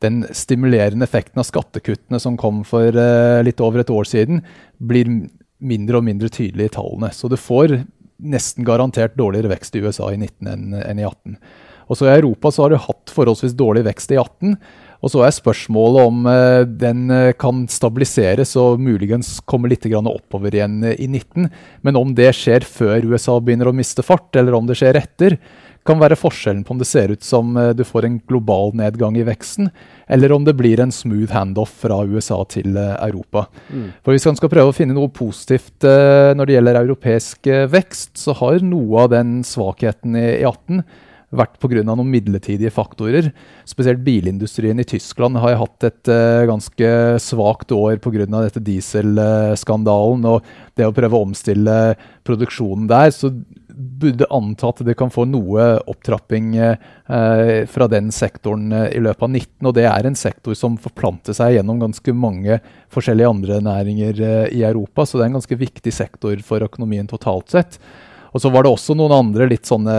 den 0.00 0.22
stimulerende 0.32 1.04
effekten 1.04 1.42
av 1.42 1.48
skattekuttene 1.48 2.20
som 2.22 2.38
kom 2.40 2.62
for 2.64 2.96
uh, 2.96 3.42
litt 3.44 3.60
over 3.60 3.82
et 3.82 3.92
år 3.92 4.08
siden, 4.08 4.40
blir 4.80 5.10
mindre 5.60 6.00
og 6.00 6.06
mindre 6.06 6.32
tydelig 6.32 6.70
i 6.70 6.74
tallene. 6.78 7.12
Så 7.12 7.28
du 7.28 7.36
får 7.36 7.82
nesten 8.20 8.64
garantert 8.64 9.18
dårligere 9.20 9.52
vekst 9.52 9.76
i 9.76 9.84
USA 9.84 10.08
i 10.14 10.16
19 10.16 10.48
enn, 10.54 10.80
enn 10.80 11.02
i 11.02 11.04
18. 11.04 11.36
Og 11.90 11.98
så 11.98 12.06
I 12.06 12.14
Europa 12.14 12.52
så 12.54 12.64
har 12.64 12.72
du 12.72 12.80
hatt 12.80 13.12
forholdsvis 13.12 13.56
dårlig 13.58 13.84
vekst 13.88 14.12
i 14.14 14.20
18. 14.20 14.56
Og 15.00 15.12
så 15.12 15.22
er 15.24 15.32
spørsmålet 15.34 16.10
om 16.10 16.28
uh, 16.28 16.62
den 16.64 17.08
uh, 17.12 17.32
kan 17.40 17.64
stabiliseres 17.72 18.52
og 18.60 18.80
muligens 18.82 19.38
komme 19.48 19.70
litt 19.72 19.88
oppover 19.88 20.54
igjen 20.54 20.82
uh, 20.84 20.92
i 20.92 21.08
19. 21.08 21.48
Men 21.86 21.96
om 21.96 22.12
det 22.16 22.32
skjer 22.36 22.66
før 22.68 23.08
USA 23.08 23.38
begynner 23.40 23.70
å 23.70 23.76
miste 23.76 24.04
fart, 24.04 24.34
eller 24.36 24.56
om 24.56 24.68
det 24.68 24.76
skjer 24.80 25.00
etter, 25.00 25.38
kan 25.88 25.96
være 25.96 26.18
forskjellen 26.20 26.60
på 26.62 26.74
om 26.74 26.80
det 26.82 26.86
ser 26.90 27.08
ut 27.08 27.22
som 27.24 27.54
du 27.72 27.80
får 27.88 28.04
en 28.04 28.18
global 28.28 28.74
nedgang 28.76 29.14
i 29.16 29.24
veksten, 29.24 29.70
eller 30.12 30.34
om 30.34 30.44
det 30.44 30.52
blir 30.58 30.82
en 30.84 30.92
smooth 30.92 31.32
handoff 31.32 31.72
fra 31.86 32.02
USA 32.04 32.36
til 32.52 32.76
Europa. 32.76 33.46
Mm. 33.72 33.86
For 34.04 34.12
Hvis 34.12 34.28
man 34.28 34.36
skal 34.36 34.52
prøve 34.52 34.74
å 34.74 34.76
finne 34.76 34.92
noe 34.92 35.08
positivt 35.08 35.88
når 36.36 36.44
det 36.44 36.58
gjelder 36.58 36.82
europeisk 36.82 37.48
vekst, 37.72 38.12
så 38.20 38.36
har 38.42 38.60
noe 38.60 39.06
av 39.06 39.14
den 39.16 39.38
svakheten 39.40 40.20
i 40.20 40.26
18 40.44 40.84
vært 41.30 41.58
pga. 41.62 41.82
noen 41.86 42.10
midlertidige 42.10 42.72
faktorer. 42.74 43.30
Spesielt 43.68 44.02
bilindustrien 44.06 44.80
i 44.82 44.86
Tyskland 44.86 45.38
har 45.38 45.58
hatt 45.60 45.86
et 45.86 46.10
uh, 46.10 46.46
ganske 46.50 46.90
svakt 47.22 47.72
år 47.74 48.00
pga. 48.02 48.26
dette 48.26 48.62
dieselskandalen. 48.66 50.26
Og 50.26 50.44
det 50.74 50.88
å 50.88 50.94
prøve 50.94 51.16
å 51.16 51.26
omstille 51.28 51.94
produksjonen 52.26 52.90
der, 52.90 53.14
så 53.14 53.32
burde 53.70 54.26
anta 54.34 54.72
at 54.72 54.82
det 54.84 54.96
kan 54.98 55.12
få 55.12 55.24
noe 55.30 55.78
opptrapping 55.88 56.52
uh, 56.58 57.62
fra 57.70 57.88
den 57.88 58.10
sektoren 58.12 58.74
uh, 58.74 58.88
i 58.90 59.00
løpet 59.00 59.22
av 59.22 59.30
19. 59.30 59.70
Og 59.70 59.74
det 59.78 59.86
er 59.88 60.10
en 60.10 60.18
sektor 60.18 60.58
som 60.58 60.76
forplanter 60.82 61.36
seg 61.36 61.56
gjennom 61.56 61.80
ganske 61.80 62.14
mange 62.16 62.58
forskjellige 62.90 63.30
andre 63.30 63.62
næringer 63.64 64.22
i 64.50 64.64
Europa. 64.66 65.06
Så 65.06 65.18
det 65.18 65.28
er 65.28 65.32
en 65.32 65.38
ganske 65.38 65.62
viktig 65.62 65.94
sektor 65.94 66.42
for 66.42 66.66
økonomien 66.66 67.06
totalt 67.10 67.54
sett. 67.54 67.78
Og 68.30 68.42
så 68.42 68.50
var 68.52 68.64
det 68.64 68.70
også 68.70 68.94
noen 68.94 69.14
andre 69.16 69.48
litt 69.50 69.66
sånne 69.66 69.94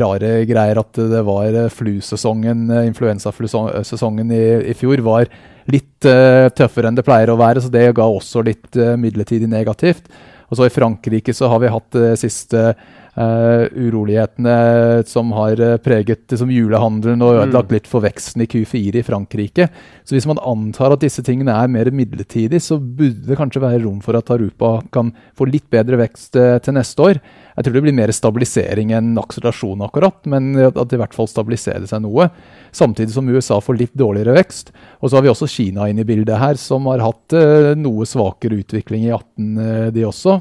rare 0.00 0.32
greier. 0.48 0.80
At 0.82 0.98
det 0.98 1.22
var 1.26 1.48
eh, 1.48 1.70
flusesongen, 1.72 2.66
influensaflusesongen 2.90 4.34
i, 4.36 4.42
i 4.72 4.76
fjor 4.76 5.04
var 5.06 5.30
litt 5.68 6.06
uh, 6.08 6.48
tøffere 6.56 6.88
enn 6.88 6.96
det 6.96 7.04
pleier 7.04 7.32
å 7.32 7.38
være. 7.40 7.64
Så 7.64 7.72
det 7.72 7.90
ga 7.96 8.06
også 8.08 8.44
litt 8.46 8.76
uh, 8.80 8.94
midlertidig 9.00 9.48
negativt. 9.50 10.08
Og 10.48 10.56
så 10.56 10.68
i 10.68 10.72
Frankrike 10.72 11.34
så 11.36 11.50
har 11.52 11.60
vi 11.60 11.72
hatt 11.72 11.90
det 11.96 12.14
siste 12.20 12.70
Uh, 13.18 13.66
urolighetene 13.74 15.02
som 15.08 15.32
har 15.34 15.58
uh, 15.58 15.72
preget 15.82 16.20
liksom, 16.30 16.52
julehandelen 16.54 17.24
og 17.26 17.40
ødelagt 17.40 17.72
mm. 17.72 17.74
litt 17.74 17.86
for 17.90 18.04
veksten 18.04 18.44
i 18.44 18.46
Q4 18.46 19.00
i 19.00 19.02
Frankrike. 19.02 19.64
Så 20.06 20.14
hvis 20.14 20.26
man 20.28 20.38
antar 20.38 20.92
at 20.94 21.02
disse 21.02 21.24
tingene 21.26 21.50
er 21.50 21.72
mer 21.72 21.88
midlertidig, 21.90 22.60
så 22.62 22.76
burde 22.78 23.26
det 23.26 23.38
kanskje 23.40 23.64
være 23.64 23.80
rom 23.82 23.96
for 24.04 24.14
at 24.14 24.30
Arupa 24.30 24.76
kan 24.94 25.10
få 25.34 25.48
litt 25.50 25.66
bedre 25.72 25.98
vekst 25.98 26.38
uh, 26.38 26.60
til 26.62 26.76
neste 26.76 27.02
år. 27.08 27.18
Jeg 27.56 27.66
tror 27.66 27.74
det 27.74 27.82
blir 27.88 27.96
mer 27.96 28.12
stabilisering 28.14 28.92
enn 28.94 29.18
akselerasjon, 29.18 29.82
akkurat, 29.88 30.20
men 30.30 30.52
at 30.68 30.78
det 30.78 30.94
i 30.94 31.00
hvert 31.00 31.16
fall 31.16 31.26
stabiliserer 31.26 31.88
seg 31.90 32.04
noe. 32.04 32.28
Samtidig 32.70 33.16
som 33.16 33.32
USA 33.32 33.58
får 33.64 33.80
litt 33.80 33.96
dårligere 33.98 34.36
vekst. 34.36 34.70
Og 35.02 35.10
så 35.10 35.18
har 35.18 35.26
vi 35.26 35.32
også 35.32 35.50
Kina 35.50 35.88
inn 35.90 35.98
i 35.98 36.06
bildet 36.06 36.38
her, 36.38 36.60
som 36.60 36.86
har 36.92 37.02
hatt 37.02 37.34
noe 37.80 38.06
svakere 38.06 38.60
utvikling 38.62 39.08
i 39.08 39.12
18, 39.16 39.90
de 39.96 40.06
også. 40.06 40.36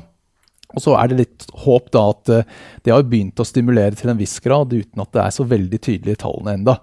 Og 0.75 0.83
så 0.83 0.97
er 0.99 1.09
det 1.09 1.19
litt 1.21 1.45
håp 1.63 1.91
da 1.95 2.03
at 2.11 2.31
uh, 2.33 2.55
det 2.83 2.93
har 2.93 3.05
begynt 3.07 3.39
å 3.39 3.47
stimulere 3.47 3.95
til 3.95 4.11
en 4.11 4.19
viss 4.19 4.35
grad, 4.43 4.73
uten 4.73 5.03
at 5.03 5.13
det 5.15 5.23
er 5.23 5.35
så 5.35 5.47
veldig 5.47 5.79
tydelige 5.79 6.23
tallene 6.25 6.57
enda. 6.59 6.77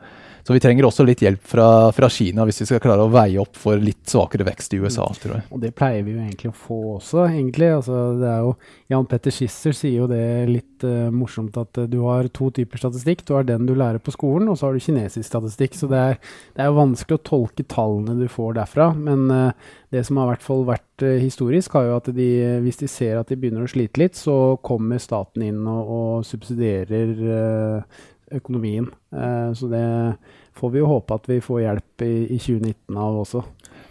Så 0.45 0.53
vi 0.53 0.61
trenger 0.61 0.85
også 0.85 1.07
litt 1.09 1.23
hjelp 1.25 1.41
fra, 1.49 1.67
fra, 1.97 2.09
Kina 2.13 2.45
hvis 2.45 2.61
vi 2.61 2.67
skal 2.69 2.83
klare 2.85 3.07
å 3.07 3.13
veie 3.13 3.41
opp 3.41 3.57
for 3.57 3.81
litt 3.81 4.03
svakere 4.11 4.45
vekst 4.45 4.75
i 4.77 4.81
USA. 4.83 5.07
Mm. 5.09 5.21
tror 5.23 5.35
jeg. 5.39 5.45
Og 5.57 5.63
det 5.63 5.71
pleier 5.77 6.05
vi 6.05 6.13
jo 6.13 6.21
egentlig 6.21 6.51
å 6.51 6.59
få 6.67 6.81
også, 6.99 7.23
egentlig. 7.31 7.71
Altså, 7.79 8.01
det 8.21 8.29
er 8.29 8.43
jo, 8.45 8.51
Jan 8.93 9.09
Petter 9.09 9.33
Schisser 9.33 9.77
sier 9.77 10.03
jo 10.03 10.11
det 10.11 10.27
litt 10.51 10.85
uh, 10.85 11.09
morsomt 11.15 11.57
at 11.61 11.81
uh, 11.81 11.89
du 11.89 12.03
har 12.05 12.29
to 12.37 12.51
typer 12.61 12.83
statistikk. 12.83 13.25
Du 13.25 13.33
har 13.39 13.49
den 13.49 13.65
du 13.65 13.73
lærer 13.73 14.05
på 14.05 14.13
skolen, 14.13 14.53
og 14.53 14.61
så 14.61 14.69
har 14.69 14.77
du 14.77 14.85
kinesisk 14.85 15.25
statistikk. 15.31 15.81
Så 15.81 15.89
det 15.89 16.05
er, 16.13 16.21
det 16.53 16.67
er 16.67 16.69
jo 16.69 16.79
vanskelig 16.83 17.17
å 17.17 17.25
tolke 17.25 17.65
tallene 17.65 18.21
du 18.21 18.29
får 18.29 18.59
derfra. 18.61 18.93
Men 19.01 19.27
uh, 19.33 19.75
det 19.95 20.05
som 20.05 20.21
har 20.21 20.29
i 20.29 20.35
hvert 20.35 20.45
fall 20.45 20.69
vært 20.69 21.09
historisk, 21.23 21.73
har 21.75 21.89
jo 21.89 21.97
at 21.97 22.09
de, 22.15 22.29
hvis 22.63 22.83
de 22.83 22.89
ser 22.91 23.17
at 23.19 23.31
de 23.31 23.39
begynner 23.39 23.65
å 23.65 23.71
slite 23.71 23.99
litt, 24.03 24.19
så 24.19 24.59
kommer 24.63 25.01
staten 25.03 25.43
inn 25.47 25.65
og, 25.71 25.95
og 25.95 26.27
subsidierer 26.27 27.15
økonomien. 28.33 28.89
Eh, 29.13 29.51
så 29.57 29.69
det 29.71 29.85
får 30.55 30.71
vi 30.71 30.81
jo 30.83 30.91
håpe 30.91 31.19
at 31.19 31.29
vi 31.29 31.41
får 31.45 31.61
hjelp 31.65 32.07
i, 32.07 32.15
i 32.37 32.39
2019 32.39 32.97
av 32.97 33.21
også. 33.25 33.45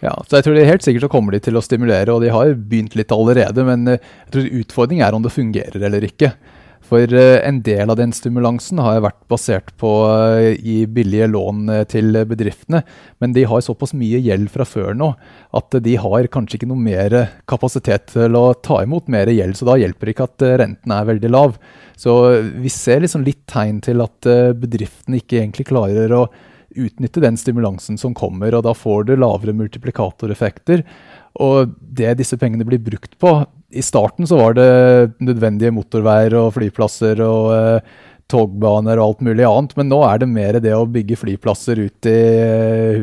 Ja, 0.04 0.14
så 0.28 0.40
jeg 0.40 0.48
tror 0.48 0.58
de 0.58 0.66
Helt 0.68 0.84
sikkert 0.84 1.06
så 1.06 1.12
kommer 1.12 1.36
de 1.36 1.40
til 1.44 1.56
å 1.56 1.64
stimulere, 1.64 2.12
og 2.12 2.24
de 2.24 2.32
har 2.34 2.56
begynt 2.58 2.98
litt 3.00 3.14
allerede. 3.16 3.64
Men 3.68 3.88
eh, 3.88 4.12
jeg 4.26 4.36
tror 4.36 4.52
utfordringen 4.64 5.06
er 5.08 5.18
om 5.18 5.26
det 5.26 5.36
fungerer 5.36 5.88
eller 5.90 6.08
ikke. 6.08 6.34
For 6.84 7.14
eh, 7.16 7.40
en 7.48 7.62
del 7.66 7.90
av 7.90 7.98
den 8.00 8.12
stimulansen 8.16 8.82
har 8.84 9.04
vært 9.06 9.22
basert 9.32 9.72
på 9.82 9.92
å 10.04 10.16
gi 10.54 10.84
billige 10.86 11.30
lån 11.32 11.70
til 11.92 12.20
bedriftene. 12.30 12.84
Men 13.24 13.36
de 13.36 13.46
har 13.50 13.64
såpass 13.64 13.96
mye 13.98 14.22
gjeld 14.24 14.52
fra 14.54 14.68
før 14.68 14.94
nå 14.98 15.14
at 15.58 15.80
de 15.86 15.96
har 16.02 16.30
kanskje 16.34 16.60
ikke 16.60 16.72
noe 16.72 16.84
mer 16.84 17.16
kapasitet 17.50 18.12
til 18.16 18.36
å 18.40 18.46
ta 18.60 18.82
imot 18.84 19.10
mer 19.12 19.32
gjeld. 19.32 19.58
Så 19.58 19.70
da 19.70 19.80
hjelper 19.80 20.10
det 20.10 20.18
ikke 20.18 20.30
at 20.30 20.48
renten 20.64 20.96
er 20.96 21.10
veldig 21.14 21.34
lav. 21.34 21.58
Så 21.96 22.16
vi 22.60 22.72
ser 22.74 23.04
liksom 23.04 23.24
litt 23.26 23.46
tegn 23.50 23.80
til 23.84 24.02
at 24.04 24.28
eh, 24.30 24.56
bedriftene 24.58 25.22
ikke 25.22 25.40
egentlig 25.40 25.70
klarer 25.70 26.16
å 26.18 26.26
utnytte 26.74 27.22
den 27.22 27.38
stimulansen 27.38 28.00
som 28.02 28.16
kommer, 28.18 28.56
og 28.58 28.64
da 28.66 28.74
får 28.74 29.06
du 29.08 29.14
lavere 29.18 29.54
multiplikatoreffekter. 29.54 30.82
Og 31.42 31.74
det 31.80 32.18
disse 32.20 32.38
pengene 32.38 32.66
blir 32.68 32.82
brukt 32.84 33.16
på 33.18 33.32
I 33.74 33.82
starten 33.82 34.28
så 34.30 34.38
var 34.38 34.58
det 34.58 34.68
nødvendige 35.24 35.74
motorveier 35.74 36.36
og 36.38 36.52
flyplasser 36.58 37.24
og 37.26 37.48
eh, 37.56 37.94
togbaner 38.34 39.00
og 39.00 39.06
alt 39.06 39.24
mulig 39.28 39.46
annet, 39.46 39.74
men 39.78 39.90
nå 39.92 40.00
er 40.08 40.22
det 40.22 40.30
mer 40.32 40.58
det 40.64 40.74
å 40.76 40.88
bygge 40.90 41.18
flyplasser 41.20 41.82
ut 41.84 42.08
i, 42.10 42.20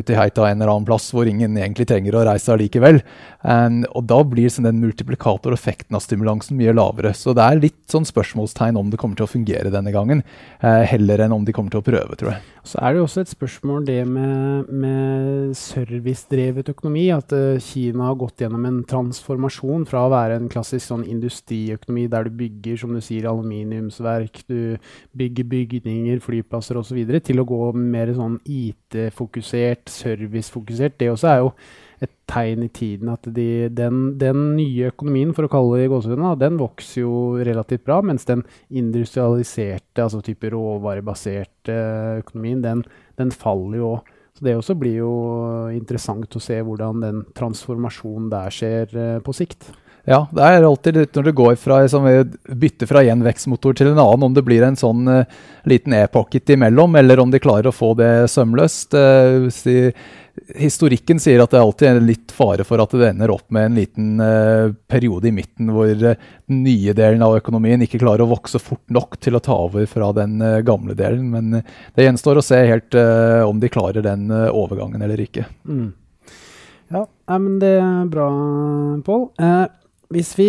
ut 0.00 0.10
i 0.10 0.16
heita 0.16 0.48
en 0.48 0.58
eller 0.58 0.72
annen 0.72 0.88
plass 0.88 1.10
hvor 1.14 1.28
ingen 1.28 1.58
egentlig 1.58 1.86
trenger 1.90 2.16
å 2.16 2.24
reise 2.26 2.52
allikevel. 2.54 3.00
And, 3.40 3.86
og 3.96 4.08
da 4.10 4.20
blir 4.26 4.50
sånn 4.52 4.68
den 4.68 4.80
multiplikatoreffekten 4.82 5.96
av 5.96 6.04
stimulansen 6.04 6.58
mye 6.58 6.74
lavere. 6.76 7.12
Så 7.16 7.34
det 7.36 7.46
er 7.46 7.62
litt 7.62 7.80
sånn 7.92 8.08
spørsmålstegn 8.08 8.78
om 8.80 8.90
det 8.92 9.00
kommer 9.00 9.18
til 9.18 9.28
å 9.28 9.30
fungere 9.30 9.72
denne 9.72 9.94
gangen, 9.94 10.24
eh, 10.60 10.82
heller 10.94 11.26
enn 11.26 11.36
om 11.36 11.46
de 11.46 11.54
kommer 11.56 11.74
til 11.74 11.84
å 11.84 11.86
prøve, 11.86 12.18
tror 12.18 12.34
jeg. 12.34 12.44
Så 12.66 12.78
er 12.84 12.92
det 12.92 13.00
også 13.02 13.22
et 13.24 13.32
spørsmål 13.32 13.86
det 13.88 13.98
med, 14.08 14.68
med 14.68 15.54
servicedrevet 15.56 16.68
økonomi. 16.68 17.06
At 17.14 17.32
uh, 17.32 17.56
Kina 17.62 18.10
har 18.10 18.18
gått 18.20 18.44
gjennom 18.44 18.66
en 18.68 18.80
transformasjon 18.88 19.86
fra 19.88 20.04
å 20.04 20.12
være 20.12 20.36
en 20.36 20.50
klassisk 20.52 20.84
sånn 20.90 21.06
industriøkonomi 21.08 22.06
der 22.12 22.28
du 22.28 22.36
bygger 22.42 22.80
som 22.82 22.94
du 22.94 23.00
sier, 23.04 23.28
aluminiumsverk, 23.30 24.42
du 24.50 24.76
bygger 25.16 25.48
bygninger, 25.50 26.20
flyplasser 26.24 26.80
osv., 26.80 27.00
til 27.24 27.40
å 27.40 27.48
gå 27.48 27.62
mer 27.76 28.12
sånn 28.16 28.40
IT-fokusert, 28.44 29.88
servicefokusert. 29.90 30.98
Det 31.00 31.12
også 31.14 31.32
er 31.32 31.40
jo 31.44 31.54
et 32.00 32.12
tegn 32.30 32.64
i 32.64 32.70
tiden 32.72 33.10
at 33.12 33.26
de, 33.36 33.68
den, 33.76 34.14
den, 34.20 34.54
nye 34.56 34.88
økonomien, 34.92 35.34
for 35.36 35.46
å 35.46 35.50
kalle 35.52 35.80
det 35.80 35.88
i 35.88 35.90
gåsehudene, 35.92 36.32
den 36.40 36.56
vokser 36.60 37.02
jo 37.02 37.16
relativt 37.44 37.84
bra, 37.88 38.00
mens 38.06 38.24
den 38.28 38.44
industrialiserte, 38.68 40.00
altså 40.00 40.22
type 40.24 40.52
råvarebaserte 40.54 41.76
økonomien, 42.22 42.64
den, 42.64 42.86
den 43.20 43.34
faller 43.34 43.82
jo 43.82 43.92
òg. 43.96 44.16
Så 44.38 44.46
det 44.46 44.56
også 44.56 44.76
blir 44.78 45.00
jo 45.02 45.12
interessant 45.74 46.36
å 46.38 46.40
se 46.40 46.56
hvordan 46.64 47.02
den 47.02 47.22
transformasjonen 47.36 48.30
der 48.32 48.54
skjer 48.54 48.94
eh, 48.96 49.16
på 49.26 49.34
sikt. 49.36 49.72
Ja, 50.08 50.22
det 50.32 50.42
er 50.42 50.64
alltid 50.64 50.96
litt 50.96 51.16
når 51.16 51.26
du 51.28 51.32
går 51.36 51.58
fra 51.60 51.82
liksom, 51.84 52.06
bytte 52.62 52.88
fra 52.88 53.02
én 53.04 53.20
vekstmotor 53.24 53.76
til 53.76 53.90
en 53.90 54.00
annen, 54.00 54.24
om 54.30 54.36
det 54.36 54.44
blir 54.46 54.64
en 54.64 54.78
sånn 54.78 55.04
uh, 55.10 55.42
liten 55.68 55.94
e-pocket 55.98 56.54
imellom, 56.56 56.96
eller 56.96 57.20
om 57.20 57.30
de 57.30 57.42
klarer 57.42 57.68
å 57.68 57.74
få 57.74 57.92
det 57.98 58.30
sømløst. 58.32 58.96
Uh, 58.96 59.50
si, 59.52 59.90
historikken 60.58 61.20
sier 61.22 61.42
at 61.42 61.52
det 61.52 61.60
alltid 61.60 61.88
er 61.88 62.00
litt 62.04 62.34
fare 62.34 62.64
for 62.66 62.82
at 62.82 62.94
det 62.96 63.10
ender 63.10 63.32
opp 63.34 63.46
med 63.54 63.68
en 63.68 63.78
liten 63.78 64.08
uh, 64.22 64.72
periode 64.90 65.30
i 65.30 65.34
midten 65.34 65.70
hvor 65.74 65.92
den 65.92 66.62
nye 66.64 66.94
delen 66.96 67.22
av 67.26 67.36
økonomien 67.38 67.82
ikke 67.84 68.00
klarer 68.02 68.24
å 68.24 68.32
vokse 68.32 68.60
fort 68.62 68.84
nok 68.92 69.18
til 69.22 69.38
å 69.38 69.42
ta 69.44 69.56
over 69.68 69.86
fra 69.90 70.10
den 70.16 70.40
gamle 70.66 70.96
delen. 70.98 71.30
Men 71.32 71.60
det 71.60 72.06
gjenstår 72.06 72.40
å 72.40 72.44
se 72.44 72.58
helt 72.66 72.96
om 73.46 73.60
de 73.62 73.70
klarer 73.72 74.04
den 74.04 74.30
overgangen 74.30 75.02
eller 75.04 75.20
ikke. 75.22 75.46
Mm. 75.68 75.92
Ja, 76.90 77.04
men 77.38 77.60
det 77.62 77.76
er 77.78 78.08
bra, 78.10 78.28
Pål. 79.06 79.28
Eh, 79.38 79.66
hvis 80.10 80.32
vi 80.38 80.48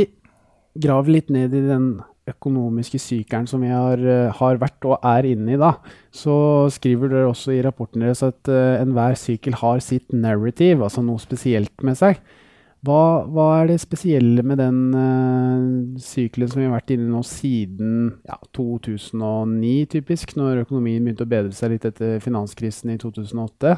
graver 0.82 1.14
litt 1.14 1.30
ned 1.30 1.54
i 1.54 1.62
den 1.68 1.92
økonomiske 2.32 3.00
sykelen 3.02 3.48
som 3.50 3.64
vi 3.64 3.72
har, 3.72 4.00
eh, 4.00 4.34
har, 4.38 4.60
vært 4.62 4.88
og 4.90 5.00
er 5.06 5.28
inne 5.30 5.56
i 5.56 5.60
da, 5.60 5.76
så 6.12 6.68
skriver 6.74 7.12
dere 7.12 7.30
også 7.32 7.56
i 7.56 7.62
rapporten 7.64 8.04
deres 8.04 8.24
at 8.26 8.50
uh, 8.52 8.82
enhver 8.82 9.16
sykkel 9.20 9.56
har 9.62 9.80
sitt 9.84 10.12
narrative, 10.12 10.84
altså 10.84 11.04
noe 11.06 11.22
spesielt 11.22 11.86
med 11.88 12.00
seg. 12.00 12.20
Hva, 12.82 13.28
hva 13.30 13.48
er 13.60 13.70
det 13.70 13.78
spesielle 13.84 14.42
med 14.42 14.58
den 14.58 14.80
uh, 14.98 16.00
sykelen 16.02 16.50
som 16.50 16.62
vi 16.62 16.68
har 16.68 16.76
vært 16.76 16.96
inne 16.96 17.08
i 17.08 17.14
nå 17.14 17.22
siden 17.28 17.98
ja, 18.26 18.40
2009, 18.58 19.74
typisk, 19.96 20.36
når 20.40 20.64
økonomien 20.66 21.06
begynte 21.06 21.28
å 21.28 21.32
bedre 21.32 21.56
seg 21.56 21.76
litt 21.76 21.88
etter 21.88 22.18
finanskrisen 22.24 22.94
i 22.96 23.00
2008? 23.02 23.76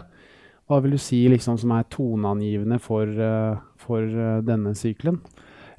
Hva 0.71 0.79
vil 0.79 0.95
du 0.95 1.01
si 1.03 1.25
liksom, 1.29 1.59
som 1.59 1.73
er 1.75 1.89
toneangivende 1.91 2.79
for, 2.81 3.09
uh, 3.19 3.59
for 3.83 4.07
denne 4.47 4.71
sykelen? 4.79 5.19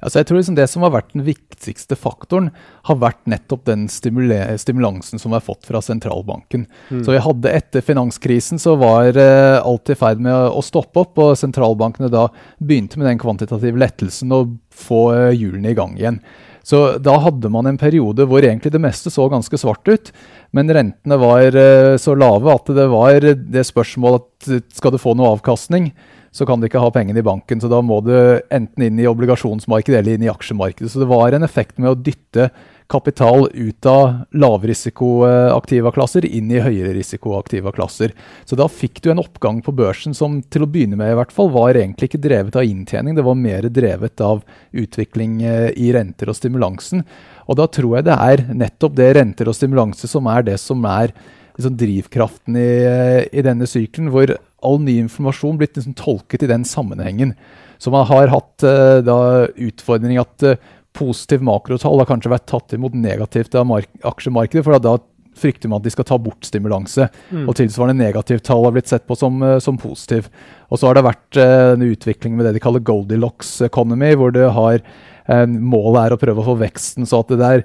Altså 0.05 0.21
jeg 0.21 0.29
tror 0.29 0.39
liksom 0.39 0.57
Det 0.59 0.67
som 0.69 0.85
har 0.85 0.93
vært 0.93 1.13
den 1.15 1.25
viktigste 1.25 1.97
faktoren, 1.97 2.51
har 2.85 2.99
vært 3.01 3.23
nettopp 3.29 3.65
den 3.65 3.87
stimulansen 3.89 5.21
som 5.21 5.33
har 5.33 5.43
fått 5.43 5.65
fra 5.65 5.81
sentralbanken. 5.81 6.67
Mm. 6.91 7.01
Så 7.01 7.15
vi 7.15 7.23
hadde 7.25 7.53
Etter 7.55 7.85
finanskrisen 7.85 8.61
så 8.61 8.75
var 8.77 9.17
uh, 9.17 9.63
alt 9.65 9.89
i 9.89 9.97
ferd 9.97 10.21
med 10.21 10.33
å 10.35 10.61
stoppe 10.65 11.01
opp, 11.01 11.17
og 11.21 11.37
sentralbankene 11.39 12.11
da 12.13 12.27
begynte 12.59 13.01
med 13.01 13.09
den 13.09 13.21
kvantitative 13.21 13.79
lettelsen 13.81 14.33
og 14.35 14.57
få 14.75 15.07
uh, 15.15 15.31
hjulene 15.33 15.73
i 15.73 15.77
gang 15.77 15.95
igjen. 15.97 16.19
Så 16.65 16.97
da 16.97 17.15
hadde 17.21 17.49
man 17.53 17.69
en 17.69 17.77
periode 17.77 18.25
hvor 18.25 18.45
egentlig 18.45 18.71
det 18.73 18.81
meste 18.81 19.11
så 19.13 19.27
ganske 19.29 19.57
svart 19.61 19.85
ut. 19.85 20.09
Men 20.53 20.69
rentene 20.73 21.17
var 21.21 21.57
uh, 21.57 21.95
så 22.01 22.17
lave 22.17 22.53
at 22.53 22.69
det 22.77 22.89
var 22.93 23.25
det 23.25 23.65
spørsmålet 23.65 24.21
at 24.21 24.77
skal 24.77 24.93
du 24.93 25.01
få 25.01 25.17
noe 25.17 25.33
avkastning, 25.37 25.91
så 26.35 26.45
kan 26.47 26.59
du 26.59 26.67
ikke 26.67 26.81
ha 26.83 26.91
pengene 26.91 27.21
i 27.21 27.25
banken. 27.25 27.61
Så 27.63 27.71
da 27.71 27.79
må 27.79 28.01
du 28.03 28.13
enten 28.51 28.83
inn 28.83 28.99
i 28.99 29.07
obligasjonsmarkedet 29.07 30.01
eller 30.01 30.17
inn 30.17 30.25
i 30.27 30.31
aksjemarkedet. 30.31 30.91
Så 30.91 30.99
det 30.99 31.07
var 31.07 31.31
en 31.31 31.47
effekt 31.47 31.79
med 31.79 31.93
å 31.93 31.95
dytte 31.95 32.49
kapital 32.91 33.47
ut 33.53 33.85
av 33.89 34.25
lavrisikoaktiva 34.35 35.93
klasser 35.95 36.27
inn 36.27 36.51
i 36.51 36.59
høyere 36.61 36.91
risikoaktiva 36.97 37.71
klasser. 37.73 38.11
Så 38.45 38.57
da 38.59 38.67
fikk 38.69 38.99
du 39.01 39.09
en 39.13 39.23
oppgang 39.23 39.61
på 39.65 39.73
børsen 39.75 40.13
som 40.17 40.37
til 40.43 40.65
å 40.65 40.69
begynne 40.69 40.99
med 40.99 41.13
i 41.13 41.17
hvert 41.17 41.33
fall 41.33 41.49
var 41.55 41.79
egentlig 41.79 42.11
ikke 42.11 42.21
drevet 42.27 42.59
av 42.59 42.67
inntjening, 42.67 43.15
det 43.17 43.25
var 43.25 43.39
mer 43.39 43.69
drevet 43.73 44.21
av 44.21 44.43
utvikling 44.75 45.39
eh, 45.47 45.71
i 45.71 45.89
renter 45.95 46.29
og 46.29 46.37
stimulansen. 46.37 47.05
Og 47.49 47.57
da 47.57 47.69
tror 47.71 47.97
jeg 47.97 48.09
det 48.09 48.19
er 48.27 48.45
nettopp 48.53 48.99
det 48.99 49.09
renter 49.17 49.49
og 49.49 49.57
stimulanse 49.57 50.09
som 50.11 50.29
er 50.29 50.45
det 50.51 50.59
som 50.61 50.85
er 50.89 51.15
liksom 51.55 51.77
drivkraften 51.79 52.59
i, 52.59 52.69
eh, 52.85 53.21
i 53.31 53.45
denne 53.45 53.65
sykelen, 53.69 54.11
hvor 54.13 54.35
all 54.63 54.79
ny 54.81 54.97
informasjon 55.03 55.57
blitt 55.59 55.77
liksom 55.77 55.95
tolket 55.97 56.43
i 56.43 56.49
den 56.51 56.65
sammenhengen. 56.67 57.33
Så 57.77 57.91
man 57.91 58.07
har 58.07 58.31
hatt 58.31 58.63
uh, 58.63 59.01
da 59.03 59.17
utfordring 59.51 60.19
at 60.21 60.45
uh, 60.47 60.55
positiv 60.95 61.43
makrotall 61.43 61.99
har 62.01 62.09
kanskje 62.09 62.31
vært 62.31 62.47
tatt 62.49 62.77
imot 62.77 62.95
negativt 62.95 63.55
av 63.59 63.73
aksjemarkedet. 63.75 64.63
for 64.63 64.79
da 64.79 64.97
frykter 65.35 65.67
man 65.67 65.81
at 65.81 65.83
de 65.83 65.91
skal 65.91 66.07
ta 66.07 66.17
bort 66.21 66.47
stimulanse. 66.47 67.09
Mm. 67.29 67.43
Og 67.49 67.57
tilsvarende 67.59 67.99
negativt 67.99 68.45
tall 68.47 68.63
har 68.63 68.75
blitt 68.77 68.87
sett 68.87 69.07
på 69.07 69.17
som, 69.19 69.41
uh, 69.43 69.59
som 69.59 69.79
positiv. 69.81 70.29
Og 70.69 70.79
så 70.79 70.87
har 70.87 70.95
det 70.95 71.09
vært 71.09 71.41
en 71.43 71.83
utvikling 71.83 72.37
med 72.37 72.47
det 72.47 72.55
de 72.55 72.63
kaller 72.63 72.83
Goldilocks 72.83 73.57
economy, 73.67 74.15
hvor 74.17 74.33
har 74.55 74.79
målet 75.25 75.99
er 76.03 76.13
å 76.13 76.19
prøve 76.21 76.41
å 76.41 76.45
få 76.45 76.53
veksten 76.59 77.07
så 77.09 77.23
at 77.23 77.31
det 77.31 77.37
der 77.39 77.63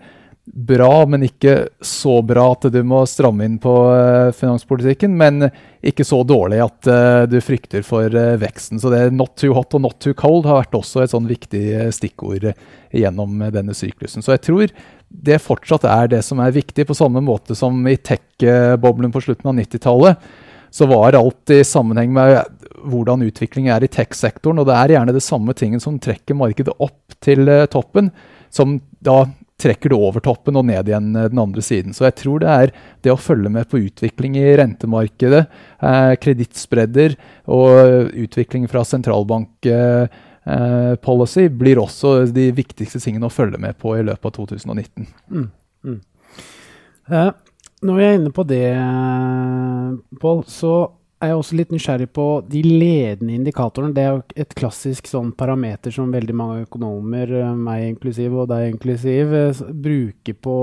bra, 0.53 1.07
men 1.07 1.23
ikke 1.23 1.69
så 1.81 2.21
bra 2.27 2.51
at 2.53 2.67
du 2.73 2.81
må 2.87 3.05
stramme 3.07 3.47
inn 3.47 3.59
på 3.63 3.73
uh, 3.87 4.31
finanspolitikken. 4.35 5.15
Men 5.17 5.47
ikke 5.87 6.05
så 6.07 6.21
dårlig 6.27 6.61
at 6.65 6.91
uh, 6.91 7.23
du 7.31 7.39
frykter 7.45 7.85
for 7.87 8.11
uh, 8.11 8.37
veksten. 8.41 8.81
Så 8.83 8.91
det 8.91 9.11
'not 9.15 9.37
too 9.37 9.55
hot' 9.55 9.75
og 9.75 9.81
'not 9.81 10.01
too 10.01 10.15
cold' 10.15 10.47
har 10.47 10.65
vært 10.65 10.75
også 10.75 11.05
et 11.05 11.15
sånn 11.15 11.31
viktig 11.31 11.93
stikkord 11.95 12.51
gjennom 12.91 13.39
denne 13.55 13.75
syklusen. 13.75 14.23
Så 14.23 14.35
jeg 14.35 14.45
tror 14.49 14.75
det 15.09 15.43
fortsatt 15.43 15.85
er 15.87 16.09
det 16.09 16.23
som 16.27 16.41
er 16.43 16.55
viktig, 16.55 16.87
på 16.87 16.99
samme 16.99 17.23
måte 17.23 17.55
som 17.55 17.87
i 17.87 17.97
tech-boblen 17.97 19.13
på 19.13 19.23
slutten 19.23 19.51
av 19.51 19.59
90-tallet. 19.59 20.17
Så 20.71 20.87
var 20.87 21.19
alt 21.19 21.51
i 21.51 21.65
sammenheng 21.67 22.13
med 22.15 22.43
hvordan 22.87 23.23
utviklingen 23.27 23.75
er 23.75 23.85
i 23.85 23.91
tech-sektoren. 23.91 24.59
Og 24.59 24.67
det 24.67 24.75
er 24.75 24.95
gjerne 24.95 25.15
det 25.15 25.23
samme 25.23 25.55
tingen 25.55 25.83
som 25.83 25.99
trekker 25.99 26.39
markedet 26.39 26.75
opp 26.79 27.19
til 27.23 27.47
toppen, 27.71 28.11
som 28.51 28.79
da 29.03 29.25
trekker 29.61 29.92
det 29.92 29.99
over 29.99 30.23
toppen 30.25 30.57
og 30.61 30.66
ned 30.68 30.88
igjen 30.90 31.09
eh, 31.16 31.31
den 31.33 31.42
andre 31.42 31.62
siden. 31.64 31.92
Så 31.96 32.03
jeg 32.09 32.16
tror 32.23 32.37
det 32.42 32.51
er 32.51 32.68
det 33.05 33.12
å 33.12 33.20
følge 33.20 33.51
med 33.53 33.64
på 33.70 33.83
utvikling 33.85 34.33
i 34.40 34.57
rentemarkedet, 34.61 35.42
eh, 35.81 36.12
kredittspredder 36.23 37.11
og 37.51 37.68
utvikling 38.25 38.64
fra 38.70 38.81
sentralbankpolicy 38.88 41.44
eh, 41.44 41.51
eh 41.51 41.59
blir 41.62 41.77
også 41.83 42.09
de 42.33 42.46
viktigste 42.57 43.01
tingene 43.03 43.29
å 43.29 43.35
følge 43.35 43.59
med 43.61 43.75
på 43.81 43.88
i 43.99 44.07
løpet 44.07 44.27
av 44.31 44.35
2019. 44.40 45.07
Mm, 45.31 45.49
mm. 45.85 46.01
Eh, 47.11 47.31
når 47.81 47.94
vi 47.96 48.05
er 48.05 48.18
inne 48.18 48.31
på 48.37 48.42
det, 48.44 48.77
Pål, 50.20 50.42
så 50.53 51.00
er 51.20 51.33
jeg 51.33 51.38
også 51.40 51.56
litt 51.59 51.72
nysgjerrig 51.74 52.09
på 52.16 52.26
de 52.48 52.62
ledende 52.64 53.35
indikatorene. 53.37 53.92
Det 53.96 54.02
er 54.02 54.14
jo 54.14 54.22
et 54.44 54.54
klassisk 54.56 55.11
sånn 55.11 55.35
parameter 55.37 55.92
som 55.94 56.12
veldig 56.12 56.37
mange 56.37 56.64
økonomer, 56.64 57.35
eh, 57.42 57.54
meg 57.54 57.87
inklusiv 57.90 58.38
og 58.40 58.48
deg 58.52 58.70
inklusiv, 58.72 59.35
eh, 59.37 59.62
bruker 59.87 60.35
på 60.40 60.56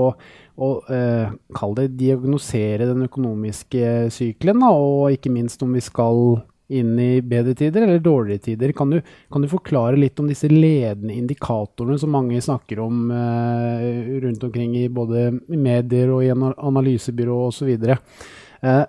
å 0.58 0.70
eh, 0.90 1.30
kalle 1.54 1.86
det 1.86 1.96
diagnosere 2.00 2.90
den 2.90 3.06
økonomiske 3.06 4.10
sykelen, 4.10 4.64
da, 4.64 4.72
og 4.74 5.14
ikke 5.14 5.30
minst 5.30 5.62
om 5.62 5.72
vi 5.78 5.84
skal 5.84 6.42
inn 6.68 6.98
i 7.00 7.22
bedre 7.24 7.54
tider 7.56 7.86
eller 7.86 8.02
dårligere 8.02 8.44
tider. 8.44 8.72
Kan 8.76 8.90
du, 8.92 8.98
kan 9.32 9.42
du 9.42 9.48
forklare 9.48 9.96
litt 9.96 10.18
om 10.20 10.28
disse 10.28 10.50
ledende 10.50 11.16
indikatorene 11.16 11.96
som 12.00 12.12
mange 12.12 12.40
snakker 12.44 12.82
om 12.84 13.08
eh, 13.14 14.18
rundt 14.24 14.44
omkring 14.44 14.76
i 14.76 14.88
både 14.92 15.30
medier 15.48 16.12
og 16.12 16.26
i 16.26 16.32
analysebyrå 16.34 17.40
osv.? 17.48 17.72
Eh, 17.88 18.84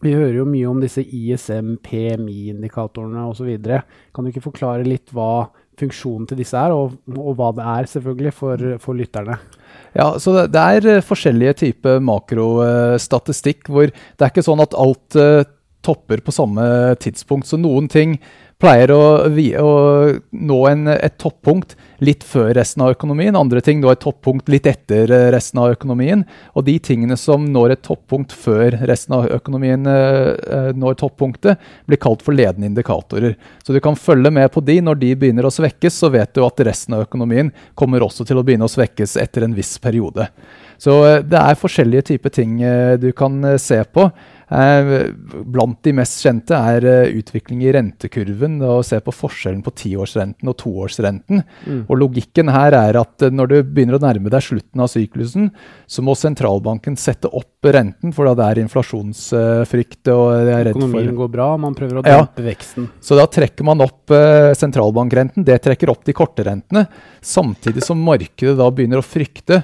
vi 0.00 0.14
hører 0.16 0.38
jo 0.40 0.48
mye 0.48 0.68
om 0.68 0.80
disse 0.80 1.02
ISM, 1.04 1.74
PMI-indikatorene 1.84 3.26
osv. 3.28 3.50
Kan 4.14 4.24
du 4.24 4.32
ikke 4.32 4.46
forklare 4.48 4.86
litt 4.86 5.12
hva 5.16 5.50
funksjonen 5.80 6.28
til 6.28 6.40
disse 6.40 6.58
er, 6.58 6.74
og, 6.74 6.96
og 7.14 7.36
hva 7.38 7.50
det 7.56 7.66
er 7.72 7.88
selvfølgelig 7.94 8.34
for, 8.36 8.66
for 8.82 8.98
lytterne? 8.98 9.38
Ja, 9.96 10.12
så 10.22 10.34
det, 10.36 10.50
det 10.54 10.66
er 10.76 10.88
uh, 10.98 11.06
forskjellige 11.06 11.56
typer 11.64 12.02
makrostatistikk, 12.04 13.64
uh, 13.68 13.72
hvor 13.72 13.90
det 13.90 14.24
er 14.24 14.32
ikke 14.32 14.46
sånn 14.46 14.62
at 14.64 14.76
alt 14.78 15.18
uh, 15.18 15.42
topper 15.84 16.22
på 16.24 16.34
samme 16.34 16.64
tidspunkt. 17.00 17.48
Så 17.48 17.58
noen 17.60 17.88
ting 17.90 18.18
pleier 18.60 18.92
å, 18.92 19.02
å 19.24 19.70
nå 20.36 20.60
en, 20.68 20.90
et 20.92 21.16
toppunkt 21.20 21.76
litt 22.04 22.24
før 22.24 22.52
resten 22.56 22.82
av 22.84 22.94
økonomien. 22.94 23.36
Andre 23.36 23.60
ting 23.64 23.80
når 23.82 23.96
et 23.96 24.02
toppunkt 24.04 24.48
litt 24.52 24.66
etter 24.68 25.10
eh, 25.12 25.26
resten 25.34 25.60
av 25.62 25.74
økonomien. 25.74 26.24
Og 26.56 26.64
de 26.66 26.76
tingene 26.82 27.16
som 27.20 27.44
når 27.52 27.76
et 27.76 27.82
toppunkt 27.86 28.32
før 28.36 28.78
resten 28.88 29.16
av 29.18 29.28
økonomien 29.36 29.86
eh, 29.90 30.32
eh, 30.32 30.70
når 30.76 30.98
toppunktet, 31.02 31.60
blir 31.88 32.00
kalt 32.00 32.24
for 32.24 32.36
ledende 32.36 32.70
indikatorer. 32.70 33.36
Så 33.64 33.76
du 33.76 33.80
kan 33.84 33.98
følge 33.98 34.32
med 34.34 34.50
på 34.54 34.64
de. 34.64 34.80
Når 34.84 35.00
de 35.02 35.12
begynner 35.20 35.48
å 35.48 35.52
svekkes, 35.54 36.00
så 36.02 36.10
vet 36.12 36.32
du 36.34 36.42
at 36.46 36.64
resten 36.66 36.96
av 36.96 37.04
økonomien 37.06 37.52
kommer 37.78 38.04
også 38.06 38.26
til 38.28 38.40
å 38.40 38.46
begynne 38.46 38.68
å 38.68 38.72
svekkes 38.72 39.18
etter 39.20 39.46
en 39.46 39.56
viss 39.56 39.76
periode. 39.82 40.28
Så 40.80 40.94
det 41.28 41.36
er 41.36 41.58
forskjellige 41.60 42.06
typer 42.14 42.32
ting 42.32 42.54
du 43.02 43.10
kan 43.12 43.42
se 43.60 43.82
på. 43.84 44.06
Eh, 44.50 45.12
blant 45.46 45.78
de 45.86 45.92
mest 45.94 46.24
kjente 46.24 46.56
er 46.58 46.84
eh, 46.88 47.12
utvikling 47.20 47.60
i 47.62 47.70
rentekurven 47.74 48.56
og 48.66 48.82
se 48.86 48.98
på 48.98 49.12
forskjellen 49.14 49.60
på 49.62 49.72
tiårsrenten 49.78 50.50
og 50.50 50.56
toårsrenten. 50.58 51.44
Mm. 51.68 51.82
Og 51.84 52.00
Logikken 52.00 52.50
her 52.50 52.74
er 52.74 52.98
at 52.98 53.22
eh, 53.22 53.30
når 53.30 53.52
du 53.52 53.56
begynner 53.62 54.00
å 54.00 54.02
nærme 54.02 54.32
deg 54.32 54.42
slutten 54.42 54.82
av 54.82 54.90
syklusen, 54.90 55.52
så 55.86 56.02
må 56.02 56.16
sentralbanken 56.18 56.98
sette 56.98 57.30
opp 57.30 57.68
renten, 57.70 58.10
for 58.16 58.26
da 58.26 58.34
det 58.40 58.48
er 58.48 58.62
inflasjonsfrykt. 58.64 60.10
og 60.10 60.24
det 60.48 60.56
er 60.56 60.66
redd 60.70 60.74
Økonomien 60.74 61.12
for... 61.12 61.18
går 61.20 61.30
bra, 61.36 61.50
man 61.60 61.76
prøver 61.78 62.00
å 62.00 62.04
dempe 62.06 62.42
ja. 62.42 62.48
veksten. 62.48 62.88
Så 63.04 63.18
da 63.20 63.28
trekker 63.30 63.68
man 63.68 63.84
opp 63.84 64.10
sentralbankrenten. 64.58 65.46
Det 65.46 65.60
trekker 65.62 65.92
opp 65.92 66.02
de 66.08 66.16
korte 66.16 66.46
rentene, 66.48 66.88
samtidig 67.22 67.84
som 67.86 68.02
markedet 68.02 68.56
da 68.58 68.66
begynner 68.74 68.98
å 68.98 69.06
frykte 69.06 69.60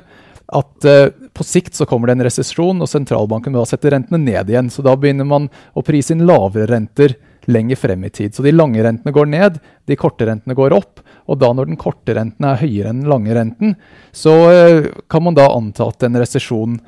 at 0.46 0.86
uh, 0.86 1.08
på 1.34 1.44
sikt 1.44 1.74
så 1.74 1.86
kommer 1.88 2.08
det 2.10 2.16
en 2.16 2.26
resesjon, 2.28 2.82
og 2.82 2.90
sentralbanken 2.90 3.54
vil 3.54 3.64
da 3.64 3.70
sette 3.70 3.90
rentene 3.92 4.20
ned 4.22 4.52
igjen. 4.52 4.70
Så 4.70 4.84
da 4.86 4.94
begynner 4.98 5.26
man 5.28 5.48
å 5.74 5.84
prise 5.86 6.14
inn 6.14 6.26
lavere 6.28 6.68
renter 6.70 7.16
lenger 7.50 7.78
frem 7.78 8.04
i 8.06 8.10
tid. 8.10 8.34
Så 8.34 8.42
de 8.42 8.54
lange 8.54 8.82
rentene 8.82 9.14
går 9.14 9.28
ned, 9.30 9.58
de 9.86 9.98
korte 9.98 10.26
rentene 10.26 10.56
går 10.58 10.74
opp. 10.76 11.02
Og 11.26 11.40
da 11.42 11.50
når 11.54 11.70
den 11.70 11.80
korte 11.80 12.14
renten 12.14 12.46
er 12.46 12.60
høyere 12.62 12.92
enn 12.92 13.02
den 13.02 13.10
lange 13.10 13.34
renten, 13.34 13.74
så 14.14 14.36
uh, 14.50 14.92
kan 15.10 15.26
man 15.26 15.38
da 15.38 15.48
anta 15.54 15.90
at 15.90 16.06
en 16.06 16.20
resesjon 16.22 16.78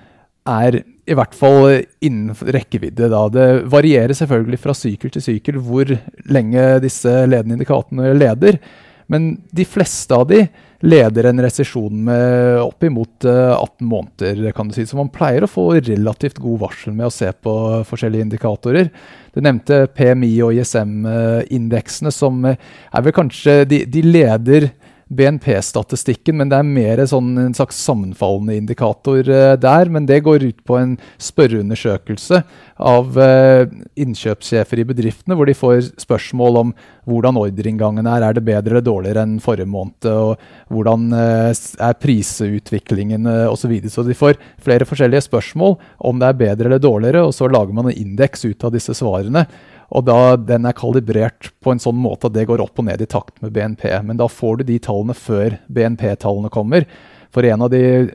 er 0.49 0.81
i 1.09 1.17
hvert 1.17 1.35
fall 1.37 1.83
innen 2.05 2.37
rekkevidde. 2.37 3.09
Da. 3.11 3.23
Det 3.33 3.47
varierer 3.73 4.17
selvfølgelig 4.17 4.61
fra 4.63 4.75
sykkel 4.77 5.13
til 5.13 5.25
sykkel 5.25 5.59
hvor 5.65 5.91
lenge 6.29 6.67
disse 6.85 7.13
ledende 7.29 7.59
indikatorene 7.59 8.15
leder. 8.17 8.61
Men 9.09 9.31
de 9.57 9.65
fleste 9.65 10.15
av 10.15 10.27
de 10.29 10.45
leder 10.81 11.27
en 11.27 11.43
resesjon 11.43 12.05
med 12.07 12.61
oppimot 12.63 13.25
18 13.25 13.65
eh, 13.65 13.87
måneder, 13.89 14.53
kan 14.55 14.69
du 14.69 14.77
si. 14.77 14.87
Så 14.87 14.99
man 14.99 15.11
pleier 15.11 15.45
å 15.45 15.51
få 15.51 15.73
relativt 15.81 16.39
god 16.43 16.61
varsel 16.63 16.95
med 16.95 17.09
å 17.09 17.15
se 17.15 17.33
på 17.33 17.55
forskjellige 17.89 18.29
indikatorer. 18.29 18.91
Du 19.35 19.43
nevnte 19.43 19.87
PMI 19.95 20.31
og 20.47 20.55
ISM-indeksene, 20.59 22.13
som 22.15 22.47
er 22.47 23.05
vel 23.05 23.17
kanskje 23.17 23.61
de, 23.69 23.83
de, 23.91 24.05
leder 24.07 24.71
BNP-statistikken, 25.09 26.37
men 26.41 26.51
det 26.51 26.59
er 26.59 26.67
mer 26.69 27.01
sånn 27.09 27.31
en 27.41 27.55
slags 27.57 27.79
sammenfallende 27.81 28.59
indikator 28.59 29.23
uh, 29.25 29.55
der. 29.61 29.89
Men 29.93 30.09
det 30.09 30.21
går 30.27 30.45
ut 30.45 30.59
på 30.69 30.77
en 30.79 30.97
spørreundersøkelse 31.23 32.43
av 32.79 33.17
uh, 33.19 33.65
innkjøpssjefer 33.99 34.83
i 34.83 34.87
bedriftene, 34.89 35.37
hvor 35.39 35.49
de 35.49 35.57
får 35.57 35.93
spørsmål 36.03 36.61
om 36.63 36.75
hvordan 37.09 37.41
ordreinngangen 37.41 38.09
er. 38.11 38.27
Er 38.27 38.37
det 38.37 38.45
bedre 38.47 38.77
eller 38.77 38.85
dårligere 38.85 39.25
enn 39.25 39.39
forrige 39.43 39.71
måned? 39.71 40.11
og 40.13 40.37
Hvordan 40.73 41.09
uh, 41.15 41.49
er 41.89 41.99
prisutviklingen 42.03 43.27
uh, 43.29 43.47
osv. 43.49 43.65
Så, 43.69 43.73
videre. 43.73 43.93
så 43.93 44.05
de 44.07 44.17
får 44.17 44.39
flere 44.65 44.87
forskjellige 44.89 45.27
spørsmål 45.27 45.77
om 45.99 46.21
det 46.21 46.29
er 46.29 46.39
bedre 46.45 46.71
eller 46.71 46.83
dårligere, 46.83 47.25
og 47.27 47.35
så 47.37 47.49
lager 47.51 47.75
man 47.77 47.91
en 47.91 47.99
indeks 47.99 48.47
ut 48.49 48.65
av 48.65 48.73
disse 48.77 48.95
svarene. 48.97 49.47
Og 49.89 50.05
da 50.05 50.37
Den 50.37 50.69
er 50.69 50.77
kalibrert 50.77 51.53
på 51.65 51.73
en 51.73 51.83
sånn 51.83 51.97
måte 51.97 52.29
at 52.29 52.37
det 52.37 52.49
går 52.49 52.61
opp 52.61 52.79
og 52.79 52.89
ned 52.89 53.03
i 53.03 53.09
takt 53.09 53.41
med 53.43 53.55
BNP. 53.57 53.87
Men 54.05 54.21
da 54.21 54.29
får 54.29 54.61
du 54.61 54.69
de 54.69 54.79
tallene 54.85 55.17
før 55.17 55.59
BNP-tallene 55.69 56.53
kommer. 56.53 56.85
For 57.33 57.45
en 57.45 57.65
av 57.65 57.73
de 57.73 58.11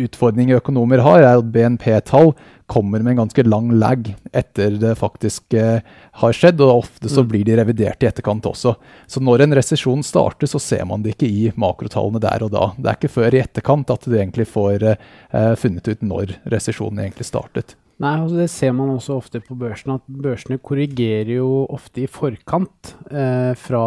utfordringene 0.00 0.58
økonomer 0.58 1.02
har, 1.04 1.20
er 1.20 1.38
at 1.38 1.50
BNP-tall 1.52 2.32
kommer 2.70 3.02
med 3.04 3.12
en 3.12 3.24
ganske 3.24 3.44
lang 3.44 3.68
lag 3.76 4.08
etter 4.32 4.78
det 4.80 4.94
faktisk 4.96 5.54
eh, 5.60 5.84
har 6.20 6.36
skjedd, 6.36 6.62
og 6.64 6.86
ofte 6.86 7.10
så 7.12 7.24
mm. 7.24 7.28
blir 7.28 7.44
de 7.44 7.58
revidert 7.60 8.02
i 8.02 8.08
etterkant 8.08 8.48
også. 8.48 8.74
Så 9.06 9.20
når 9.20 9.44
en 9.44 9.56
resesjon 9.60 10.04
starter, 10.06 10.48
så 10.48 10.60
ser 10.62 10.86
man 10.88 11.04
det 11.04 11.14
ikke 11.14 11.28
i 11.28 11.52
makrotallene 11.60 12.22
der 12.24 12.46
og 12.46 12.54
da. 12.56 12.70
Det 12.78 12.90
er 12.90 12.98
ikke 12.98 13.14
før 13.18 13.36
i 13.36 13.44
etterkant 13.44 13.92
at 13.92 14.08
du 14.08 14.16
egentlig 14.16 14.48
får 14.48 14.88
eh, 14.94 15.54
funnet 15.60 15.92
ut 15.92 16.06
når 16.08 16.38
resesjonen 16.56 17.04
egentlig 17.04 17.28
startet. 17.28 17.76
Nei, 18.02 18.14
altså 18.18 18.40
Det 18.40 18.48
ser 18.50 18.72
man 18.74 18.90
også 18.90 19.18
ofte 19.20 19.40
på 19.44 19.54
børsen, 19.58 19.92
at 19.94 20.08
børsene 20.08 20.58
korrigerer 20.58 21.36
jo 21.36 21.50
ofte 21.70 22.02
i 22.02 22.08
forkant 22.10 22.90
eh, 23.06 23.52
fra, 23.54 23.84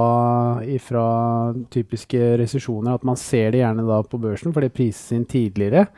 fra, 0.84 1.08
typiske 1.74 2.38
resesjoner. 2.40 2.96
At 2.96 3.04
man 3.08 3.20
ser 3.20 3.52
det 3.52 3.66
gjerne 3.66 3.84
da 3.88 4.00
på 4.08 4.22
børsen, 4.24 4.56
for 4.56 4.64
det 4.64 4.72
prises 4.78 5.12
inn 5.18 5.28
tidligere. 5.28 5.90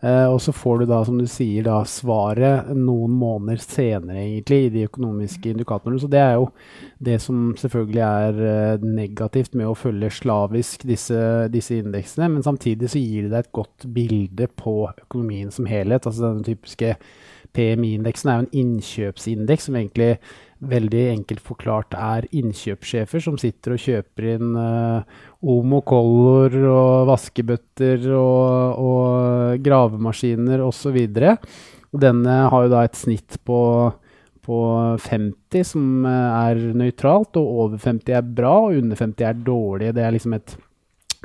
Eh, 0.00 0.24
og 0.30 0.40
så 0.40 0.54
får 0.54 0.80
du 0.80 0.86
da, 0.88 1.02
som 1.04 1.20
du 1.20 1.26
sier, 1.28 1.66
da 1.66 1.82
svaret 1.88 2.70
noen 2.72 3.12
måneder 3.18 3.60
senere 3.60 4.22
egentlig 4.22 4.60
i 4.64 4.72
de 4.78 4.88
økonomiske 4.88 5.52
indikatorene. 5.52 6.00
Så 6.00 6.08
det 6.08 6.24
er 6.24 6.36
jo 6.38 6.48
det 7.04 7.20
som 7.20 7.52
selvfølgelig 7.58 8.04
er 8.06 8.42
eh, 8.48 8.88
negativt 8.96 9.58
med 9.58 9.68
å 9.68 9.76
følge 9.76 10.14
slavisk 10.22 10.88
disse, 10.88 11.20
disse, 11.52 11.82
indeksene. 11.82 12.32
Men 12.32 12.46
samtidig 12.46 12.94
så 12.94 13.02
gir 13.02 13.28
det 13.28 13.36
deg 13.36 13.44
et 13.44 13.56
godt 13.60 13.90
bilde 13.92 14.48
på 14.56 14.78
økonomien 14.94 15.52
som 15.52 15.68
helhet. 15.68 16.06
altså 16.06 16.30
den 16.30 16.46
typiske 16.46 16.96
PMI-indeksen 17.56 18.30
er 18.30 18.36
jo 18.38 18.44
en 18.44 18.60
innkjøpsindeks 18.62 19.68
som 19.68 19.78
egentlig 19.78 20.10
veldig 20.58 21.02
enkelt 21.12 21.42
forklart 21.46 21.94
er 21.94 22.26
innkjøpssjefer 22.34 23.22
som 23.22 23.38
sitter 23.38 23.76
og 23.76 23.82
kjøper 23.82 24.26
inn 24.34 24.56
uh, 24.58 25.06
Omo 25.46 25.80
Color 25.86 26.56
og 26.66 27.08
vaskebøtter 27.12 28.08
og, 28.18 28.82
og 28.82 29.64
gravemaskiner 29.64 30.64
osv. 30.66 30.98
Denne 31.94 32.38
har 32.50 32.66
jo 32.66 32.72
da 32.72 32.84
et 32.84 32.98
snitt 32.98 33.38
på, 33.46 33.60
på 34.44 34.62
50 35.06 35.68
som 35.72 36.08
er 36.10 36.58
nøytralt, 36.76 37.38
og 37.38 37.60
over 37.68 37.78
50 37.78 38.18
er 38.18 38.26
bra, 38.26 38.56
og 38.66 38.82
under 38.82 38.98
50 38.98 39.30
er 39.30 39.44
dårlig. 39.46 39.94
Det 39.94 40.04
er 40.04 40.18
liksom 40.18 40.34
et 40.36 40.58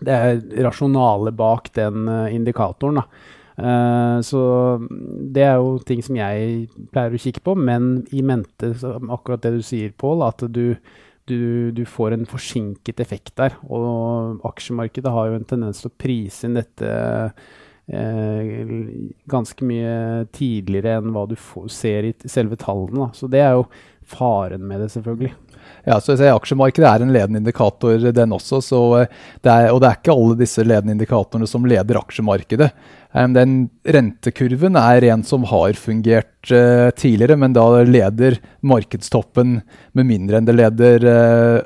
det 0.01 0.13
er 0.13 0.39
rasjonale 0.65 1.31
bak 1.37 1.69
den 1.77 2.07
uh, 2.09 2.33
indikatoren. 2.33 3.01
da. 3.01 3.03
Uh, 3.53 4.17
så 4.25 4.41
det 5.33 5.43
er 5.45 5.59
jo 5.61 5.75
ting 5.85 6.01
som 6.05 6.17
jeg 6.17 6.67
pleier 6.93 7.13
å 7.13 7.21
kikke 7.21 7.43
på, 7.45 7.55
men 7.59 8.03
i 8.15 8.23
mente 8.25 8.73
akkurat 9.13 9.43
det 9.45 9.57
du 9.59 9.65
sier, 9.65 9.93
Pål, 9.97 10.25
at 10.25 10.45
du, 10.49 10.77
du, 11.29 11.71
du, 11.75 11.83
får 11.85 12.15
en 12.15 12.25
forsinket 12.29 13.03
effekt 13.03 13.35
der. 13.39 13.57
Og 13.69 14.41
aksjemarkedet 14.49 15.13
har 15.13 15.29
jo 15.29 15.37
en 15.39 15.49
tendens 15.49 15.83
til 15.83 15.91
å 15.91 15.99
prise 16.01 16.47
inn 16.47 16.57
dette 16.57 16.89
eh, 17.87 18.53
ganske 19.29 19.67
mye 19.67 20.25
tidligere 20.35 20.97
enn 20.99 21.13
hva 21.15 21.27
du 21.29 21.37
får, 21.39 21.69
ser 21.73 22.09
i 22.09 22.13
selve 22.25 22.59
tallene. 22.59 23.05
Da. 23.05 23.09
Så 23.17 23.29
det 23.31 23.43
er 23.43 23.57
jo 23.57 23.67
faren 24.13 24.65
med 24.67 24.83
det, 24.83 24.91
selvfølgelig. 24.95 25.33
Ja, 25.83 25.99
så 25.99 26.15
Aksjemarkedet 26.15 26.87
er 26.87 27.03
en 27.03 27.13
ledende 27.13 27.41
indikator, 27.43 27.99
den 28.15 28.35
også. 28.35 28.61
Det 29.43 29.51
er, 29.51 29.69
og 29.73 29.81
det 29.83 29.89
er 29.89 30.01
ikke 30.01 30.15
alle 30.15 30.39
disse 30.39 30.63
ledende 30.65 30.95
indikatorene 30.95 31.49
som 31.49 31.67
leder 31.67 31.99
aksjemarkedet. 31.99 32.71
Den 33.13 33.67
rentekurven 33.85 34.77
er 34.79 35.05
en 35.11 35.21
som 35.27 35.43
har 35.45 35.75
fungert 35.77 36.49
uh, 36.49 36.89
tidligere, 36.97 37.37
men 37.37 37.53
da 37.53 37.83
leder 37.85 38.39
markedstoppen 38.65 39.59
med 39.93 40.07
mindre 40.09 40.39
enn 40.39 40.47
det 40.47 40.55
leder 40.57 41.05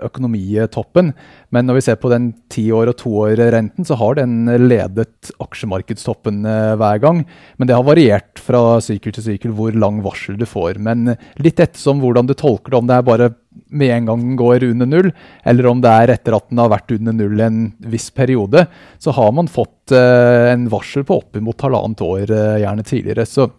økonomitoppen. 0.03 1.13
Men 1.55 1.69
når 1.69 1.77
vi 1.77 1.85
ser 1.85 2.01
på 2.01 2.11
den 2.11 2.33
ti 2.51 2.65
år 2.75 2.91
og 2.91 2.97
to 2.99 3.13
år-renten, 3.21 3.87
så 3.87 3.95
har 3.95 4.19
den 4.19 4.49
ledet 4.67 5.31
aksjemarkedstoppen 5.39 6.43
hver 6.43 6.99
gang. 6.99 7.23
Men 7.55 7.69
det 7.69 7.77
har 7.77 7.87
variert 7.87 8.41
fra 8.43 8.81
sykkel 8.83 9.15
til 9.15 9.29
sykkel 9.29 9.55
hvor 9.55 9.71
lang 9.77 10.01
varsel 10.03 10.35
du 10.35 10.43
får. 10.49 10.81
Men 10.83 11.13
litt 11.39 11.63
ettersom 11.63 12.03
hvordan 12.03 12.27
du 12.27 12.35
tolker 12.35 12.73
det, 12.73 12.81
om 12.81 12.91
det 12.91 12.97
er 12.97 13.07
bare 13.07 13.31
med 13.69 13.93
en 13.93 14.09
gang 14.09 14.23
den 14.23 14.39
går 14.39 14.65
under 14.69 14.89
null, 14.89 15.11
eller 15.47 15.69
om 15.69 15.83
det 15.83 15.91
er 15.91 16.13
etter 16.15 16.37
at 16.37 16.47
den 16.49 16.61
har 16.61 16.71
vært 16.73 16.93
under 16.95 17.15
null 17.15 17.43
en 17.43 17.61
viss 17.91 18.09
periode, 18.15 18.65
så 19.01 19.13
har 19.17 19.31
man 19.35 19.49
fått 19.51 19.93
uh, 19.95 20.51
en 20.51 20.67
varsel 20.71 21.05
på 21.07 21.21
oppimot 21.21 21.63
halvannet 21.65 22.03
år, 22.05 22.25
uh, 22.31 22.57
gjerne 22.61 22.85
tidligere. 22.87 23.27
Så 23.29 23.49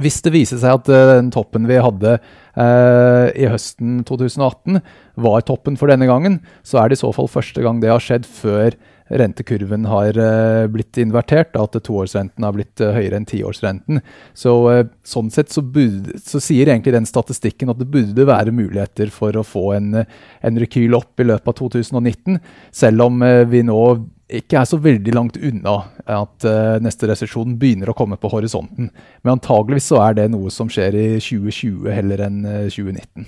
hvis 0.00 0.20
det 0.22 0.34
viser 0.34 0.60
seg 0.62 0.80
at 0.80 0.92
uh, 0.92 1.14
den 1.16 1.32
toppen 1.34 1.68
vi 1.70 1.80
hadde 1.80 2.20
i 2.60 3.46
høsten 3.46 4.00
2018 4.04 4.80
var 5.22 5.44
toppen 5.46 5.76
for 5.78 5.88
denne 5.88 6.08
gangen, 6.10 6.40
så 6.66 6.80
er 6.82 6.90
det 6.90 6.98
i 6.98 7.00
så 7.00 7.12
fall 7.14 7.30
første 7.30 7.62
gang 7.62 7.78
det 7.80 7.92
har 7.92 8.02
skjedd 8.02 8.26
før 8.26 8.74
rentekurven 9.10 9.84
har 9.90 10.18
uh, 10.18 10.66
blitt 10.70 10.98
invertert, 11.02 11.56
at 11.58 11.74
toårsrenten 11.84 12.44
har 12.46 12.54
blitt 12.54 12.82
uh, 12.82 12.92
høyere 12.94 13.18
enn 13.18 13.26
tiårsrenten. 13.28 14.00
Så, 14.36 14.54
uh, 14.70 14.84
sånn 15.06 15.32
sett 15.34 15.50
så, 15.52 15.64
burde, 15.64 16.18
så, 16.22 16.42
sier 16.42 16.70
egentlig 16.70 16.94
den 16.94 17.08
statistikken 17.08 17.72
at 17.72 17.80
det 17.80 17.90
burde 17.90 18.28
være 18.28 18.54
muligheter 18.54 19.10
for 19.14 19.36
å 19.36 19.46
få 19.46 19.66
en, 19.78 20.04
en 20.04 20.62
rekyl 20.62 20.94
opp 20.98 21.20
i 21.20 21.26
løpet 21.26 21.50
av 21.50 21.58
2019, 21.58 22.40
selv 22.74 23.06
om 23.08 23.22
vi 23.50 23.64
nå 23.66 23.82
ikke 24.30 24.60
er 24.60 24.68
så 24.68 24.78
veldig 24.78 25.14
langt 25.16 25.40
unna 25.42 25.72
at 26.06 26.44
neste 26.84 27.08
resesjon 27.10 27.56
begynner 27.58 27.90
å 27.90 27.96
komme 27.98 28.14
på 28.20 28.30
horisonten. 28.30 28.92
Men 29.24 29.34
antageligvis 29.34 29.90
så 29.90 29.98
er 30.04 30.20
det 30.20 30.28
noe 30.30 30.54
som 30.54 30.70
skjer 30.70 30.94
i 30.94 31.08
2020 31.18 31.90
heller 31.90 32.26
enn 32.28 32.40
2019. 32.70 33.26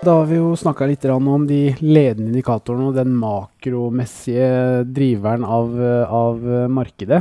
Da 0.00 0.14
har 0.16 0.30
vi 0.30 0.38
jo 0.38 0.54
snakka 0.56 0.86
litt 0.88 1.02
om 1.12 1.42
de 1.44 1.74
ledende 1.84 2.30
indikatorene 2.30 2.86
og 2.88 2.94
den 2.96 3.10
makromessige 3.20 4.80
driveren 4.88 5.44
av, 5.44 5.74
av, 6.08 6.40
markedet. 6.72 7.18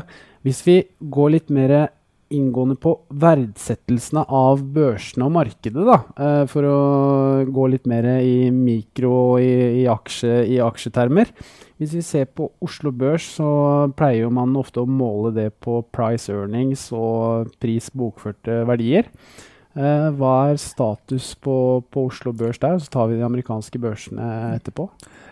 Hvis 0.48 0.62
vi 0.64 0.78
går 1.12 1.34
litt 1.34 1.52
mer 1.52 1.74
inngående 2.32 2.78
på 2.80 2.94
verdsettelsene 3.20 4.24
av 4.24 4.64
børsene 4.72 5.28
og 5.28 5.36
markedet, 5.36 5.84
da, 5.90 5.98
eh, 6.24 6.46
for 6.48 6.70
å 6.70 6.80
gå 7.52 7.68
litt 7.74 7.90
mer 7.90 8.08
i 8.22 8.48
mikro 8.48 9.12
og 9.34 9.44
i, 9.44 9.52
i, 9.82 9.86
aksje, 9.92 10.46
i 10.48 10.62
aksjetermer. 10.64 11.36
Hvis 11.84 12.00
vi 12.00 12.06
ser 12.06 12.32
på 12.32 12.48
Oslo 12.64 12.96
Børs, 12.96 13.28
så 13.42 13.92
pleier 14.00 14.32
man 14.32 14.56
ofte 14.56 14.86
å 14.86 14.88
måle 14.88 15.36
det 15.36 15.50
på 15.60 15.82
price 15.92 16.32
earnings 16.32 16.94
og 16.96 17.52
pris 17.60 17.92
bokførte 17.92 18.64
verdier. 18.72 19.12
Eh, 19.78 20.10
hva 20.18 20.34
er 20.50 20.58
status 20.58 21.36
på, 21.38 21.56
på, 21.94 22.08
Oslo 22.10 22.34
Børs 22.34 22.58
der? 22.62 22.80
Så 22.82 22.90
tar 22.90 23.12
vi 23.12 23.20
de 23.20 23.26
amerikanske 23.28 23.78
børsene 23.82 24.56
etterpå. 24.56 24.88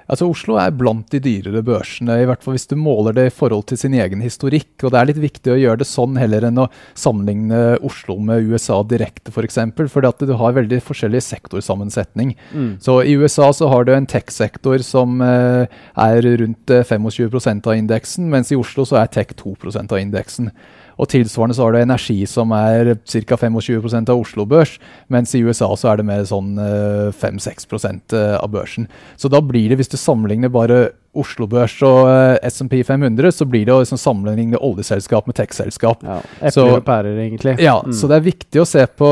Altså 0.08 0.28
Oslo 0.30 0.56
er 0.62 0.72
blant 0.72 1.10
de 1.12 1.20
dyrere 1.20 1.60
børsene, 1.66 2.22
i 2.22 2.28
hvert 2.30 2.46
fall 2.46 2.56
hvis 2.56 2.70
du 2.70 2.78
måler 2.80 3.16
det 3.18 3.26
i 3.28 3.34
forhold 3.34 3.66
til 3.68 3.80
sin 3.82 3.98
egen 3.98 4.22
historikk. 4.24 4.70
og 4.86 4.94
Det 4.94 5.02
er 5.02 5.10
litt 5.10 5.20
viktig 5.20 5.52
å 5.52 5.58
gjøre 5.60 5.82
det 5.82 5.90
sånn 5.90 6.16
heller 6.22 6.48
enn 6.48 6.62
å 6.64 6.70
sammenligne 6.96 7.60
Oslo 7.84 8.16
med 8.24 8.48
USA 8.48 8.80
direkte, 8.88 9.34
f.eks. 9.34 9.36
For 9.36 9.50
eksempel, 9.50 9.92
fordi 9.92 10.14
at 10.14 10.24
du 10.30 10.34
har 10.40 10.56
veldig 10.56 10.80
forskjellig 10.86 11.26
sektorsammensetning. 11.26 12.38
Mm. 12.54 12.72
Så 12.84 13.02
I 13.04 13.18
USA 13.20 13.50
så 13.52 13.68
har 13.74 13.84
du 13.84 13.96
en 13.98 14.08
tech-sektor 14.08 14.86
som 14.86 15.20
eh, 15.26 15.68
er 16.00 16.32
rundt 16.46 16.72
25 16.72 17.12
eh, 17.12 17.58
av 17.58 17.76
indeksen, 17.76 18.32
mens 18.32 18.54
i 18.54 18.60
Oslo 18.60 18.88
så 18.88 19.02
er 19.02 19.12
tech 19.12 19.36
2% 19.42 19.92
av 19.92 20.00
indeksen. 20.00 20.54
Og 20.98 21.10
tilsvarende 21.12 21.56
så 21.58 21.66
har 21.66 21.74
du 21.74 21.80
energi 21.82 22.18
som 22.30 22.54
er 22.58 22.96
ca. 23.06 23.38
25% 23.38 24.12
av 24.14 24.22
Oslo 24.22 24.46
Børs, 24.50 24.78
mens 25.14 25.34
i 25.38 25.44
USA 25.46 25.70
så 25.78 25.92
er 25.92 26.00
det 26.00 26.08
mer 26.10 26.24
sånn 26.28 26.56
5-6 26.58 27.68
eh, 27.78 27.98
eh, 28.18 28.38
av 28.38 28.50
børsen. 28.54 28.88
Så 29.16 29.30
da 29.32 29.42
blir 29.44 29.70
det, 29.70 29.80
hvis 29.82 29.94
du 29.94 29.98
sammenligner 30.00 30.52
bare 30.54 30.88
Oslo 31.18 31.48
Børs 31.50 31.76
og 31.86 32.08
eh, 32.12 32.50
SMP 32.50 32.80
500, 32.86 33.32
så 33.34 33.48
blir 33.50 33.68
det 33.68 33.76
å 33.76 33.82
liksom 33.84 34.02
sammenligne 34.02 34.60
oljeselskap 34.62 35.30
med 35.30 35.38
tech-selskap. 35.40 36.06
Ja, 36.06 36.22
Epler 36.42 36.80
og 36.80 36.88
pærer, 36.88 37.18
egentlig. 37.26 37.58
Ja, 37.64 37.80
mm. 37.86 37.96
så 37.98 38.10
det 38.10 38.20
er 38.20 38.28
viktig 38.32 38.64
å 38.64 38.68
se 38.70 38.86
på 38.88 39.12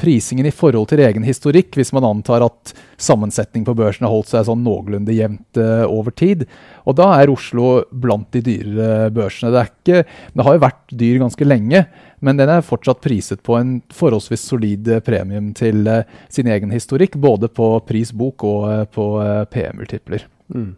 prisingen 0.00 0.48
i 0.48 0.52
forhold 0.54 0.88
til 0.90 1.02
egen 1.04 1.24
historikk, 1.26 1.74
hvis 1.76 1.92
man 1.96 2.06
antar 2.08 2.44
at 2.46 2.72
sammensetning 3.00 3.66
på 3.66 3.74
børsen 3.76 4.06
har 4.06 4.12
holdt 4.12 4.30
seg 4.32 4.46
sånn 4.48 4.62
noenlunde 4.64 5.14
jevnt 5.14 5.60
uh, 5.60 5.84
over 5.88 6.14
tid. 6.16 6.46
Og 6.88 6.96
da 6.98 7.10
er 7.18 7.32
Oslo 7.32 7.84
blant 7.90 8.30
de 8.34 8.42
dyrere 8.46 9.10
børsene. 9.14 9.52
Det, 9.54 9.64
ikke, 9.70 10.02
det, 10.34 10.46
har 10.46 10.56
jo 10.56 10.64
vært 10.64 10.96
dyr 11.02 11.20
ganske 11.22 11.48
lenge, 11.48 11.84
men 12.24 12.40
den 12.40 12.52
er 12.52 12.66
fortsatt 12.66 13.02
priset 13.04 13.44
på 13.46 13.56
en 13.60 13.78
forholdsvis 13.96 14.44
solid 14.50 14.88
eh, 14.88 15.00
premium 15.04 15.52
til 15.56 15.86
uh, 15.88 16.02
sin 16.32 16.50
egen 16.50 16.72
historikk, 16.74 17.16
både 17.20 17.48
på 17.52 17.72
prisbok 17.88 18.44
og 18.48 18.68
uh, 18.68 18.84
på 18.88 19.10
PM-multipler. 19.52 20.26
Mm. 20.54 20.74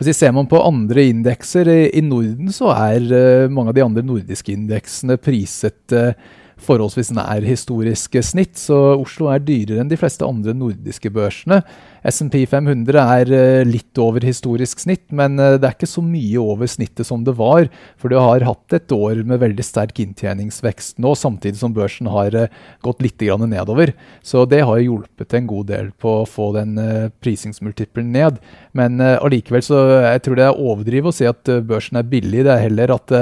Hvis 0.00 0.14
vi 0.14 0.16
ser 0.16 0.32
man 0.32 0.48
på 0.48 0.60
andre 0.64 1.10
indekser 1.12 1.68
i, 1.68 1.80
i 1.98 2.00
Norden, 2.04 2.48
så 2.56 2.72
er 2.72 3.50
mange 3.52 3.72
av 3.72 3.76
de 3.76 3.84
andre 3.84 4.04
nordiske 4.04 4.54
indeksene 4.54 5.18
priset 5.20 5.96
uh, 5.96 6.14
forholdsvis 6.64 7.12
nær 7.16 7.46
historiske 7.46 8.22
snitt, 8.24 8.58
så 8.60 8.78
Oslo 8.96 9.30
er 9.32 9.42
dyrere 9.44 9.82
enn 9.82 9.90
de 9.90 9.98
fleste 10.00 10.26
andre 10.26 10.54
nordiske 10.56 11.12
børsene. 11.14 11.62
SMP 12.06 12.46
500 12.48 12.96
er 12.96 13.30
eh, 13.34 13.66
litt 13.68 13.98
over 14.00 14.24
historisk 14.24 14.80
snitt, 14.80 15.04
men 15.12 15.36
eh, 15.40 15.58
det 15.60 15.68
er 15.68 15.74
ikke 15.76 15.88
så 15.90 16.02
mye 16.04 16.40
over 16.40 16.70
snittet 16.70 17.08
som 17.08 17.26
det 17.26 17.34
var. 17.36 17.68
For 18.00 18.12
du 18.12 18.16
har 18.16 18.46
hatt 18.46 18.76
et 18.76 18.94
år 18.94 19.20
med 19.28 19.42
veldig 19.42 19.64
sterk 19.66 20.00
inntjeningsvekst 20.00 21.00
nå, 21.02 21.12
samtidig 21.18 21.60
som 21.60 21.74
børsen 21.76 22.08
har 22.10 22.36
eh, 22.36 22.52
gått 22.84 23.04
litt 23.04 23.20
nedover. 23.20 23.92
Så 24.24 24.46
det 24.48 24.62
har 24.64 24.80
hjulpet 24.80 25.34
en 25.36 25.48
god 25.50 25.66
del 25.68 25.90
på 26.00 26.20
å 26.22 26.28
få 26.28 26.50
den 26.56 26.78
prisingsmultiplen 27.20 28.08
ned. 28.14 28.38
Men 28.72 28.96
allikevel 29.00 29.62
så 29.64 29.80
jeg 30.06 30.22
tror 30.24 30.38
det 30.38 30.46
er 30.46 30.62
overdrivet 30.62 31.10
å 31.10 31.14
si 31.14 31.26
at 31.28 31.50
børsen 31.68 31.98
er 32.00 32.08
billig. 32.08 32.46
Det 32.46 32.54
er 32.54 32.64
heller 32.64 32.94
at 32.94 33.12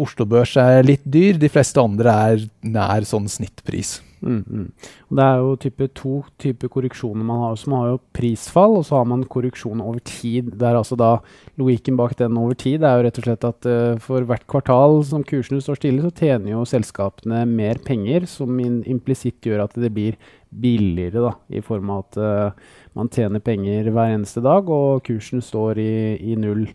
Oslo 0.00 0.26
Børs 0.26 0.56
er 0.58 0.82
litt 0.86 1.04
dyr. 1.06 1.38
De 1.38 1.50
fleste 1.52 1.78
andre 1.78 2.16
er 2.26 2.43
nær 2.64 3.06
sånn 3.08 3.28
snittpris. 3.30 3.98
Mm, 4.24 4.40
mm. 4.48 4.68
Det 5.12 5.24
er 5.24 5.40
jo 5.42 5.56
type 5.60 5.88
to 5.98 6.12
typer 6.40 6.70
korreksjoner 6.72 7.26
man 7.26 7.42
har. 7.42 7.56
Så 7.60 7.70
man 7.70 7.82
har 7.82 7.90
jo 7.92 8.00
prisfall, 8.16 8.78
og 8.78 8.86
så 8.88 8.98
har 8.98 9.08
man 9.08 9.26
korreksjon 9.28 9.82
over 9.84 10.00
tid. 10.00 10.54
Det 10.54 10.68
er 10.68 10.78
altså 10.78 10.96
da 10.98 11.18
Logikken 11.60 11.98
bak 11.98 12.16
den 12.18 12.38
over 12.40 12.56
tid 12.58 12.82
er 12.82 12.96
jo 12.96 13.04
rett 13.06 13.18
og 13.20 13.26
slett 13.28 13.44
at 13.46 13.68
uh, 13.68 13.98
for 14.02 14.24
hvert 14.26 14.46
kvartal 14.50 15.02
som 15.06 15.22
kursene 15.26 15.62
står 15.62 15.78
stille, 15.78 16.02
så 16.02 16.10
tjener 16.10 16.54
jo 16.54 16.64
selskapene 16.66 17.44
mer 17.46 17.78
penger, 17.84 18.26
som 18.26 18.58
implisitt 18.58 19.44
gjør 19.46 19.66
at 19.68 19.76
det 19.78 19.92
blir 19.94 20.18
billigere, 20.50 21.22
da, 21.22 21.32
i 21.54 21.62
form 21.62 21.92
av 21.94 22.02
at 22.04 22.18
uh, 22.18 22.74
man 22.98 23.10
tjener 23.12 23.42
penger 23.44 23.90
hver 23.90 24.16
eneste 24.16 24.42
dag, 24.42 24.66
og 24.70 25.04
kursen 25.06 25.44
står 25.44 25.78
i, 25.82 25.94
i 26.32 26.34
null. 26.38 26.66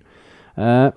Uh, 0.60 0.90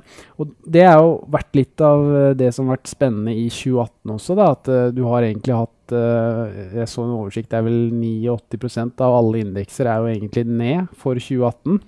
og 0.43 0.57
Det 0.67 0.83
har 0.83 0.99
jo 0.99 1.21
vært 1.31 1.55
litt 1.55 1.83
av 1.85 2.01
det 2.35 2.49
som 2.55 2.67
har 2.67 2.81
vært 2.81 2.91
spennende 2.91 3.35
i 3.35 3.47
2018 3.47 4.15
også. 4.17 4.37
Da, 4.39 4.49
at 4.57 4.71
uh, 4.73 4.89
du 4.95 5.05
har 5.07 5.27
egentlig 5.27 5.55
hatt 5.55 5.95
uh, 5.95 6.51
Jeg 6.81 6.89
så 6.91 7.05
en 7.05 7.15
oversikt, 7.15 7.53
det 7.53 7.61
er 7.61 7.69
vel 7.69 7.79
89% 7.95 9.07
av 9.07 9.21
alle 9.21 9.45
indekser 9.45 9.87
er 9.87 10.03
jo 10.03 10.11
egentlig 10.11 10.47
ned 10.51 10.91
for 10.99 11.21
2018. 11.21 11.81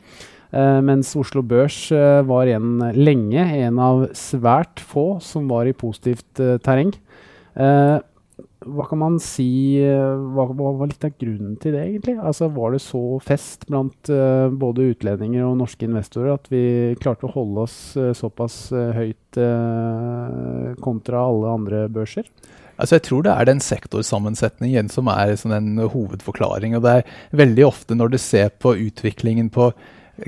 mens 0.87 1.09
Oslo 1.19 1.43
Børs 1.43 1.77
var 2.29 2.47
igjen 2.47 2.79
lenge 2.95 3.43
en 3.43 3.79
av 3.83 4.05
svært 4.15 4.79
få 4.79 5.19
som 5.19 5.49
var 5.51 5.67
i 5.67 5.75
positivt 5.75 6.39
terreng. 6.63 6.93
Uh, 7.59 7.99
hva 8.65 8.87
kan 8.89 9.01
man 9.01 9.17
si 9.23 9.77
eh, 9.83 10.17
hva, 10.35 10.47
hva, 10.51 10.73
var 10.79 10.91
litt 10.91 11.05
av 11.07 11.15
grunnen 11.21 11.57
til 11.61 11.75
det, 11.77 11.85
egentlig? 11.85 12.17
Altså, 12.19 12.49
Var 12.55 12.75
det 12.75 12.83
så 12.85 13.03
fest 13.25 13.67
blant 13.69 14.11
uh, 14.13 14.49
både 14.49 14.91
utlendinger 14.95 15.45
og 15.47 15.59
norske 15.61 15.87
investorer 15.87 16.35
at 16.35 16.51
vi 16.53 16.65
klarte 17.01 17.29
å 17.29 17.33
holde 17.35 17.65
oss 17.67 17.79
uh, 18.01 18.13
såpass 18.17 18.69
uh, 18.75 18.91
høyt 18.97 19.39
kontra 20.85 21.25
alle 21.27 21.51
andre 21.51 21.87
børser? 21.91 22.29
Altså 22.79 22.97
jeg 22.97 23.05
tror 23.07 23.25
det 23.27 23.33
er 23.35 23.49
den 23.49 23.61
sektorsammensetningen 23.63 24.91
som 24.91 25.11
er 25.11 25.35
sånn 25.39 25.55
en 25.57 25.83
hovedforklaring. 25.91 26.77
og 26.77 26.85
Det 26.87 26.95
er 27.01 27.19
veldig 27.43 27.67
ofte 27.67 27.99
når 27.99 28.15
du 28.15 28.19
ser 28.23 28.55
på 28.63 28.77
utviklingen 28.79 29.51
på 29.55 29.73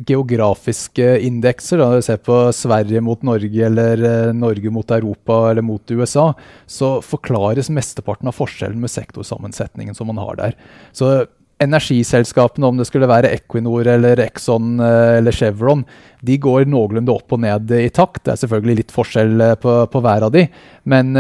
geografiske 0.07 1.19
indekser, 1.27 1.81
da, 1.81 2.01
ser 2.03 2.19
på 2.25 2.39
Sverige 2.55 3.01
mot 3.05 3.23
Norge 3.27 3.67
eller 3.69 4.03
eh, 4.03 4.35
Norge 4.35 4.73
mot 4.75 4.91
Europa 4.91 5.39
eller 5.51 5.65
mot 5.67 5.91
USA, 5.91 6.33
så 6.67 6.97
forklares 7.05 7.71
mesteparten 7.71 8.31
av 8.31 8.37
forskjellen 8.37 8.81
med 8.83 8.93
sektorsammensetningen 8.93 9.97
som 9.97 10.11
man 10.11 10.23
har 10.23 10.39
der. 10.41 10.57
Så 10.97 11.27
energiselskapene, 11.63 12.69
om 12.69 12.81
det 12.81 12.89
skulle 12.89 13.09
være 13.09 13.31
Equinor 13.33 13.89
eller 13.89 14.21
Exxon 14.27 14.81
eh, 14.81 15.19
eller 15.21 15.33
Chevron, 15.33 15.87
de 16.27 16.41
går 16.43 16.67
noenlunde 16.69 17.15
opp 17.15 17.37
og 17.37 17.45
ned 17.47 17.71
i 17.79 17.89
takt. 17.95 18.25
Det 18.27 18.35
er 18.35 18.43
selvfølgelig 18.43 18.83
litt 18.83 18.97
forskjell 18.97 19.39
eh, 19.53 19.55
på, 19.63 19.79
på 19.93 20.05
hver 20.05 20.29
av 20.29 20.35
de, 20.35 20.49
men 20.91 21.15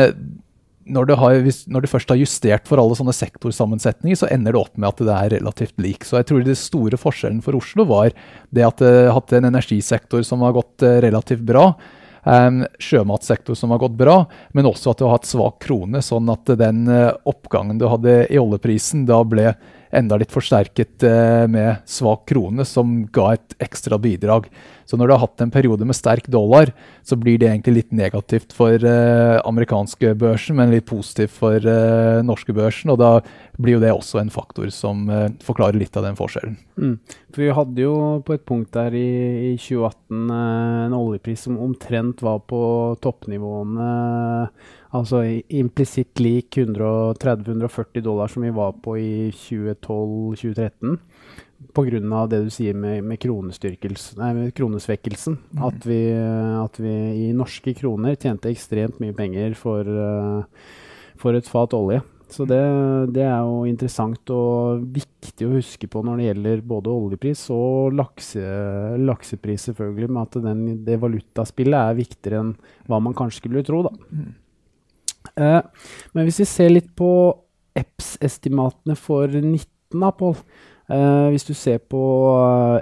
når 0.86 1.08
du, 1.08 1.12
har, 1.18 1.36
når 1.72 1.82
du, 1.82 1.88
først 1.90 2.10
har 2.12 2.18
justert 2.20 2.68
for 2.68 2.80
alle 2.80 2.96
sånne 2.98 3.14
sektorsammensetninger, 3.16 4.18
så 4.18 4.30
ender 4.30 4.54
det 4.54 4.60
opp 4.60 4.74
med 4.78 4.88
at 4.92 5.02
det 5.02 5.14
er 5.16 5.34
relativt 5.36 5.76
lik. 5.82 6.06
Så 6.06 6.20
jeg 6.20 6.28
tror 6.30 6.44
det 6.46 6.56
store 6.60 7.00
forskjellen 7.00 7.42
for 7.44 7.58
Oslo 7.58 7.86
var 7.90 8.14
det 8.54 8.66
at 8.66 8.82
det 8.82 9.12
hadde 9.14 9.40
en 9.40 9.50
energisektor 9.50 10.22
som 10.26 10.44
har 10.46 10.54
gått 10.56 10.86
eh, 10.86 11.00
relativt 11.04 11.42
bra. 11.46 11.72
Um, 12.26 12.64
sjømatsektor 12.82 13.54
som 13.54 13.70
har 13.70 13.78
gått 13.78 13.94
bra, 13.98 14.16
men 14.50 14.66
også 14.66 14.90
at 14.90 14.98
du 14.98 15.04
har 15.06 15.14
hatt 15.14 15.28
svak 15.28 15.60
krone, 15.62 16.00
sånn 16.02 16.26
at 16.32 16.50
den 16.58 16.80
uh, 16.90 17.12
oppgangen 17.22 17.78
du 17.78 17.86
hadde 17.86 18.24
i 18.34 18.40
oljeprisen, 18.42 19.04
da 19.06 19.20
ble 19.22 19.52
enda 19.96 20.18
litt 20.20 20.32
forsterket 20.34 21.04
eh, 21.06 21.44
med 21.50 21.82
svak 21.88 22.26
krone, 22.30 22.66
som 22.68 23.02
ga 23.12 23.32
et 23.34 23.56
ekstra 23.62 23.98
bidrag. 24.02 24.48
Så 24.86 24.94
når 24.98 25.08
du 25.08 25.14
har 25.16 25.22
hatt 25.24 25.42
en 25.42 25.50
periode 25.50 25.86
med 25.88 25.98
sterk 25.98 26.28
dollar, 26.30 26.70
så 27.02 27.18
blir 27.18 27.40
det 27.42 27.48
egentlig 27.48 27.80
litt 27.80 27.96
negativt 27.96 28.54
for 28.54 28.76
eh, 28.76 29.36
amerikanske 29.42 30.14
børsen, 30.20 30.60
men 30.60 30.74
litt 30.74 30.86
positivt 30.86 31.34
for 31.34 31.58
eh, 31.58 32.22
norske 32.26 32.54
børsen. 32.54 32.92
Og 32.94 33.00
da 33.02 33.12
blir 33.58 33.78
jo 33.78 33.82
det 33.82 33.94
også 33.94 34.20
en 34.20 34.32
faktor 34.32 34.70
som 34.74 35.08
forklarer 35.42 35.78
litt 35.80 35.96
av 35.96 36.04
den 36.06 36.18
forskjellen. 36.18 36.58
Mm. 36.76 36.98
For 37.36 37.44
vi 37.44 37.52
hadde 37.52 37.82
jo 37.82 37.94
på 38.24 38.32
et 38.32 38.46
punkt 38.48 38.70
der 38.72 38.94
i, 38.96 39.50
i 39.50 39.56
2018 39.60 40.30
eh, 40.32 40.78
en 40.86 40.96
oljepris 40.96 41.42
som 41.44 41.58
omtrent 41.60 42.22
var 42.24 42.40
på 42.48 42.60
toppnivåene 43.04 43.90
Altså 44.96 45.22
implisitt 45.52 46.20
lik 46.22 46.56
130-140 46.56 48.04
dollar 48.04 48.32
som 48.32 48.46
vi 48.46 48.52
var 48.54 48.76
på 48.82 48.96
i 49.00 49.10
2012-2013. 49.34 50.96
Pga. 51.76 52.26
det 52.28 52.40
du 52.44 52.50
sier 52.52 52.74
med, 52.76 53.04
med, 53.04 53.20
nei, 53.20 54.32
med 54.36 54.52
kronesvekkelsen. 54.56 55.38
Mm. 55.52 55.62
At, 55.68 55.86
vi, 55.88 56.00
at, 56.64 56.80
vi, 56.80 56.96
i 57.26 57.30
norske 57.36 57.74
kroner 57.76 58.16
tjente 58.16 58.52
ekstremt 58.52 59.00
mye 59.02 59.16
penger 59.16 59.56
for, 59.58 59.84
uh, 59.84 60.44
for 61.20 61.36
et 61.36 61.48
fat 61.48 61.76
olje. 61.76 62.00
Så 62.32 62.42
det, 62.48 62.58
det, 63.14 63.22
er 63.22 63.44
jo 63.46 63.60
interessant 63.68 64.32
og 64.34 64.82
viktig 64.96 65.46
å 65.46 65.52
huske 65.54 65.86
på 65.90 66.02
når 66.02 66.18
det 66.18 66.26
gjelder 66.26 66.64
både 66.72 66.90
oljepris 66.90 67.44
og 67.54 67.94
lakse, 67.94 68.42
laksepris, 68.98 69.68
selvfølgelig. 69.68 70.10
Med 70.10 70.22
at 70.24 70.40
den, 70.48 70.64
det 70.86 70.98
valutaspillet 71.02 71.78
er 71.78 72.00
viktigere 72.00 72.42
enn 72.42 72.56
hva 72.90 72.98
man 73.04 73.14
kanskje 73.16 73.44
skulle 73.44 73.62
tro. 73.66 73.84
da. 73.86 73.94
Uh, 75.34 75.60
men 76.14 76.28
hvis 76.28 76.40
vi 76.42 76.48
ser 76.48 76.72
litt 76.72 76.88
på 76.98 77.10
EPS-estimatene 77.76 78.96
for 78.98 79.28
19, 79.28 79.66
da, 79.96 80.12
Pål. 80.16 80.38
Uh, 80.86 81.32
hvis 81.34 81.46
du 81.48 81.50
ser 81.58 81.80
på 81.82 82.00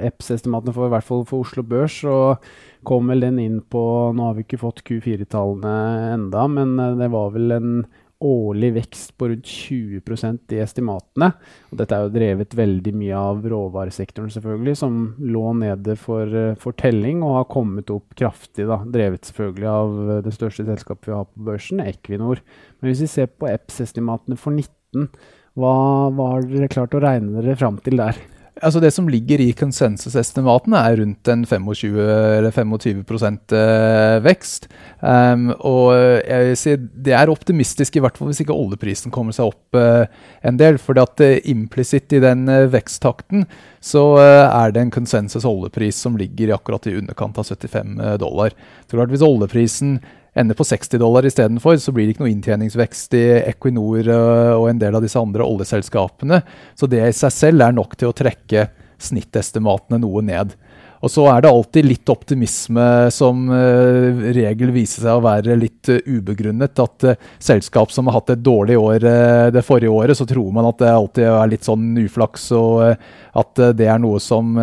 EPS-estimatene 0.05 0.75
for, 0.77 0.91
i 0.91 0.93
hvert 0.93 1.07
fall 1.07 1.25
for 1.29 1.47
Oslo 1.47 1.65
Børs, 1.65 2.03
så 2.05 2.37
kom 2.85 3.09
vel 3.09 3.25
den 3.25 3.39
inn 3.41 3.61
på 3.73 3.81
Nå 4.13 4.27
har 4.27 4.35
vi 4.37 4.45
ikke 4.45 4.61
fått 4.61 4.83
Q4-tallene 4.85 5.77
enda, 6.13 6.45
men 6.53 6.77
det 7.01 7.09
var 7.15 7.33
vel 7.33 7.55
en 7.57 7.71
årlig 8.25 8.71
vekst 8.79 9.13
på 9.21 9.29
rundt 9.31 9.51
20% 9.51 10.55
i 10.57 10.61
estimatene. 10.65 11.31
Og 11.71 11.79
dette 11.81 11.97
er 11.97 12.07
jo 12.07 12.15
drevet 12.15 12.57
veldig 12.57 12.95
mye 12.97 13.21
av 13.21 13.45
råvaresektoren, 13.53 14.33
selvfølgelig, 14.33 14.77
som 14.81 14.99
lå 15.21 15.45
nede 15.61 15.97
for, 16.01 16.27
eh, 16.27 16.57
for 16.61 16.77
telling 16.81 17.23
og 17.23 17.39
har 17.39 17.49
kommet 17.53 17.93
opp 17.95 18.17
kraftig. 18.17 18.67
da, 18.67 18.81
Drevet 18.85 19.29
selvfølgelig 19.29 19.71
av 19.71 20.23
det 20.25 20.35
største 20.35 20.65
selskapet 20.65 21.09
vi 21.11 21.19
har 21.19 21.25
på 21.25 21.45
børsen, 21.51 21.81
Equinor. 21.85 22.41
Men 22.81 22.91
hvis 22.91 23.05
vi 23.05 23.07
ser 23.07 23.27
på 23.27 23.49
EPS-estimatene 23.51 24.39
for 24.39 24.53
19, 24.53 25.09
hva, 25.55 26.11
hva 26.11 26.31
har 26.33 26.49
dere 26.51 26.69
klart 26.69 26.95
å 26.95 27.03
regne 27.03 27.43
dere 27.43 27.57
fram 27.57 27.79
til 27.79 27.97
der? 28.01 28.17
Altså 28.63 28.79
Det 28.79 28.93
som 28.95 29.09
ligger 29.11 29.41
i 29.43 29.49
konsensusestimatene, 29.57 30.79
er 30.79 31.01
rundt 31.01 31.31
en 31.33 31.43
25 31.43 31.97
eller 31.99 32.53
25 32.55 33.03
eh, 33.51 34.19
vekst. 34.23 34.69
Um, 35.01 35.49
og 35.59 35.91
jeg 36.23 36.47
vil 36.47 36.57
si 36.61 36.77
det 36.79 37.17
er 37.19 37.33
optimistisk, 37.33 37.97
i 37.97 38.05
hvert 38.05 38.17
fall 38.17 38.31
hvis 38.31 38.45
ikke 38.45 38.55
oljeprisen 38.55 39.11
kommer 39.15 39.35
seg 39.35 39.51
opp 39.51 39.75
uh, 39.79 40.07
en 40.47 40.61
del. 40.61 40.79
For 40.79 40.95
uh, 40.95 41.25
implisitt 41.51 42.15
i 42.15 42.23
den 42.23 42.47
uh, 42.47 42.71
veksttakten 42.71 43.49
så 43.85 44.05
er 44.23 44.71
det 44.73 44.81
en 44.81 44.95
konsensus 44.95 45.45
oljepris 45.45 45.99
som 46.01 46.15
ligger 46.17 46.55
akkurat 46.55 46.87
i 46.89 46.95
underkant 46.97 47.37
av 47.37 47.51
75 47.51 47.99
dollar. 48.23 48.55
Så 48.87 48.97
klart 48.97 49.11
Hvis 49.13 49.27
oljeprisen 49.27 49.99
ender 50.35 50.59
på 50.59 50.67
60 50.67 50.99
dollar 50.99 51.27
istedenfor, 51.27 51.77
så 51.79 51.93
blir 51.95 52.07
det 52.07 52.15
ikke 52.15 52.25
noe 52.25 52.33
inntjeningsvekst 52.33 53.15
i 53.19 53.25
Equinor 53.53 54.09
eh, 54.11 54.55
og 54.55 54.69
en 54.71 54.81
del 54.83 54.99
av 54.99 55.05
disse 55.05 55.21
andre 55.21 55.47
oljeselskapene. 55.47 56.41
Så 56.79 56.91
det 56.91 57.03
i 57.07 57.15
seg 57.15 57.35
selv 57.35 57.67
er 57.67 57.77
nok 57.77 57.95
til 57.99 58.11
å 58.11 58.17
trekke 58.17 58.69
snittestimatene 59.05 60.01
noe 60.03 60.23
ned. 60.25 60.55
Og 61.05 61.11
så 61.13 61.27
er 61.29 61.43
det 61.45 61.51
alltid 61.53 61.85
litt 61.85 62.09
optimisme 62.09 62.85
som 63.13 63.45
uh, 63.53 64.25
regel 64.33 64.73
viser 64.73 65.05
seg 65.05 65.19
å 65.19 65.25
være 65.25 65.57
litt 65.61 65.91
uh, 65.93 65.99
ubegrunnet. 66.07 66.81
At 66.81 67.05
uh, 67.05 67.19
selskap 67.43 67.93
som 67.93 68.09
har 68.09 68.17
hatt 68.17 68.33
et 68.33 68.45
dårlig 68.45 68.79
år 68.81 69.05
det 69.55 69.63
forrige 69.67 69.93
året, 69.93 70.17
så 70.17 70.25
tror 70.29 70.53
man 70.55 70.69
at 70.69 70.81
det 70.81 70.89
alltid 70.89 71.27
er 71.29 71.51
litt 71.51 71.67
sånn 71.67 71.93
uflaks, 72.01 72.47
og 72.57 72.81
at 73.35 73.61
det 73.77 73.89
er 73.91 73.99
noe 74.01 74.21
som 74.23 74.55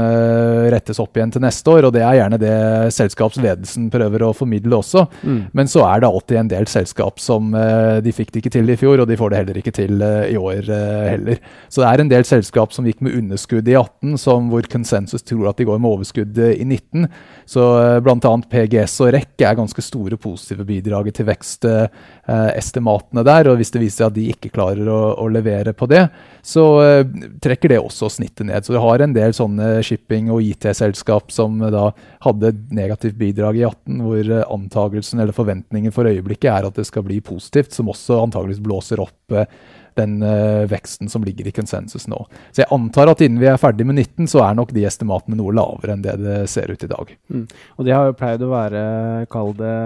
rettes 0.72 1.00
opp 1.04 1.18
igjen 1.18 1.34
til 1.34 1.44
neste 1.44 1.74
år. 1.74 1.88
Og 1.88 1.94
det 1.94 2.02
er 2.06 2.18
gjerne 2.18 2.40
det 2.42 2.54
selskapsledelsen 2.96 3.90
prøver 3.94 4.26
å 4.26 4.32
formidle 4.36 4.80
også. 4.80 5.04
Mm. 5.22 5.42
Men 5.58 5.70
så 5.70 5.84
er 5.90 6.02
det 6.02 6.10
alltid 6.10 6.40
en 6.40 6.52
del 6.54 6.70
selskap 6.72 7.20
som 7.22 7.52
de 7.52 8.16
fikk 8.16 8.32
det 8.32 8.42
ikke 8.42 8.54
til 8.56 8.72
i 8.72 8.78
fjor, 8.80 9.04
og 9.04 9.10
de 9.12 9.20
får 9.20 9.34
det 9.34 9.42
heller 9.42 9.62
ikke 9.62 9.76
til 9.76 10.02
i 10.02 10.40
år 10.40 10.72
heller. 10.72 11.42
Så 11.68 11.84
det 11.84 11.92
er 11.92 12.06
en 12.06 12.14
del 12.14 12.28
selskap 12.28 12.74
som 12.76 12.88
gikk 12.88 13.04
med 13.06 13.18
underskudd 13.20 13.68
i 13.70 13.78
18, 13.78 14.16
som 14.24 14.50
hvor 14.54 14.66
konsensus 14.72 15.28
tror 15.28 15.52
at 15.52 15.60
de 15.60 15.68
går 15.68 15.82
med 15.82 15.92
overskudd 15.92 16.31
skjedd 16.32 16.62
i 16.62 16.66
19. 16.66 17.08
Så 17.46 17.64
bl.a. 18.02 18.42
PGS 18.50 19.02
og 19.04 19.12
REC 19.14 19.44
er 19.44 19.58
ganske 19.58 19.82
store 19.84 20.18
positive 20.18 20.66
bidrag 20.66 21.12
til 21.14 21.28
vekstestimatene 21.28 23.24
der. 23.24 23.50
og 23.50 23.58
Hvis 23.58 23.72
det 23.72 23.82
viser 23.82 24.06
seg 24.06 24.12
at 24.12 24.16
de 24.16 24.30
ikke 24.32 24.52
klarer 24.54 24.88
å, 24.88 25.16
å 25.20 25.28
levere 25.28 25.74
på 25.74 25.88
det, 25.92 26.08
så 26.42 26.64
trekker 27.42 27.70
det 27.74 27.82
også 27.82 28.10
snittet 28.10 28.48
ned. 28.48 28.64
Så 28.66 28.74
du 28.74 28.80
har 28.82 29.02
en 29.02 29.14
del 29.14 29.34
sånne 29.34 29.82
shipping- 29.84 30.32
og 30.32 30.42
IT-selskap 30.42 31.32
som 31.32 31.60
da 31.60 31.90
hadde 32.24 32.56
negativt 32.72 33.20
bidrag 33.20 33.60
i 33.60 33.66
18, 33.68 34.02
hvor 34.06 34.32
antagelsen 34.48 35.20
eller 35.22 35.36
forventningen 35.36 35.94
for 35.94 36.08
øyeblikket 36.10 36.52
er 36.52 36.70
at 36.70 36.80
det 36.80 36.88
skal 36.88 37.06
bli 37.06 37.20
positivt, 37.22 37.74
som 37.76 37.92
også 37.92 38.24
antageligvis 38.24 38.64
blåser 38.64 39.02
opp 39.04 39.36
den 40.00 40.22
uh, 40.24 40.68
veksten 40.70 41.10
som 41.12 41.26
ligger 41.26 41.48
i 41.48 41.54
konsensus 41.56 42.08
nå. 42.12 42.24
Så 42.52 42.64
jeg 42.64 42.72
antar 42.74 43.12
at 43.12 43.22
innen 43.24 43.42
vi 43.42 43.50
er 43.52 43.62
ferdig 43.62 43.88
med 43.88 44.00
19, 44.00 44.30
så 44.32 44.44
er 44.46 44.58
nok 44.58 44.74
de 44.76 44.86
estimatene 44.88 45.38
noe 45.40 45.54
lavere 45.56 45.96
enn 45.96 46.06
det 46.06 46.18
det 46.22 46.40
ser 46.52 46.72
ut 46.72 46.84
i 46.84 46.90
dag. 46.92 47.14
Mm. 47.34 47.46
Og 47.78 47.88
det 47.88 47.96
har 47.96 48.10
jo 48.10 48.18
pleid 48.18 48.44
å 48.46 48.52
være, 48.52 48.84
kall 49.32 49.56
det 49.60 49.78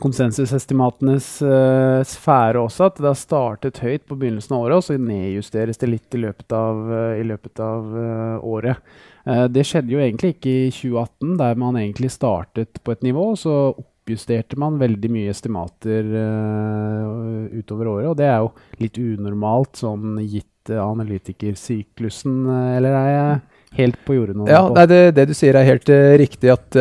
konsensusestimatenes 0.00 1.28
uh, 1.44 2.00
sfære 2.08 2.62
også, 2.62 2.88
at 2.88 3.00
det 3.00 3.10
har 3.10 3.20
startet 3.20 3.82
høyt 3.84 4.06
på 4.08 4.16
begynnelsen 4.16 4.56
av 4.56 4.64
året, 4.64 4.80
og 4.80 4.86
så 4.86 4.96
nedjusteres 4.96 5.80
det 5.80 5.90
litt 5.90 6.16
i 6.16 6.22
løpet 6.24 6.56
av, 6.56 6.80
uh, 6.88 7.14
i 7.20 7.26
løpet 7.26 7.64
av 7.64 7.94
året. 8.40 8.80
det 9.52 9.62
skjedde 9.68 9.92
jo 9.92 10.00
egentlig 10.00 10.30
ikke 10.32 10.50
i 10.50 10.70
2018, 10.72 11.34
der 11.38 11.58
man 11.60 11.76
egentlig 11.76 12.08
startet 12.10 12.80
på 12.82 12.94
et 12.94 13.02
nivå, 13.04 13.26
så 13.36 13.74
oppjusterte 14.00 14.58
man 14.58 14.78
veldig 14.80 15.10
mye 15.12 15.30
estimater 15.30 16.06
uh, 16.08 17.46
utover 17.52 17.92
året. 17.92 18.10
Og 18.10 18.18
det 18.18 18.26
er 18.26 18.40
jo 18.42 18.50
litt 18.80 18.98
unormalt 18.98 19.80
sånn 19.80 20.18
gitt 20.24 20.72
uh, 20.72 20.82
analytikersyklusen, 20.88 22.42
uh, 22.48 22.76
eller 22.78 22.96
er 22.96 23.10
jeg 23.10 23.40
helt 23.78 24.00
på 24.06 24.16
jordet 24.16 24.34
nå? 24.38 24.48
Ja, 24.50 24.64
nei, 24.72 24.86
det, 24.90 25.00
det, 25.18 25.28
du 25.30 25.34
sier 25.36 25.58
er 25.58 25.68
helt 25.68 25.92
uh, 25.92 26.16
riktig. 26.18 26.50
at 26.50 26.80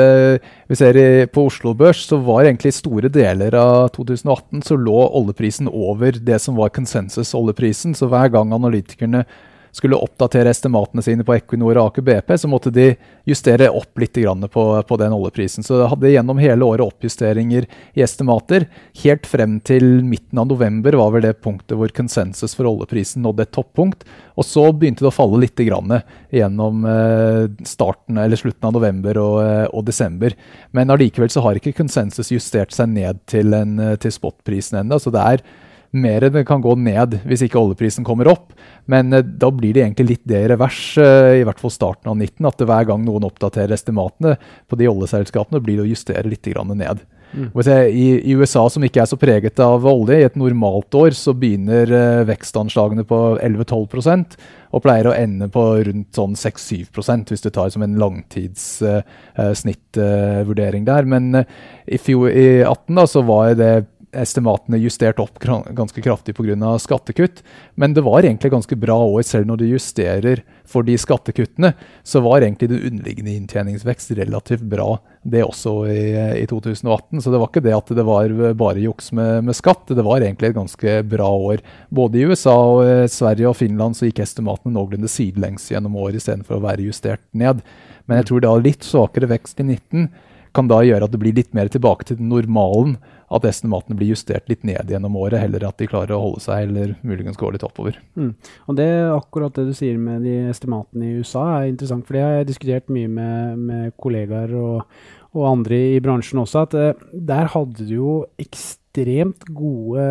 Vi 0.70 0.80
ser 0.80 0.98
i, 0.98 1.10
på 1.30 1.46
Oslo 1.52 1.76
Børs 1.78 2.06
så 2.08 2.18
var 2.24 2.48
egentlig 2.48 2.74
store 2.78 3.12
deler 3.14 3.56
av 3.60 3.92
2018 3.98 4.66
så 4.66 4.80
lå 4.80 4.98
oljeprisen 5.20 5.70
over 5.70 6.18
det 6.18 6.42
som 6.42 6.58
var 6.58 6.74
konsensus-oljeprisen. 6.74 7.94
Så 7.98 8.10
hver 8.10 8.32
gang 8.34 8.56
analytikerne 8.56 9.28
skulle 9.72 10.00
oppdatere 10.00 10.50
estimatene 10.50 11.04
sine 11.06 11.26
på 11.26 11.36
Equinor 11.36 11.78
og 11.78 11.90
Aker 11.90 12.06
BP, 12.06 12.34
så 12.42 12.50
måtte 12.52 12.72
de 12.74 12.92
justere 13.30 13.70
opp 13.70 14.00
litt 14.02 14.18
på, 14.52 14.64
på, 14.88 14.98
den 15.00 15.14
oljeprisen. 15.16 15.64
Så 15.66 15.78
det 15.80 15.90
hadde 15.92 16.14
gjennom 16.14 16.42
hele 16.42 16.66
året 16.66 16.86
oppjusteringer 16.86 17.68
i 17.94 18.04
estimater. 18.04 18.66
Helt 19.04 19.30
frem 19.30 19.60
til 19.66 20.02
midten 20.06 20.42
av 20.42 20.50
november 20.50 20.98
var 21.00 21.14
vel 21.14 21.28
det 21.28 21.36
punktet 21.44 21.78
hvor 21.78 21.94
konsensus 21.96 22.56
for 22.58 22.70
oljeprisen 22.70 23.24
nådde 23.26 23.46
et 23.46 23.54
toppunkt. 23.56 24.08
Og 24.40 24.48
så 24.48 24.66
begynte 24.72 25.06
det 25.06 25.12
å 25.12 25.16
falle 25.16 25.42
litt 25.44 25.60
gjennom 25.60 26.86
eh, 26.88 27.46
starten, 27.68 28.20
slutten 28.40 28.70
av 28.70 28.76
november 28.76 29.20
og, 29.22 29.40
eh, 29.44 29.66
og 29.76 29.86
desember. 29.88 30.36
Men 30.72 30.94
allikevel 30.94 31.32
så 31.32 31.44
har 31.46 31.60
ikke 31.60 31.76
konsensus 31.78 32.32
justert 32.32 32.74
seg 32.76 32.94
ned 32.94 33.20
til, 33.30 33.54
en, 33.54 33.80
eh, 33.80 33.98
til 34.00 34.14
spotprisen 34.16 34.82
ennå. 34.84 35.00
Så 35.02 35.12
det 35.14 35.26
er 35.26 35.44
mer 35.92 36.30
det 36.30 36.46
kan 36.48 36.62
gå 36.62 36.76
ned 36.80 37.20
hvis 37.28 37.42
ikke 37.46 37.60
oljeprisen 37.62 38.04
kommer 38.08 38.28
opp. 38.32 38.54
Men 38.90 39.14
eh, 39.14 39.24
da 39.24 39.52
blir 39.54 39.74
det 39.76 39.82
egentlig 39.86 40.08
litt 40.14 40.26
det 40.30 40.40
i 40.46 40.50
revers, 40.52 40.98
eh, 41.02 41.40
i 41.42 41.46
hvert 41.48 41.62
fall 41.62 41.72
starten 41.74 42.10
av 42.12 42.18
19. 42.18 42.46
At 42.50 42.60
hver 42.66 42.86
gang 42.92 43.02
noen 43.06 43.28
oppdaterer 43.28 43.74
estimatene 43.76 44.32
på 44.70 44.74
de 44.80 44.86
oljeselskapene, 44.92 45.64
blir 45.64 45.76
det 45.80 45.86
å 45.88 45.92
justere 45.92 46.30
litt 46.30 46.46
ned. 46.50 46.98
Mm. 47.30 47.54
I, 47.94 48.34
USA, 48.34 48.66
som 48.74 48.82
ikke 48.84 49.02
er 49.04 49.10
så 49.10 49.18
preget 49.20 49.60
av 49.62 49.86
olje, 49.86 50.18
i 50.18 50.24
et 50.26 50.36
normalt 50.40 50.96
år 50.98 51.12
så 51.14 51.34
begynner 51.38 51.92
uh, 51.94 52.26
vekstanslagene 52.26 53.04
på 53.06 53.38
11-12% 53.38 54.34
og 54.74 54.82
pleier 54.82 55.08
å 55.10 55.14
ende 55.14 55.48
på 55.54 55.62
rundt 55.86 56.16
sånn 56.18 56.36
6-7% 56.38 57.30
hvis 57.30 57.42
du 57.46 57.50
tar 57.54 57.70
som 57.74 57.82
en 57.86 57.98
langtidssnittvurdering 58.02 60.84
der. 60.90 61.04
Men 61.10 61.46
i 61.86 61.98
18 62.02 62.98
da, 62.98 63.06
så 63.10 63.22
var 63.26 63.54
det 63.58 63.86
estimatene 64.12 64.80
justert 64.82 65.20
opp 65.22 65.38
ganske 65.40 66.02
kraftig 66.02 66.36
pga. 66.36 66.80
skattekutt. 66.80 67.44
Men 67.76 67.94
det 67.94 68.02
var 68.02 68.24
egentlig 68.24 68.52
ganske 68.52 68.76
bra 68.76 68.98
år, 69.06 69.22
selv 69.22 69.48
når 69.48 69.58
du 69.58 69.66
justerer 69.66 70.44
for 70.66 70.84
de 70.84 70.98
skattekuttene. 70.98 71.74
Så 72.04 72.22
var 72.26 72.42
egentlig 72.42 72.70
det 72.70 72.82
underliggende 72.90 73.36
inntjeningsvekst 73.36 74.12
relativt 74.18 74.62
bra, 74.62 75.00
det 75.24 75.44
også 75.44 75.74
i, 75.92 76.42
i 76.42 76.46
2018. 76.50 77.22
Så 77.22 77.32
det 77.32 77.42
var 77.42 77.52
ikke 77.52 77.66
det 77.66 77.76
at 77.76 77.94
det 77.96 78.06
var 78.08 78.34
bare 78.58 78.84
juks 78.84 79.12
med, 79.12 79.44
med, 79.50 79.58
skatt. 79.58 79.86
Det 79.88 80.06
var 80.06 80.22
egentlig 80.22 80.52
et 80.52 80.58
ganske 80.58 80.96
bra 81.10 81.30
år. 81.30 81.64
Både 81.90 82.20
i 82.20 82.26
USA, 82.26 82.56
og 82.56 82.86
eh, 82.86 83.06
Sverige 83.12 83.52
og 83.52 83.60
Finland 83.60 83.98
så 83.98 84.10
gikk 84.10 84.24
estimatene 84.26 84.74
noenlunde 84.76 85.12
sidelengs 85.12 85.70
gjennom 85.72 85.98
året 86.00 86.22
istedenfor 86.22 86.58
å 86.58 86.66
være 86.66 86.88
justert 86.90 87.26
ned. 87.32 87.62
Men 88.10 88.22
jeg 88.22 88.32
tror 88.32 88.44
da 88.44 88.58
litt 88.58 88.86
svakere 88.88 89.30
vekst 89.30 89.62
i 89.62 89.68
19 89.68 90.10
kan 90.56 90.70
da 90.70 90.82
gjøre 90.82 91.06
at 91.06 91.14
det 91.14 91.22
blir 91.22 91.36
litt 91.38 91.54
mer 91.54 91.70
tilbake 91.72 92.08
til 92.10 92.22
normalen. 92.26 92.98
At 93.30 93.46
estimatene 93.46 93.98
blir 93.98 94.14
justert 94.16 94.50
litt 94.50 94.66
ned 94.66 94.90
gjennom 94.90 95.18
året, 95.20 95.42
heller 95.44 95.68
at 95.68 95.78
de 95.78 95.90
klarer 95.90 96.16
å 96.16 96.22
holde 96.24 96.42
seg 96.44 96.66
eller 96.66 96.96
muligens 97.06 97.38
gå 97.38 97.52
litt 97.54 97.66
oppover. 97.66 98.00
Mm. 98.18 98.34
Og 98.66 98.80
det 98.80 98.90
akkurat 99.14 99.56
det 99.56 99.68
du 99.70 99.76
sier 99.78 100.00
med 100.02 100.26
de 100.26 100.36
estimatene 100.50 101.06
i 101.06 101.22
USA 101.22 101.46
er 101.60 101.70
interessant, 101.70 102.08
for 102.08 102.18
det 102.18 102.26
har 102.26 102.36
jeg 102.40 102.50
diskutert 102.50 102.92
mye 102.94 103.12
med, 103.12 103.64
med 103.70 103.96
kollegaer 104.02 104.56
og, 104.58 105.00
og, 105.36 105.46
andre 105.52 105.82
i 105.96 106.04
bransjen 106.04 106.42
også, 106.42 106.66
at 106.66 106.78
uh, 106.78 107.08
der 107.14 107.54
hadde 107.54 107.86
du 107.86 107.96
jo 108.00 108.14
ekstremt 108.42 109.46
gode 109.54 110.10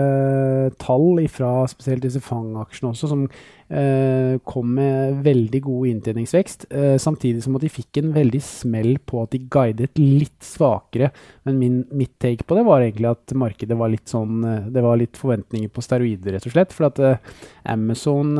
tall 0.78 1.24
fra 1.32 1.52
spesielt 1.70 2.06
disse 2.06 2.22
Fang-aksjene 2.22 2.94
også, 2.94 3.10
som 3.10 3.26
Eh, 3.26 3.57
kom 4.48 4.70
med 4.78 5.18
veldig 5.24 5.60
god 5.60 5.88
inntjeningsvekst, 5.90 6.66
eh, 6.70 6.94
samtidig 6.96 7.42
som 7.44 7.56
at 7.58 7.64
de 7.66 7.68
fikk 7.68 8.00
en 8.00 8.14
veldig 8.14 8.40
smell 8.40 8.96
på 9.04 9.20
at 9.22 9.34
de 9.34 9.42
guidet 9.44 9.98
litt 10.00 10.40
svakere. 10.44 11.10
Men 11.44 11.58
min, 11.60 11.76
mitt 11.92 12.14
take 12.18 12.46
på 12.48 12.56
det 12.56 12.64
var 12.64 12.80
egentlig 12.80 13.10
at 13.10 13.34
markedet 13.36 13.76
var 13.76 13.92
litt 13.92 14.08
sånn 14.08 14.40
eh, 14.44 14.70
Det 14.72 14.84
var 14.84 14.96
litt 15.00 15.20
forventninger 15.20 15.68
på 15.68 15.84
steroider, 15.84 16.38
rett 16.38 16.48
og 16.48 16.54
slett. 16.54 16.72
For 16.72 16.88
at 16.88 17.02
Amazon 17.68 18.34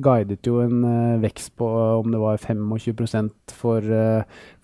guidet 0.00 0.44
jo 0.46 0.60
en 0.60 0.84
vekst 1.22 1.54
på 1.56 1.66
om 2.00 2.12
det 2.12 2.20
var 2.20 2.40
25 2.40 3.30
for, 3.56 3.84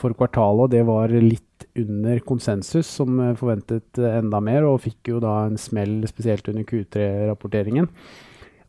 for 0.00 0.16
kvartalet, 0.16 0.62
og 0.66 0.70
det 0.72 0.84
var 0.88 1.12
litt 1.12 1.66
under 1.76 2.20
konsensus, 2.24 2.88
som 2.88 3.18
forventet 3.38 3.98
enda 4.00 4.40
mer, 4.44 4.64
og 4.68 4.82
fikk 4.84 5.12
jo 5.14 5.20
da 5.24 5.46
en 5.46 5.58
smell 5.60 6.02
spesielt 6.08 6.48
under 6.52 6.64
Q3-rapporteringen. 6.68 7.88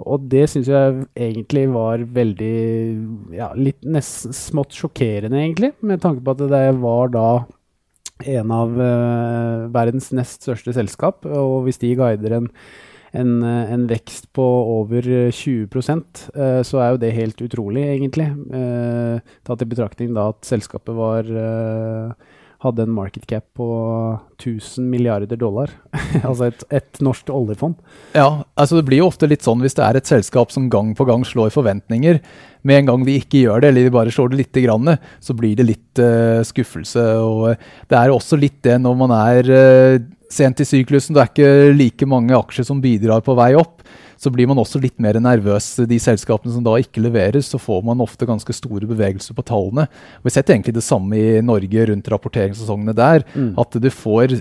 Og 0.06 0.26
det 0.30 0.46
syns 0.52 0.68
jeg 0.70 1.06
egentlig 1.18 1.66
var 1.74 2.04
veldig 2.14 2.58
ja, 3.34 3.50
litt 3.58 3.82
nesten 3.86 4.36
smått 4.36 4.76
sjokkerende, 4.78 5.40
egentlig, 5.42 5.72
med 5.82 6.04
tanke 6.04 6.22
på 6.22 6.36
at 6.36 6.44
det 6.52 6.66
var 6.84 7.14
da 7.16 7.30
en 8.26 8.52
av 8.54 8.76
uh, 8.78 9.66
verdens 9.74 10.12
nest 10.16 10.46
største 10.46 10.74
selskap, 10.74 11.26
og 11.26 11.66
hvis 11.66 11.82
de 11.82 11.96
guider 11.98 12.38
en, 12.38 12.48
en, 13.18 13.34
en 13.46 13.86
vekst 13.90 14.30
på 14.38 14.46
over 14.78 15.06
20 15.34 15.66
uh, 15.66 16.00
eh, 16.34 16.62
så 16.66 16.82
er 16.82 16.94
jo 16.94 17.02
det 17.02 17.14
helt 17.18 17.42
utrolig, 17.46 17.86
egentlig. 17.98 18.30
Uh, 18.54 19.22
tatt 19.46 19.66
i 19.66 19.70
betraktning 19.70 20.14
da 20.18 20.30
at 20.34 20.46
selskapet 20.50 20.98
var 20.98 21.30
hadde 22.64 22.88
en 22.88 22.94
market 22.94 23.28
cap 23.30 23.46
på 23.58 23.68
1000 24.40 24.90
milliarder 24.90 25.38
dollar. 25.38 25.72
altså 26.24 26.50
et, 26.50 26.64
et, 26.74 27.02
norsk 27.06 27.30
oljefond. 27.30 27.78
Ja, 28.18 28.44
altså 28.58 28.80
det 28.80 28.88
blir 28.88 29.04
jo 29.04 29.10
ofte 29.12 29.30
litt 29.30 29.46
sånn 29.46 29.62
hvis 29.62 29.78
det 29.78 29.86
er 29.86 30.00
et 30.00 30.10
selskap 30.10 30.54
som 30.54 30.70
gang 30.74 30.96
på 30.98 31.06
gang 31.10 31.26
slår 31.28 31.54
forventninger. 31.54 32.20
Med 32.68 32.82
en 32.82 32.90
gang 32.90 33.06
de 33.06 33.20
ikke 33.22 33.44
gjør 33.46 33.62
det, 33.62 33.72
eller 33.72 33.88
de 33.88 33.94
bare 33.94 34.14
slår 34.14 34.34
det 34.34 34.42
litt, 34.42 34.58
grann, 34.58 34.96
så 35.22 35.36
blir 35.38 35.54
det 35.60 35.68
litt 35.68 36.02
uh, 36.02 36.42
skuffelse. 36.48 37.04
og 37.22 37.54
Det 37.88 38.00
er 38.00 38.10
også 38.10 38.40
litt 38.42 38.58
det 38.66 38.80
når 38.82 38.98
man 39.06 39.14
er 39.14 39.52
uh, 39.54 40.02
sent 40.34 40.64
i 40.64 40.68
syklusen. 40.68 41.14
Det 41.14 41.24
er 41.24 41.32
ikke 41.32 41.78
like 41.78 42.10
mange 42.10 42.36
aksjer 42.36 42.66
som 42.68 42.82
bidrar 42.82 43.22
på 43.26 43.38
vei 43.38 43.52
opp 43.60 43.86
så 44.18 44.32
blir 44.34 44.50
man 44.50 44.60
også 44.62 44.82
litt 44.82 44.98
mer 45.04 45.20
nervøs. 45.22 45.70
De 45.90 46.00
selskapene 46.02 46.54
som 46.54 46.66
da 46.66 46.76
ikke 46.82 47.04
leverer, 47.06 47.40
så 47.46 47.60
får 47.62 47.84
man 47.88 48.04
ofte 48.04 48.28
ganske 48.30 48.56
store 48.56 48.90
bevegelser 48.90 49.38
på 49.38 49.46
tallene. 49.48 49.88
Vi 50.22 50.32
har 50.32 50.38
sett 50.40 50.54
egentlig 50.54 50.76
det 50.78 50.86
samme 50.86 51.18
i 51.18 51.42
Norge 51.46 51.88
rundt 51.92 52.12
rapporteringssesongene 52.14 52.98
der. 52.98 53.26
Mm. 53.38 53.54
At 53.62 53.78
du 53.78 53.90
får 53.94 54.40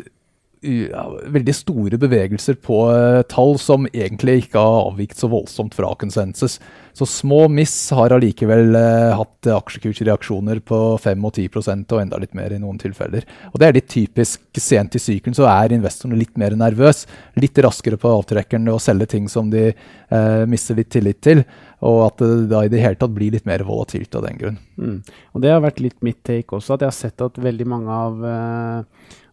veldig 0.67 1.55
store 1.55 1.99
bevegelser 2.01 2.59
på 2.63 2.81
uh, 2.91 3.23
tall 3.31 3.57
som 3.61 3.87
egentlig 3.93 4.47
ikke 4.47 4.63
har 4.63 4.91
avvikt 4.91 5.21
så 5.21 5.31
voldsomt 5.33 5.77
fra 5.77 5.93
konsensus. 5.99 6.59
Så 6.97 7.07
små 7.07 7.43
miss 7.53 7.75
har 7.93 8.15
allikevel 8.15 8.77
uh, 8.77 9.17
hatt 9.19 9.49
aksjekursreaksjoner 9.53 10.63
på 10.65 10.81
5 11.03 11.27
og 11.29 11.41
10% 11.43 11.93
og 11.93 12.03
enda 12.03 12.21
litt 12.23 12.37
mer 12.39 12.55
i 12.57 12.61
noen 12.63 12.81
tilfeller. 12.81 13.27
Og 13.53 13.61
Det 13.61 13.69
er 13.69 13.77
litt 13.77 13.91
typisk 13.93 14.61
sent 14.63 14.97
i 14.97 15.03
sykelen, 15.03 15.37
så 15.37 15.49
er 15.51 15.77
investorene 15.77 16.19
litt 16.21 16.37
mer 16.41 16.57
nervøs. 16.57 17.05
Litt 17.41 17.59
raskere 17.65 18.01
på 18.01 18.15
avtrekkeren 18.17 18.73
og 18.73 18.83
selge 18.85 19.11
ting 19.13 19.29
som 19.33 19.51
de 19.53 19.69
eh, 19.71 20.43
mister 20.49 20.79
litt 20.79 20.91
tillit 20.95 21.21
til. 21.25 21.45
Og 21.87 22.01
at 22.07 22.23
det 22.23 22.49
da 22.51 22.65
i 22.65 22.73
det 22.73 22.81
hele 22.81 22.99
tatt 22.99 23.13
blir 23.15 23.35
litt 23.35 23.47
mer 23.49 23.65
volatilt 23.69 24.17
av 24.17 24.25
den 24.27 24.41
grunn. 24.41 24.59
Mm. 24.81 24.99
Og 25.37 25.45
Det 25.45 25.53
har 25.53 25.63
vært 25.65 25.85
litt 25.85 26.01
mitt 26.07 26.23
take 26.25 26.57
også, 26.57 26.75
at 26.75 26.87
jeg 26.87 26.93
har 26.93 26.99
sett 26.99 27.25
at 27.29 27.41
veldig 27.45 27.69
mange 27.69 28.01
av 28.07 28.27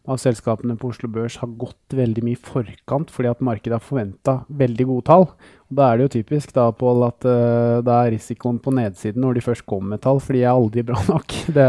av 0.03 0.19
selskapene 0.19 0.75
på 0.79 0.89
Oslo 0.91 1.07
Børs 1.11 1.37
har 1.39 1.51
gått 1.59 1.95
veldig 1.95 2.23
mye 2.25 2.35
i 2.35 2.43
forkant 2.43 3.11
fordi 3.13 3.29
at 3.31 3.43
markedet 3.45 3.77
har 3.77 3.83
forventa 3.83 4.35
veldig 4.51 4.87
gode 4.89 5.05
tall. 5.07 5.25
Og 5.71 5.77
da 5.79 5.87
er 5.87 5.99
det 5.99 6.07
jo 6.07 6.13
typisk 6.17 6.51
da, 6.55 6.67
Paul, 6.75 7.05
at 7.07 7.23
uh, 7.23 7.79
da 7.85 8.01
er 8.01 8.13
risikoen 8.17 8.59
på 8.63 8.73
nedsiden 8.75 9.23
når 9.23 9.39
de 9.39 9.45
først 9.45 9.65
kommer 9.69 9.95
med 9.95 10.03
tall, 10.03 10.19
for 10.23 10.35
de 10.35 10.43
er 10.43 10.51
aldri 10.51 10.83
bra 10.85 10.99
nok. 11.07 11.39
Det, 11.53 11.67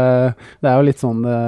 det 0.61 0.69
er 0.69 0.77
jo 0.79 0.85
litt 0.87 1.01
sånn 1.01 1.23
det, 1.25 1.39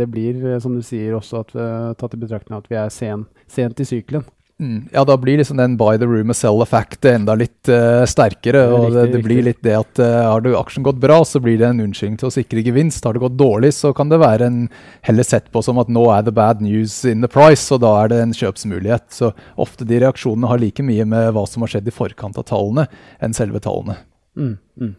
det 0.00 0.06
blir, 0.10 0.40
som 0.62 0.74
du 0.76 0.82
sier 0.84 1.14
også, 1.16 1.44
at, 1.44 1.52
uh, 1.56 1.92
tatt 1.98 2.16
i 2.16 2.20
betraktning 2.20 2.58
at 2.58 2.68
vi 2.70 2.78
er 2.80 2.92
sen, 2.92 3.26
sent 3.50 3.80
i 3.80 3.88
sykelen. 3.88 4.26
Mm. 4.60 4.88
Ja, 4.92 5.02
da 5.04 5.16
blir 5.18 5.38
liksom 5.38 5.56
den 5.56 5.76
buy 5.76 5.98
the 5.98 6.06
room 6.06 6.30
and 6.30 6.36
sell 6.36 6.62
effect 6.62 7.04
enda 7.04 7.34
litt 7.34 7.68
uh, 7.68 8.04
sterkere. 8.06 8.60
Det 8.62 8.76
og 8.78 8.92
det, 8.94 9.06
det 9.10 9.22
blir 9.24 9.42
litt 9.42 9.58
det 9.66 9.74
at 9.74 9.98
uh, 9.98 10.30
har 10.30 10.44
du 10.44 10.52
aksjen 10.54 10.86
gått 10.86 11.00
bra, 11.02 11.16
så 11.26 11.40
blir 11.42 11.58
det 11.58 11.66
en 11.72 11.82
unnskyldning 11.82 12.20
til 12.22 12.30
å 12.30 12.34
sikre 12.34 12.62
gevinst. 12.62 13.04
Har 13.04 13.16
det 13.16 13.24
gått 13.24 13.38
dårlig, 13.38 13.72
så 13.74 13.90
kan 13.96 14.12
det 14.12 14.20
være 14.22 14.46
en 14.46 14.60
heller 15.08 15.26
sett 15.26 15.50
på 15.50 15.62
som 15.64 15.80
at 15.82 15.90
nå 15.90 16.06
er 16.14 16.22
the 16.22 16.34
bad 16.34 16.62
news 16.62 17.00
in 17.08 17.24
the 17.24 17.30
price, 17.30 17.66
og 17.74 17.82
da 17.82 17.96
er 18.04 18.14
det 18.14 18.20
en 18.22 18.36
kjøpsmulighet. 18.36 19.08
Så 19.16 19.32
ofte 19.58 19.88
de 19.90 19.98
reaksjonene 20.04 20.52
har 20.52 20.62
like 20.62 20.86
mye 20.86 21.08
med 21.08 21.32
hva 21.34 21.46
som 21.50 21.66
har 21.66 21.74
skjedd 21.74 21.90
i 21.90 21.96
forkant 21.96 22.38
av 22.38 22.46
tallene, 22.52 22.86
enn 23.18 23.34
selve 23.34 23.62
tallene. 23.64 23.98
Mm, 24.38 24.54
mm. 24.78 24.94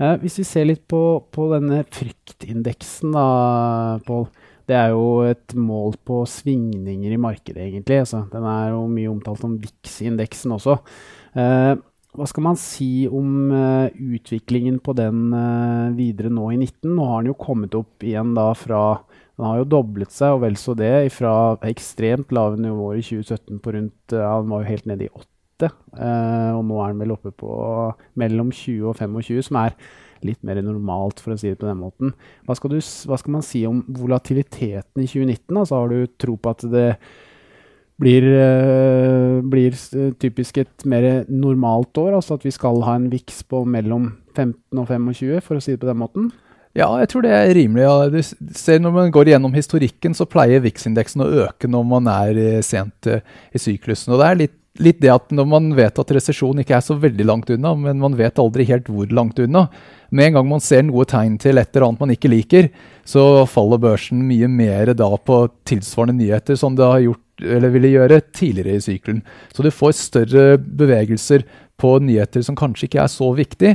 Uh, 0.00 0.16
hvis 0.24 0.40
vi 0.40 0.48
ser 0.48 0.66
litt 0.72 0.84
på, 0.88 1.02
på 1.32 1.52
denne 1.52 1.84
fryktindeksen, 1.92 3.12
da, 3.12 3.28
Pål. 4.08 4.28
Det 4.66 4.74
er 4.74 4.94
jo 4.94 5.22
et 5.28 5.54
mål 5.54 5.94
på 6.06 6.24
svingninger 6.26 7.12
i 7.14 7.20
markedet, 7.22 7.68
egentlig. 7.68 8.00
Altså, 8.02 8.24
den 8.32 8.46
er 8.50 8.72
jo 8.72 8.86
mye 8.90 9.12
omtalt 9.12 9.42
som 9.42 9.58
VIX-indeksen 9.62 10.56
også. 10.56 10.80
Eh, 11.38 11.76
hva 12.16 12.24
skal 12.24 12.46
man 12.46 12.56
si 12.56 13.04
om 13.12 13.50
uh, 13.52 13.92
utviklingen 13.92 14.78
på 14.84 14.94
den 14.96 15.34
uh, 15.36 15.92
videre 15.96 16.30
nå 16.32 16.48
i 16.54 16.56
19? 16.56 16.94
Nå 16.96 17.08
har 17.10 17.22
den 17.22 17.32
jo 17.34 17.38
kommet 17.40 17.76
opp 17.76 18.04
igjen 18.06 18.32
da 18.36 18.48
fra 18.56 19.02
Den 19.36 19.44
har 19.44 19.58
jo 19.60 19.68
doblet 19.74 20.14
seg, 20.14 20.32
og 20.32 20.46
vel 20.46 20.56
så 20.56 20.72
det, 20.78 21.10
fra 21.12 21.58
ekstremt 21.68 22.32
lave 22.32 22.56
nivåer 22.56 23.02
i 23.02 23.04
2017 23.04 23.60
på 23.60 23.74
rundt 23.76 24.16
uh, 24.16 24.40
Den 24.40 24.54
var 24.54 24.64
jo 24.64 24.70
helt 24.70 24.88
nede 24.88 25.08
i 25.08 25.12
8, 25.12 25.68
og 26.52 26.62
nå 26.68 26.80
er 26.84 26.90
den 26.92 26.98
vel 27.00 27.14
oppe 27.14 27.30
på 27.32 27.52
mellom 28.20 28.50
20 28.52 28.90
og 28.90 28.98
25, 29.00 29.46
som 29.46 29.56
er 29.62 29.76
litt 30.24 30.42
mer 30.46 30.60
normalt, 30.64 31.20
for 31.22 31.34
å 31.34 31.38
si 31.40 31.50
det 31.50 31.60
på 31.60 31.68
den 31.68 31.82
måten. 31.82 32.12
Hva 32.46 32.56
skal, 32.58 32.72
du, 32.72 32.80
hva 32.80 33.18
skal 33.20 33.36
man 33.36 33.44
si 33.46 33.64
om 33.68 33.82
volatiliteten 33.98 35.02
i 35.02 35.08
2019? 35.08 35.56
Altså, 35.56 35.80
har 35.80 35.92
du 35.92 36.16
tro 36.20 36.36
på 36.40 36.54
at 36.54 36.64
det 36.72 36.88
blir, 38.00 38.26
uh, 38.28 39.42
blir 39.44 39.76
typisk 40.20 40.62
et 40.62 40.88
mer 40.88 41.24
normalt 41.28 41.96
år? 42.00 42.16
Altså 42.18 42.36
at 42.36 42.44
vi 42.46 42.54
skal 42.54 42.82
ha 42.86 42.96
en 42.98 43.10
viks 43.12 43.42
på 43.48 43.64
mellom 43.68 44.12
15 44.36 44.82
og 44.82 44.90
25, 44.90 45.40
for 45.44 45.58
å 45.58 45.64
si 45.64 45.74
det 45.74 45.82
på 45.84 45.90
den 45.90 46.02
måten? 46.02 46.28
Ja, 46.76 46.90
jeg 47.00 47.08
tror 47.08 47.24
det 47.24 47.32
er 47.32 47.54
rimelig. 47.56 47.86
Ja. 47.86 48.76
Når 48.84 48.92
man 48.92 49.12
går 49.14 49.30
gjennom 49.32 49.54
historikken, 49.56 50.12
så 50.12 50.26
pleier 50.28 50.60
VIX-indeksen 50.60 51.24
å 51.24 51.30
øke 51.46 51.70
når 51.72 51.86
man 51.88 52.10
er 52.12 52.40
eh, 52.40 52.62
sent 52.64 53.08
uh, 53.08 53.22
i 53.48 53.60
syklusen. 53.60 54.12
Og 54.12 54.20
det 54.20 54.28
er 54.28 54.40
litt 54.42 54.56
litt 54.82 55.00
det 55.02 55.12
at 55.12 55.32
når 55.34 55.48
man 55.50 55.68
vet 55.76 55.98
at 55.98 56.12
resesjon 56.16 56.62
ikke 56.62 56.76
er 56.78 56.84
så 56.84 56.96
veldig 57.00 57.26
langt 57.28 57.50
unna, 57.52 57.74
men 57.78 58.00
man 58.02 58.16
vet 58.18 58.40
aldri 58.42 58.66
helt 58.68 58.90
hvor 58.92 59.10
langt 59.14 59.40
unna, 59.42 59.66
med 60.10 60.28
en 60.28 60.38
gang 60.38 60.48
man 60.48 60.62
ser 60.62 60.84
noe 60.86 61.06
tegn 61.08 61.36
til 61.42 61.58
et 61.58 61.70
eller 61.72 61.88
annet 61.88 62.02
man 62.04 62.14
ikke 62.14 62.30
liker, 62.30 62.68
så 63.06 63.44
faller 63.50 63.80
børsen 63.82 64.22
mye 64.28 64.48
mer 64.50 64.92
da 64.94 65.10
på 65.18 65.40
tilsvarende 65.66 66.20
nyheter 66.20 66.58
som 66.58 66.76
det 66.78 66.86
har 66.86 67.04
gjort, 67.04 67.22
eller 67.42 67.74
ville 67.74 67.92
gjøre 67.92 68.22
tidligere 68.30 68.78
i 68.78 68.84
sykelen. 68.84 69.22
Så 69.52 69.66
du 69.66 69.72
får 69.74 69.96
større 69.98 70.46
bevegelser 70.56 71.44
på 71.80 71.96
nyheter 72.00 72.44
som 72.46 72.56
kanskje 72.56 72.88
ikke 72.88 73.02
er 73.02 73.12
så 73.12 73.32
viktig. 73.36 73.74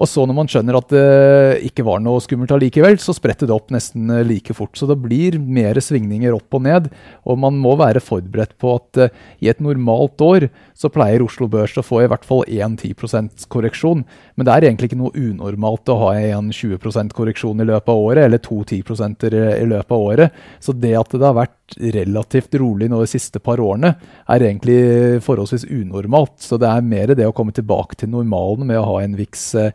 Og 0.00 0.08
så 0.08 0.24
når 0.24 0.36
man 0.36 0.48
skjønner 0.48 0.78
at 0.78 0.92
det 0.92 1.66
ikke 1.68 1.84
var 1.84 2.00
noe 2.00 2.22
skummelt 2.24 2.52
allikevel, 2.54 2.96
så 3.02 3.12
spretter 3.16 3.48
det 3.48 3.54
opp 3.56 3.68
nesten 3.74 4.08
eh, 4.14 4.24
like 4.24 4.56
fort. 4.56 4.72
Så 4.78 4.88
det 4.88 4.96
blir 5.02 5.36
mer 5.40 5.76
svingninger 5.76 6.32
opp 6.36 6.56
og 6.56 6.64
ned, 6.64 6.88
og 7.28 7.40
man 7.42 7.58
må 7.60 7.74
være 7.80 8.00
forberedt 8.04 8.56
på 8.60 8.72
at 8.78 9.00
uh, 9.04 9.12
i 9.44 9.50
et 9.52 9.60
normalt 9.60 10.20
år 10.24 10.48
så 10.78 10.88
pleier 10.92 11.22
Oslo 11.24 11.50
Børs 11.52 11.76
å 11.76 11.84
få 11.84 12.02
i 12.04 12.08
hvert 12.10 12.24
fall 12.24 12.46
1 12.48 12.78
10% 12.80 13.46
korreksjon. 13.52 14.06
Men 14.36 14.48
det 14.48 14.54
er 14.54 14.68
egentlig 14.70 14.90
ikke 14.90 15.02
noe 15.02 15.12
unormalt 15.12 15.92
å 15.92 15.98
ha 16.06 16.10
en 16.16 16.48
20% 16.54 17.12
korreksjon 17.16 17.60
i 17.60 17.68
løpet 17.68 17.92
av 17.92 18.04
året, 18.08 18.24
eller 18.24 18.40
to 18.40 18.62
10 18.64 18.80
i 18.80 19.68
løpet 19.68 19.92
av 19.92 20.00
året. 20.00 20.42
Så 20.64 20.72
det 20.72 20.94
at 20.96 21.12
det 21.12 21.26
har 21.26 21.36
vært 21.36 21.76
relativt 21.76 22.54
rolig 22.58 22.88
nå 22.90 23.00
de 23.02 23.10
siste 23.10 23.40
par 23.42 23.60
årene, 23.62 23.92
er 24.30 24.46
egentlig 24.46 25.20
forholdsvis 25.24 25.68
unormalt. 25.68 26.38
Så 26.42 26.58
det 26.60 26.70
er 26.70 26.86
mer 26.86 27.14
det 27.14 27.28
å 27.28 27.34
komme 27.36 27.54
tilbake 27.54 27.98
til 28.00 28.12
normalen 28.12 28.66
med 28.70 28.80
å 28.80 28.86
ha 28.88 29.00
en 29.04 29.16
VIX 29.18 29.44
eh, 29.60 29.72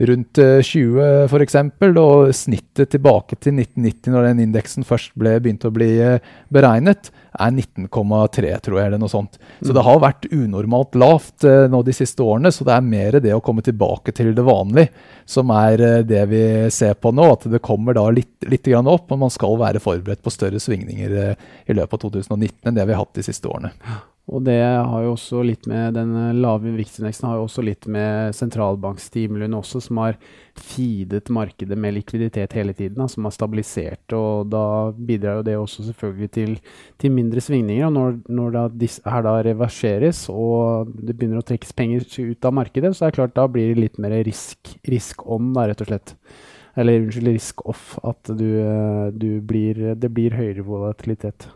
rundt 0.00 0.38
20 0.62 1.00
eh, 1.00 1.24
f.eks., 1.28 1.56
og 2.00 2.30
snittet 2.36 2.92
tilbake 2.94 3.36
til 3.36 3.58
1990, 3.58 4.12
når 4.14 4.28
den 4.30 4.44
indeksen 4.46 4.86
først 4.86 5.12
ble, 5.18 5.34
begynte 5.42 5.68
å 5.68 5.74
bli 5.74 5.90
eh, 6.00 6.30
beregnet, 6.52 7.10
er 7.30 7.52
19,3, 7.52 8.54
tror 8.64 8.78
jeg, 8.80 8.86
eller 8.88 9.00
noe 9.00 9.12
sånt. 9.12 9.36
Så 9.60 9.74
det 9.76 9.84
har 9.86 10.00
vært 10.02 10.26
unormalt 10.32 10.96
lavt 10.98 11.44
eh, 11.48 11.66
nå 11.70 11.82
de 11.86 11.94
siste 11.96 12.24
årene, 12.24 12.52
så 12.54 12.66
det 12.66 12.76
er 12.76 12.86
mer 12.86 13.20
det 13.20 13.34
å 13.36 13.42
komme 13.44 13.64
tilbake 13.66 14.14
til 14.16 14.32
det 14.36 14.46
vanlige 14.46 14.90
som 15.30 15.52
er 15.54 16.02
det 16.08 16.24
vi 16.30 16.44
ser 16.74 16.96
på 16.98 17.12
nå. 17.14 17.26
At 17.36 17.44
det 17.52 17.62
kommer 17.64 17.96
da 17.96 18.06
litt, 18.14 18.38
litt 18.48 18.66
opp, 18.80 19.12
og 19.12 19.20
man 19.20 19.32
skal 19.32 19.60
være 19.60 19.82
forberedt 19.84 20.24
på 20.24 20.32
større 20.32 20.60
svingninger 20.62 21.18
i 21.20 21.76
løpet 21.76 22.00
av 22.00 22.08
2019 22.08 22.70
enn 22.70 22.80
det 22.80 22.88
vi 22.88 22.96
har 22.96 23.04
hatt 23.04 23.20
de 23.20 23.26
siste 23.26 23.50
årene. 23.50 23.70
Og 24.30 24.44
det 24.46 24.60
har 24.62 25.02
jo 25.02 25.14
også 25.16 25.40
litt 25.42 25.64
med 25.66 25.96
den 25.96 26.12
lave 26.38 26.70
viktsindeksen 26.76 27.26
har 27.26 27.40
jo 27.40 27.48
også 27.48 27.64
litt 27.66 27.88
med 27.90 28.36
sentralbankstimulien 28.38 29.56
også, 29.58 29.80
som 29.82 29.98
har 30.04 30.20
feedet 30.54 31.32
markedet 31.34 31.78
med 31.78 31.96
likviditet 31.96 32.54
hele 32.54 32.74
tiden, 32.76 33.00
da, 33.00 33.08
som 33.10 33.26
har 33.26 33.34
stabilisert. 33.34 34.14
og 34.14 34.52
Da 34.52 34.62
bidrar 34.94 35.40
jo 35.40 35.46
det 35.48 35.56
også 35.58 35.88
selvfølgelig 35.88 36.30
til, 36.36 36.54
til 37.02 37.14
mindre 37.16 37.42
svingninger. 37.42 37.88
og 37.88 37.96
Når, 37.96 38.20
når 38.30 38.54
da 38.54 38.64
disse 38.84 39.02
her 39.02 39.26
da 39.26 39.34
reverseres 39.46 40.22
og 40.30 40.94
det 40.94 41.16
begynner 41.16 41.42
å 41.42 41.48
trekkes 41.50 41.74
penger 41.74 42.06
ut 42.06 42.46
av 42.46 42.54
markedet, 42.54 42.94
så 42.94 43.06
er 43.06 43.10
det 43.10 43.18
klart 43.18 43.38
da 43.38 43.50
blir 43.50 43.74
det 43.74 43.82
litt 43.82 43.98
mer 43.98 44.14
risk, 44.26 44.76
risk 44.86 45.26
on, 45.26 45.50
da, 45.56 45.66
rett 45.72 45.82
og 45.82 45.90
slett. 45.90 46.14
Eller 46.78 47.02
unnskyld, 47.02 47.32
risk 47.34 47.64
off. 47.66 47.96
At 48.06 48.30
du, 48.30 48.46
du 49.10 49.30
blir, 49.42 49.96
det 49.98 50.14
blir 50.14 50.38
høyere 50.38 50.62
volatilitet. 50.62 51.50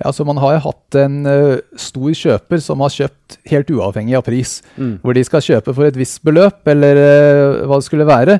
Ja, 0.00 0.12
så 0.16 0.24
Man 0.24 0.40
har 0.40 0.54
jo 0.56 0.64
hatt 0.70 0.96
en 0.96 1.20
uh, 1.28 1.60
stor 1.76 2.14
kjøper 2.16 2.62
som 2.64 2.80
har 2.80 2.92
kjøpt 2.94 3.36
helt 3.50 3.70
uavhengig 3.74 4.16
av 4.16 4.24
pris. 4.24 4.60
Mm. 4.80 4.96
Hvor 5.02 5.16
de 5.16 5.24
skal 5.28 5.44
kjøpe 5.44 5.74
for 5.76 5.88
et 5.88 5.98
visst 5.98 6.22
beløp, 6.24 6.62
eller 6.72 7.00
uh, 7.00 7.60
hva 7.68 7.80
det 7.80 7.88
skulle 7.88 8.08
være. 8.08 8.38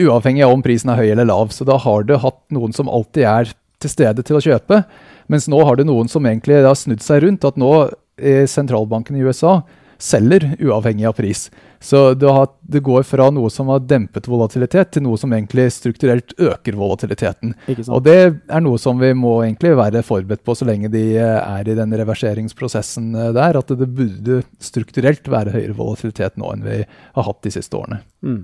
Uavhengig 0.00 0.42
av 0.46 0.54
om 0.56 0.64
prisen 0.64 0.90
er 0.90 0.98
høy 0.98 1.12
eller 1.12 1.28
lav. 1.30 1.54
Så 1.54 1.66
da 1.68 1.78
har 1.78 2.06
du 2.08 2.16
hatt 2.18 2.40
noen 2.54 2.74
som 2.74 2.90
alltid 2.90 3.28
er 3.30 3.54
til 3.80 3.92
stede 3.92 4.26
til 4.26 4.40
å 4.40 4.44
kjøpe. 4.44 4.82
Mens 5.30 5.46
nå 5.48 5.60
har 5.64 5.78
du 5.78 5.86
noen 5.86 6.10
som 6.10 6.26
egentlig 6.26 6.58
har 6.66 6.78
snudd 6.78 7.04
seg 7.04 7.22
rundt. 7.24 7.46
At 7.46 7.60
nå 7.60 7.72
i 8.20 8.42
sentralbanken 8.50 9.16
i 9.16 9.22
USA 9.24 9.60
selger 10.00 10.56
uavhengig 10.58 11.06
av 11.08 11.12
pris. 11.18 11.50
Så 11.80 12.14
det, 12.14 12.28
har, 12.28 12.48
det, 12.60 12.82
går 12.84 13.02
fra 13.08 13.30
noe 13.32 13.48
som 13.52 13.70
har 13.72 13.80
dempet 13.88 14.28
volatilitet, 14.28 14.92
til 14.92 15.04
noe 15.06 15.16
som 15.20 15.32
egentlig 15.32 15.68
strukturelt 15.72 16.34
øker 16.40 16.76
volatiliteten. 16.76 17.54
Og 17.88 18.02
det 18.04 18.18
er 18.20 18.64
noe 18.64 18.80
som 18.80 19.00
vi 19.00 19.12
må 19.16 19.38
egentlig 19.44 19.72
være 19.78 20.04
forberedt 20.04 20.44
på 20.44 20.56
så 20.58 20.68
lenge 20.68 20.92
de 20.92 21.04
eh, 21.16 21.38
er 21.40 21.68
i 21.68 21.76
den 21.78 21.96
reverseringsprosessen 22.02 23.14
eh, 23.14 23.32
der. 23.36 23.60
At 23.60 23.72
det 23.72 23.88
burde 23.88 24.42
strukturelt 24.60 25.28
være 25.32 25.56
høyere 25.56 25.76
volatilitet 25.78 26.36
nå 26.40 26.52
enn 26.52 26.68
vi 26.68 26.78
har 26.84 27.28
hatt 27.30 27.42
de 27.46 27.54
siste 27.56 27.80
årene. 27.80 28.02
Mm. 28.20 28.42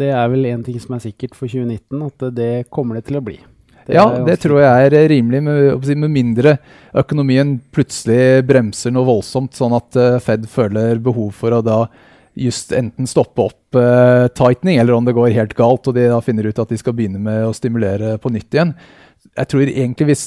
Det 0.00 0.12
er 0.14 0.28
vel 0.32 0.48
én 0.48 0.64
ting 0.64 0.78
som 0.80 0.96
er 0.96 1.04
sikkert 1.04 1.36
for 1.36 1.50
2019, 1.50 2.04
at 2.06 2.28
det 2.36 2.52
kommer 2.72 2.96
det 2.96 3.08
til 3.10 3.20
å 3.20 3.24
bli. 3.26 3.40
Det 3.90 3.98
ja, 3.98 4.06
det 4.26 4.36
tror 4.42 4.60
jeg 4.62 4.86
er 4.86 5.08
rimelig, 5.10 5.40
med, 5.42 5.88
med, 5.98 6.12
mindre 6.14 6.54
økonomien 7.02 7.56
plutselig 7.74 8.44
bremser 8.46 8.94
noe 8.94 9.08
voldsomt, 9.08 9.56
sånn 9.58 9.74
at 9.74 9.98
uh, 9.98 10.20
Fed 10.22 10.46
føler 10.50 11.02
behov 11.02 11.32
for 11.40 11.56
å 11.56 11.60
da 11.64 11.80
just 12.38 12.70
enten 12.76 13.08
stoppe 13.10 13.48
opp 13.48 13.78
uh, 13.78 14.30
tightening, 14.30 14.78
eller 14.78 14.94
om 14.94 15.06
det 15.06 15.16
går 15.16 15.34
helt 15.34 15.56
galt 15.58 15.90
og 15.90 15.98
de 15.98 16.06
da 16.12 16.20
finner 16.22 16.46
ut 16.46 16.62
at 16.62 16.70
de 16.70 16.78
skal 16.78 16.94
begynne 16.96 17.20
med 17.22 17.48
å 17.48 17.54
stimulere 17.56 18.14
på 18.22 18.32
nytt 18.32 18.54
igjen. 18.54 18.76
Jeg 19.34 19.50
tror 19.50 19.66
egentlig 19.66 20.10
hvis 20.12 20.24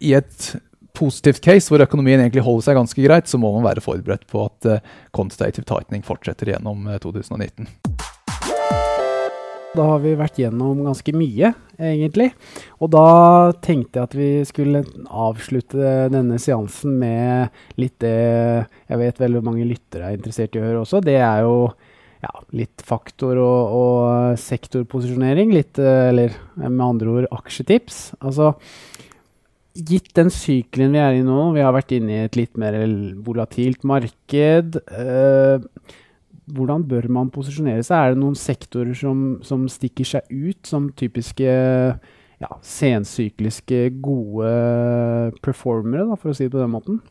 i 0.00 0.16
et 0.16 0.48
positivt 0.96 1.44
case 1.44 1.72
hvor 1.72 1.84
økonomien 1.84 2.20
egentlig 2.20 2.44
holder 2.44 2.70
seg 2.70 2.80
ganske 2.80 3.04
greit, 3.04 3.28
så 3.28 3.40
må 3.40 3.52
man 3.54 3.68
være 3.68 3.84
forberedt 3.84 4.24
på 4.32 4.48
at 4.48 4.72
uh, 4.72 4.96
quantitative 5.12 5.68
tightening 5.68 6.04
fortsetter 6.08 6.54
gjennom 6.54 6.88
2019. 7.04 7.68
Da 9.72 9.86
har 9.88 10.02
vi 10.02 10.10
vært 10.20 10.36
gjennom 10.36 10.82
ganske 10.84 11.14
mye, 11.16 11.48
egentlig. 11.80 12.28
Og 12.84 12.90
da 12.92 13.06
tenkte 13.64 13.98
jeg 13.98 14.04
at 14.04 14.16
vi 14.18 14.28
skulle 14.44 14.82
avslutte 15.08 15.94
denne 16.12 16.36
seansen 16.42 16.98
med 17.00 17.80
litt 17.80 17.96
det 18.04 18.12
jeg 18.12 19.00
vet 19.00 19.22
veldig 19.22 19.40
mange 19.46 19.64
lyttere 19.64 20.10
er 20.10 20.18
interessert 20.18 20.58
i 20.58 20.60
å 20.60 20.66
høre 20.66 20.82
også. 20.82 21.00
Det 21.00 21.16
er 21.16 21.46
jo 21.46 21.56
ja, 22.20 22.32
litt 22.52 22.84
faktor- 22.84 23.40
og, 23.40 23.72
og 23.78 24.42
sektorposisjonering. 24.44 25.54
Litt, 25.56 25.80
eller 25.80 26.36
med 26.60 26.84
andre 26.90 27.16
ord 27.16 27.30
aksjetips. 27.40 28.10
Altså 28.20 28.52
Gitt 29.72 30.10
den 30.12 30.28
sykelen 30.28 30.92
vi 30.92 31.00
er 31.00 31.14
i 31.16 31.24
nå, 31.24 31.46
vi 31.54 31.62
har 31.64 31.72
vært 31.72 31.94
inne 31.96 32.12
i 32.12 32.24
et 32.26 32.34
litt 32.36 32.58
mer 32.60 32.76
volatilt 33.24 33.86
marked. 33.88 34.76
Øh, 34.84 35.64
hvordan 36.52 36.84
bør 36.88 37.08
man 37.12 37.30
posisjonere 37.32 37.84
seg? 37.86 37.96
Er 37.96 38.14
det 38.14 38.22
noen 38.22 38.38
sektorer 38.38 38.96
som, 38.98 39.38
som 39.46 39.64
stikker 39.70 40.08
seg 40.08 40.28
ut 40.30 40.68
som 40.68 40.90
typiske 40.98 41.48
ja, 42.42 42.50
sensykliske, 42.66 43.84
gode 44.02 44.52
performere, 45.44 46.08
da, 46.10 46.18
for 46.18 46.32
å 46.32 46.36
si 46.36 46.48
det 46.48 46.54
på 46.54 46.62
den 46.62 46.74
måten? 46.74 47.02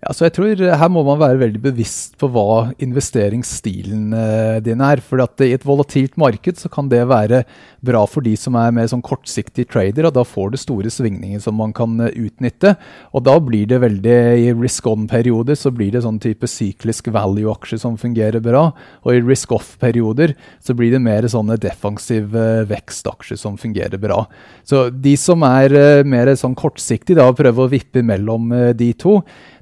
Ja, 0.00 0.14
så 0.16 0.24
jeg 0.24 0.32
tror 0.32 0.60
Her 0.80 0.88
må 0.88 1.02
man 1.04 1.18
være 1.20 1.40
veldig 1.42 1.60
bevisst 1.60 2.14
på 2.20 2.30
hva 2.32 2.70
investeringsstilen 2.80 4.14
eh, 4.16 4.60
din 4.64 4.80
er. 4.80 5.02
For 5.04 5.20
I 5.20 5.52
et 5.52 5.66
volatilt 5.68 6.16
marked 6.20 6.56
så 6.56 6.70
kan 6.72 6.88
det 6.88 7.02
være 7.10 7.42
bra 7.84 8.06
for 8.08 8.24
de 8.24 8.32
som 8.40 8.56
er 8.56 8.72
mer 8.72 8.88
sånn 8.88 9.04
kortsiktig 9.04 9.66
trader. 9.68 10.08
og 10.08 10.14
Da 10.16 10.24
får 10.24 10.54
du 10.54 10.58
store 10.60 10.92
svingninger 10.92 11.42
som 11.44 11.58
man 11.60 11.74
kan 11.76 12.00
eh, 12.00 12.16
utnytte. 12.16 12.78
og 13.12 13.26
Da 13.28 13.36
blir 13.44 13.68
det 13.68 13.82
veldig 13.84 14.16
i 14.40 14.48
risk 14.56 14.88
on-perioder 14.88 15.58
så 15.60 15.72
blir 15.74 15.92
det 15.92 16.04
sånn 16.06 16.22
type 16.22 16.48
syklisk 16.48 17.12
value-aksjer 17.12 17.84
som 17.84 18.00
fungerer 18.00 18.40
bra. 18.40 18.70
Og 19.04 19.18
i 19.18 19.20
risk 19.20 19.52
off-perioder 19.52 20.32
så 20.64 20.76
blir 20.80 20.96
det 20.96 21.04
mer 21.04 21.28
sånne 21.28 21.60
defensive 21.60 22.32
eh, 22.32 22.64
vekstaksjer 22.72 23.36
som 23.36 23.60
fungerer 23.60 24.00
bra. 24.00 24.24
Så 24.64 24.88
de 24.88 25.12
som 25.20 25.44
er 25.44 25.76
mer 26.08 26.32
sånn 26.40 26.56
kortsiktige, 26.56 27.20
da 27.20 27.28
prøver 27.36 27.68
å 27.68 27.72
vippe 27.76 28.00
mellom 28.00 28.48
de 28.72 28.94
to 28.96 29.18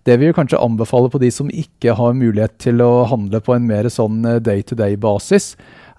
det 0.09 0.17
vil 0.19 0.33
vi 0.33 0.39
kanskje 0.39 0.61
anbefale 0.65 1.13
på 1.13 1.21
de 1.23 1.31
som 1.35 1.51
ikke 1.53 1.95
har 1.99 2.17
mulighet 2.17 2.57
til 2.65 2.81
å 2.85 3.07
handle 3.11 3.43
på 3.45 3.55
en 3.55 3.69
mer 3.69 3.91
sånn 3.93 4.23
eh, 4.27 4.43
day-to-day-basis, 4.43 5.53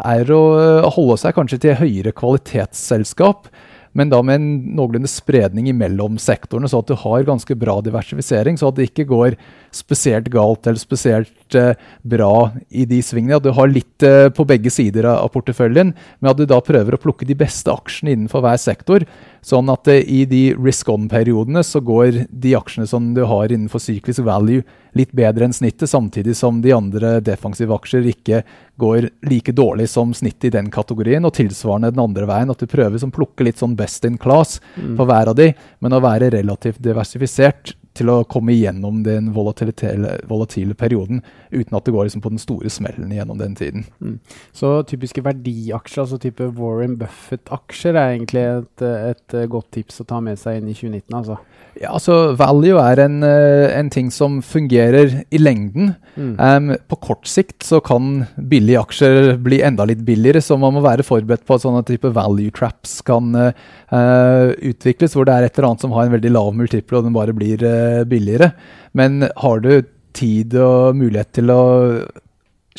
er 0.09 0.31
å 0.33 0.43
eh, 0.57 0.91
holde 0.97 1.19
seg 1.21 1.37
kanskje 1.37 1.61
til 1.65 1.77
høyere 1.79 2.15
kvalitetsselskap 2.17 3.51
men 3.97 4.11
da 4.11 4.19
med 4.23 4.37
en 4.37 4.49
noenlunde 4.77 5.09
spredning 5.09 5.69
imellom 5.71 6.19
sektorene, 6.21 6.69
så 6.69 6.83
at 6.83 6.91
du 6.91 6.95
har 7.01 7.25
ganske 7.27 7.55
bra 7.57 7.79
diversifisering. 7.83 8.59
Så 8.59 8.69
at 8.69 8.77
det 8.77 8.89
ikke 8.91 9.07
går 9.09 9.37
spesielt 9.71 10.29
galt 10.33 10.67
eller 10.67 10.79
spesielt 10.81 11.55
eh, 11.55 11.73
bra 12.01 12.51
i 12.69 12.85
de 12.89 13.01
svingene. 13.03 13.37
At 13.37 13.45
du 13.45 13.51
har 13.55 13.69
litt 13.71 14.03
eh, 14.05 14.29
på 14.33 14.45
begge 14.49 14.71
sider 14.73 15.07
av, 15.09 15.25
av, 15.25 15.33
porteføljen, 15.33 15.93
men 15.93 16.31
at 16.31 16.39
du 16.39 16.45
da 16.49 16.59
prøver 16.63 16.95
å 16.95 17.01
plukke 17.01 17.27
de 17.27 17.37
beste 17.37 17.71
aksjene 17.73 18.15
innenfor 18.15 18.43
hver 18.45 18.59
sektor. 18.61 19.05
Sånn 19.45 19.69
at 19.71 19.87
eh, 19.91 20.03
i 20.03 20.23
de 20.29 20.43
risk 20.57 20.89
on-periodene 20.91 21.63
så 21.65 21.81
går 21.85 22.25
de 22.29 22.55
aksjene 22.57 22.89
som 22.89 23.13
du 23.15 23.23
har 23.29 23.51
innenfor 23.51 23.83
syklisk 23.83 24.25
value 24.27 24.65
litt 24.97 25.11
bedre 25.13 25.45
enn 25.45 25.53
snittet, 25.53 25.89
samtidig 25.89 26.33
som 26.37 26.63
de 26.63 26.73
andre 26.73 27.19
defensive 27.21 27.75
aksjer 27.75 28.07
ikke 28.09 28.41
går 28.79 29.09
like 29.29 29.53
dårlig 29.53 29.89
som 29.91 30.15
snittet 30.17 30.49
i 30.49 30.55
den 30.57 30.71
kategorien, 30.73 31.25
og 31.27 31.35
tilsvarende 31.37 31.91
den 31.93 32.01
andre 32.01 32.25
veien. 32.29 32.49
At 32.49 32.63
du 32.63 32.69
prøver 32.69 32.97
å 32.97 33.11
plukke 33.13 33.45
litt 33.45 33.61
sånn 33.61 33.77
best 33.79 34.07
in 34.07 34.17
class 34.17 34.57
mm. 34.75 34.95
på 34.97 35.09
hver 35.09 35.29
av 35.33 35.37
de, 35.37 35.51
men 35.83 35.95
å 35.95 36.01
være 36.03 36.31
relativt 36.33 36.81
diversifisert 36.83 37.75
til 37.99 38.11
å 38.11 38.21
komme 38.29 38.55
igjennom 38.55 39.03
den 39.05 39.31
volatile, 39.35 40.75
perioden 40.79 41.21
uten 41.51 41.77
at 41.77 41.85
det 41.85 41.93
går 41.93 42.07
liksom 42.07 42.23
på 42.23 42.31
den 42.33 42.41
store 42.41 42.71
smellen 42.73 43.13
gjennom 43.13 43.39
den 43.41 43.55
tiden. 43.59 43.85
Mm. 43.99 44.17
Så 44.55 44.71
typiske 44.89 45.23
verdiaksjer, 45.25 46.03
altså 46.05 46.19
type 46.21 46.49
Warren 46.57 46.97
Buffett-aksjer, 46.99 47.95
er 47.95 48.15
egentlig 48.15 48.45
et, 48.47 48.85
et, 48.85 49.39
godt 49.49 49.71
tips 49.75 50.01
å 50.03 50.07
ta 50.09 50.21
med 50.23 50.39
seg 50.39 50.59
inn 50.59 50.69
i 50.71 50.77
2019? 50.77 51.15
altså? 51.19 51.39
Ja, 51.79 51.93
altså 51.95 52.33
Value 52.39 52.79
er 52.81 52.99
en, 53.05 53.21
eh, 53.23 53.69
en 53.77 53.89
ting 53.93 54.09
som 54.11 54.39
fungerer 54.43 55.21
i 55.31 55.39
lengden. 55.39 55.93
Mm. 56.15 56.33
Um, 56.39 56.73
på 56.91 56.97
kort 56.99 57.29
sikt 57.29 57.63
så 57.63 57.79
kan 57.83 58.25
billige 58.35 58.81
aksjer 58.81 59.37
bli 59.39 59.61
enda 59.63 59.85
litt 59.87 60.01
billigere, 60.05 60.41
så 60.43 60.57
man 60.59 60.75
må 60.75 60.83
være 60.83 61.05
forberedt 61.07 61.45
på 61.47 61.55
at 61.55 61.63
sånne 61.63 61.85
type 61.87 62.11
value 62.15 62.51
traps 62.55 62.99
kan 63.07 63.31
uh, 63.31 64.49
utvikles, 64.59 65.15
hvor 65.15 65.27
det 65.29 65.35
er 65.35 65.47
et 65.47 65.55
eller 65.55 65.69
annet 65.69 65.85
som 65.85 65.95
har 65.95 66.07
en 66.07 66.15
veldig 66.17 66.33
lav 66.35 66.51
multiple 66.57 66.99
og 66.99 67.07
den 67.07 67.15
bare 67.15 67.35
blir 67.37 67.63
uh, 67.63 67.88
billigere. 68.09 68.51
Men 68.97 69.27
har 69.43 69.63
du 69.65 69.71
tid 70.17 70.55
og 70.57 70.97
mulighet 70.97 71.31
til 71.37 71.53
å 71.53 71.61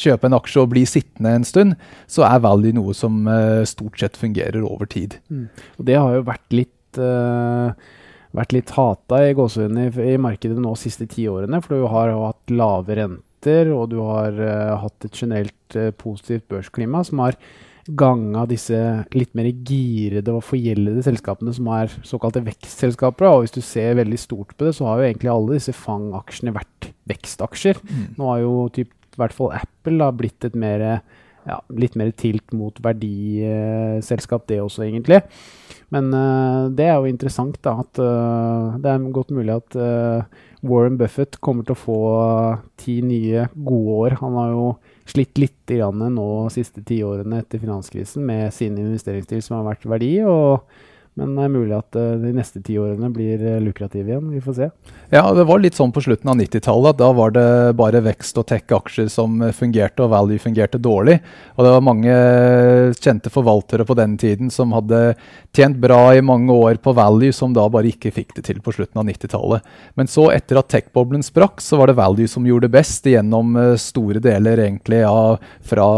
kjøpe 0.01 0.29
en 0.29 0.37
aksje 0.39 0.63
og 0.63 0.71
bli 0.73 0.83
sittende 0.89 1.33
en 1.37 1.47
stund, 1.47 1.77
så 2.11 2.25
er 2.29 2.43
value 2.45 2.75
noe 2.77 2.95
som 2.97 3.23
uh, 3.29 3.63
stort 3.69 4.01
sett 4.01 4.19
fungerer 4.19 4.63
over 4.65 4.89
tid. 4.91 5.19
Mm. 5.29 5.49
Og 5.79 5.89
Det 5.91 5.99
har 5.99 6.19
jo 6.19 6.29
vært 6.31 6.61
litt 6.63 7.01
uh 7.01 7.97
vært 8.37 8.55
litt 8.55 8.71
hata 8.77 9.25
i 9.27 9.35
gåsehudene 9.37 9.89
i, 9.89 10.13
i, 10.13 10.19
markedet 10.21 10.59
nå 10.61 10.75
de 10.75 10.83
siste 10.85 11.07
ti 11.11 11.27
årene. 11.31 11.61
For 11.65 11.77
du 11.77 11.89
har 11.91 12.13
hatt 12.15 12.55
lave 12.55 12.99
renter, 12.99 13.73
og 13.75 13.91
du 13.95 13.99
har 14.05 14.37
uh, 14.39 14.77
hatt 14.85 15.09
et 15.09 15.17
generelt 15.17 15.79
uh, 15.79 15.91
positivt 15.99 16.47
børsklima 16.51 17.03
som 17.07 17.25
har 17.25 17.39
ganga 17.89 18.45
disse 18.51 18.77
litt 19.17 19.33
mer 19.39 19.49
girede 19.67 20.35
og 20.35 20.45
forgjeldede 20.47 21.05
selskapene 21.07 21.55
som 21.57 21.71
er 21.75 21.93
såkalte 22.07 22.43
vekstselskaper. 22.47 23.29
Og 23.31 23.45
hvis 23.45 23.57
du 23.57 23.63
ser 23.65 23.97
veldig 24.01 24.21
stort 24.21 24.55
på 24.57 24.69
det, 24.69 24.75
så 24.77 24.89
har 24.89 25.01
jo 25.01 25.09
egentlig 25.09 25.33
alle 25.33 25.57
disse 25.59 25.75
FANG-aksjene 25.77 26.55
vært 26.57 26.91
vekstaksjer. 27.11 27.81
Mm. 27.87 28.05
Nå 28.19 28.31
har 28.31 28.45
jo 28.45 28.55
typ, 28.77 28.93
i 28.93 29.21
hvert 29.21 29.37
fall 29.37 29.57
Apple 29.59 29.99
da, 30.03 30.11
blitt 30.15 30.47
et 30.47 30.59
mer, 30.59 30.87
ja, 31.49 31.59
litt 31.73 31.97
mer 31.99 32.13
tilt 32.13 32.55
mot 32.57 32.77
verdiselskap, 32.85 34.47
det 34.51 34.61
også, 34.63 34.85
egentlig. 34.87 35.23
Men 35.91 36.13
uh, 36.15 36.69
det 36.71 36.87
er 36.87 37.01
jo 37.01 37.11
interessant, 37.11 37.59
da. 37.65 37.81
At 37.83 37.99
uh, 37.99 38.79
det 38.79 38.93
er 38.93 39.11
godt 39.15 39.35
mulig 39.35 39.57
at 39.57 39.77
uh, 39.81 40.47
Warren 40.67 40.99
Buffett 41.01 41.41
kommer 41.43 41.67
til 41.67 41.75
å 41.75 41.83
få 41.83 42.01
ti 42.81 43.01
nye 43.03 43.49
gode 43.57 44.01
år. 44.05 44.19
Han 44.21 44.37
har 44.39 44.55
jo 44.55 44.67
slitt 45.11 45.41
litt 45.41 45.75
nå 45.75 46.27
de 46.47 46.55
siste 46.55 46.83
ti 46.87 47.01
årene 47.07 47.43
etter 47.43 47.63
finanskrisen 47.63 48.25
med 48.27 48.55
sin 48.55 48.79
investeringsstil 48.79 49.43
som 49.45 49.59
har 49.59 49.73
vært 49.73 49.89
verdi. 49.91 50.15
og 50.25 50.65
men 51.19 51.33
det 51.35 51.43
er 51.43 51.53
mulig 51.53 51.75
at 51.75 51.97
uh, 51.99 52.15
de 52.23 52.31
neste 52.37 52.61
ti 52.65 52.77
årene 52.79 53.11
blir 53.13 53.41
uh, 53.43 53.59
lukrative 53.63 54.13
igjen. 54.13 54.29
Vi 54.31 54.43
får 54.45 54.57
se. 54.57 54.69
Ja, 55.11 55.25
det 55.35 55.45
var 55.49 55.61
litt 55.61 55.77
sånn 55.79 55.91
på 55.93 56.03
slutten 56.05 56.31
av 56.31 56.39
90-tallet. 56.39 56.99
Da 57.01 57.11
var 57.17 57.35
det 57.35 57.47
bare 57.79 58.03
vekst 58.05 58.39
og 58.39 58.47
tech-aksjer 58.49 59.11
som 59.11 59.41
fungerte, 59.57 60.05
og 60.05 60.13
value 60.15 60.41
fungerte 60.43 60.79
dårlig. 60.81 61.19
Og 61.57 61.67
det 61.67 61.73
var 61.75 61.87
mange 61.87 62.15
kjente 63.01 63.33
forvaltere 63.35 63.87
på 63.89 63.97
den 63.99 64.15
tiden 64.23 64.53
som 64.55 64.75
hadde 64.77 65.17
tjent 65.57 65.81
bra 65.83 66.15
i 66.15 66.23
mange 66.25 66.55
år 66.55 66.79
på 66.83 66.95
value, 66.97 67.35
som 67.35 67.57
da 67.57 67.67
bare 67.73 67.91
ikke 67.91 68.15
fikk 68.15 68.37
det 68.39 68.47
til 68.47 68.63
på 68.63 68.77
slutten 68.77 69.03
av 69.03 69.09
90-tallet. 69.11 69.73
Men 69.99 70.11
så, 70.11 70.29
etter 70.35 70.63
at 70.63 70.71
tech-boblen 70.71 71.27
sprakk, 71.27 71.59
så 71.65 71.81
var 71.81 71.91
det 71.91 71.99
value 71.99 72.31
som 72.31 72.47
gjorde 72.47 72.69
det 72.69 72.79
best 72.79 73.11
gjennom 73.11 73.59
store 73.81 74.23
deler 74.23 74.63
egentlig 74.63 75.03
av 75.09 75.43
fra 75.67 75.91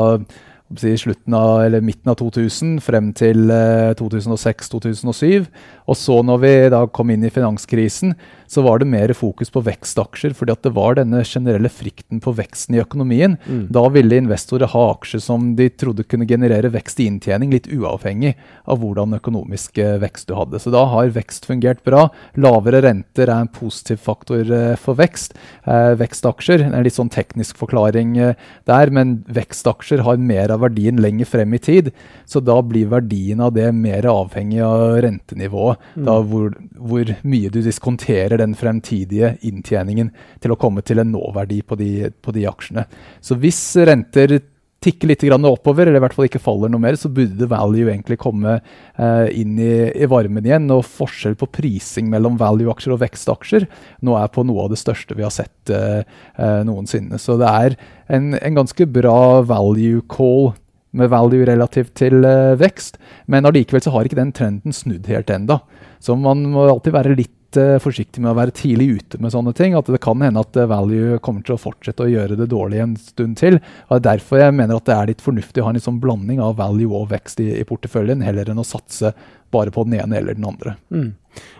si, 0.81 0.95
slutten 0.99 1.35
av, 1.37 1.65
eller 1.65 1.85
midten 1.85 2.13
av 2.13 2.19
2000 2.21 2.79
frem 2.85 3.13
til 3.17 3.51
eh, 3.53 3.93
2006-2007. 3.99 5.49
Og 5.91 5.99
så 5.99 6.21
når 6.25 6.43
vi 6.43 6.53
da 6.73 6.85
kom 6.87 7.11
inn 7.13 7.25
i 7.27 7.33
finanskrisen, 7.33 8.15
så 8.53 8.63
var 8.65 8.83
det 8.83 8.91
mer 8.93 9.13
fokus 9.17 9.51
på 9.51 9.63
vekstaksjer. 9.65 10.35
fordi 10.37 10.53
at 10.53 10.63
det 10.63 10.75
var 10.77 10.97
denne 10.99 11.23
generelle 11.25 11.71
frykten 11.73 12.21
på 12.21 12.35
veksten 12.37 12.77
i 12.77 12.83
økonomien. 12.83 13.39
Mm. 13.47 13.67
Da 13.73 13.87
ville 13.89 14.19
investorer 14.21 14.69
ha 14.69 14.85
aksjer 14.93 15.23
som 15.25 15.55
de 15.57 15.69
trodde 15.71 16.05
kunne 16.05 16.29
generere 16.29 16.71
vekst 16.73 17.01
i 17.01 17.09
inntjening, 17.09 17.51
litt 17.53 17.71
uavhengig 17.73 18.35
av 18.69 18.83
hvordan 18.83 19.17
økonomisk 19.17 19.79
eh, 19.79 19.97
vekst 20.03 20.29
du 20.29 20.37
hadde. 20.37 20.61
Så 20.61 20.73
da 20.75 20.85
har 20.93 21.15
vekst 21.15 21.49
fungert 21.49 21.83
bra. 21.89 22.09
Lavere 22.37 22.83
renter 22.85 23.29
er 23.29 23.39
en 23.41 23.53
positiv 23.53 24.03
faktor 24.05 24.49
eh, 24.53 24.77
for 24.81 25.01
vekst. 25.01 25.37
Eh, 25.65 25.93
vekstaksjer, 26.01 26.67
en 26.69 26.85
litt 26.85 26.99
sånn 26.99 27.13
teknisk 27.13 27.59
forklaring 27.61 28.17
eh, 28.21 28.37
der, 28.69 28.93
men 28.95 29.21
vekstaksjer 29.33 30.05
har 30.07 30.21
mer 30.21 30.53
av 30.53 30.62
verdien 30.63 31.01
lenger 31.03 31.29
frem 31.29 31.57
i 31.57 31.61
tid. 31.63 31.91
Så 32.29 32.43
da 32.45 32.59
blir 32.65 32.91
verdien 32.93 33.43
av 33.43 33.55
det 33.57 33.69
mer 33.77 34.07
avhengig 34.11 34.63
av 34.65 35.01
rentenivået 35.05 35.83
mm. 35.95 36.07
da 36.09 36.19
hvor, 36.27 36.55
hvor, 36.79 37.15
mye 37.23 37.51
du 37.53 37.61
diskonterer 37.65 38.41
den 38.41 38.57
fremtidige 38.59 39.37
inntjeningen 39.49 40.13
til 40.43 40.55
å 40.55 40.61
komme 40.61 40.85
til 40.87 41.03
en 41.03 41.13
nåverdi 41.15 41.63
på 41.67 41.79
de, 41.81 41.93
på 42.23 42.35
de 42.35 42.47
aksjene. 42.51 42.87
Så 43.21 43.39
hvis 43.43 43.61
renter 43.89 44.39
tikker 44.83 45.11
litt 45.11 45.25
oppover, 45.33 45.87
eller 45.87 46.01
i 46.01 46.03
hvert 46.05 46.15
fall 46.17 46.29
ikke 46.29 46.43
faller 46.43 46.71
noe 46.73 46.83
mer, 46.83 46.97
så 46.99 47.11
burde 47.13 47.49
value 47.51 47.91
egentlig 47.91 48.19
komme 48.21 48.59
eh, 48.59 49.29
inn 49.39 49.59
i, 49.59 50.07
varmen 50.11 50.45
igjen. 50.45 50.71
Og 50.75 50.85
forskjell 50.87 51.37
på 51.41 51.49
prising 51.55 52.11
mellom 52.13 52.39
value-aksjer 52.41 52.95
og 52.95 53.03
vekstaksjer 53.05 53.69
nå 54.03 54.17
er 54.19 54.33
på 54.33 54.45
noe 54.47 54.67
av 54.67 54.73
det 54.73 54.81
største 54.83 55.17
vi 55.19 55.27
har 55.27 55.35
sett 55.35 55.73
eh, 55.73 56.03
eh 56.39 56.63
noensinne. 56.67 57.19
Så 57.19 57.39
det 57.41 57.51
er 57.51 57.77
en, 58.13 58.33
en 58.35 58.59
ganske 58.63 58.87
bra 58.93 59.43
value 59.47 60.03
call 60.11 60.53
med 60.93 61.09
value 61.09 61.47
relativt 61.49 61.95
til 61.97 62.21
vekst. 62.61 62.99
Men 63.27 63.49
allikevel 63.49 63.81
så 63.85 63.95
har 63.95 64.09
ikke 64.09 64.21
den 64.21 64.35
trenden 64.37 64.77
snudd 64.77 65.09
helt 65.09 65.31
enda. 65.33 65.63
Så 66.03 66.19
man 66.19 66.43
må 66.53 66.67
alltid 66.69 66.93
være 66.93 67.17
litt 67.17 67.33
uh, 67.61 67.81
forsiktig 67.83 68.23
med 68.23 68.33
å 68.33 68.39
være 68.39 68.55
tidlig 68.57 68.99
ute 68.99 69.21
med 69.23 69.33
sånne 69.35 69.55
ting. 69.57 69.77
At 69.79 69.91
det 69.91 70.01
kan 70.05 70.21
hende 70.25 70.43
at 70.43 70.57
uh, 70.59 70.69
value 70.71 71.19
kommer 71.25 71.45
til 71.47 71.57
å 71.57 71.61
fortsette 71.61 72.05
å 72.05 72.11
gjøre 72.11 72.39
det 72.39 72.49
dårlig 72.53 72.83
en 72.83 72.97
stund 73.01 73.39
til. 73.41 73.61
og 73.89 73.95
det 73.97 74.01
er 74.01 74.09
Derfor 74.13 74.43
jeg 74.43 74.57
mener 74.57 74.79
at 74.79 74.89
det 74.89 74.97
er 74.97 75.11
litt 75.13 75.25
fornuftig 75.25 75.63
å 75.63 75.69
ha 75.69 75.75
en 75.75 75.83
sånn 75.83 76.01
blanding 76.03 76.43
av 76.45 76.59
value 76.61 76.93
og 76.97 77.11
vekst 77.13 77.41
i, 77.45 77.49
i, 77.59 77.67
porteføljen, 77.69 78.25
heller 78.25 78.53
enn 78.53 78.61
å 78.61 78.67
satse 78.67 79.15
bare 79.53 79.73
på 79.73 79.85
den 79.89 79.99
ene 80.01 80.19
eller 80.21 80.37
den 80.39 80.49
andre. 80.49 80.77
Mm. 80.93 81.13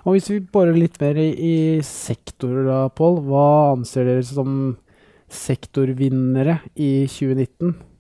Og 0.05 0.17
Hvis 0.17 0.31
vi 0.33 0.41
borer 0.55 0.77
litt 0.77 0.99
mer 1.01 1.19
i, 1.21 1.31
i 1.33 1.57
sektorer, 1.87 2.67
da, 2.69 2.83
Pål. 2.93 3.23
Hva 3.29 3.47
anser 3.73 4.09
dere 4.09 4.27
som 4.27 4.77
sektorvinnere 5.33 6.61
i 6.77 7.09
2019? 7.09 7.92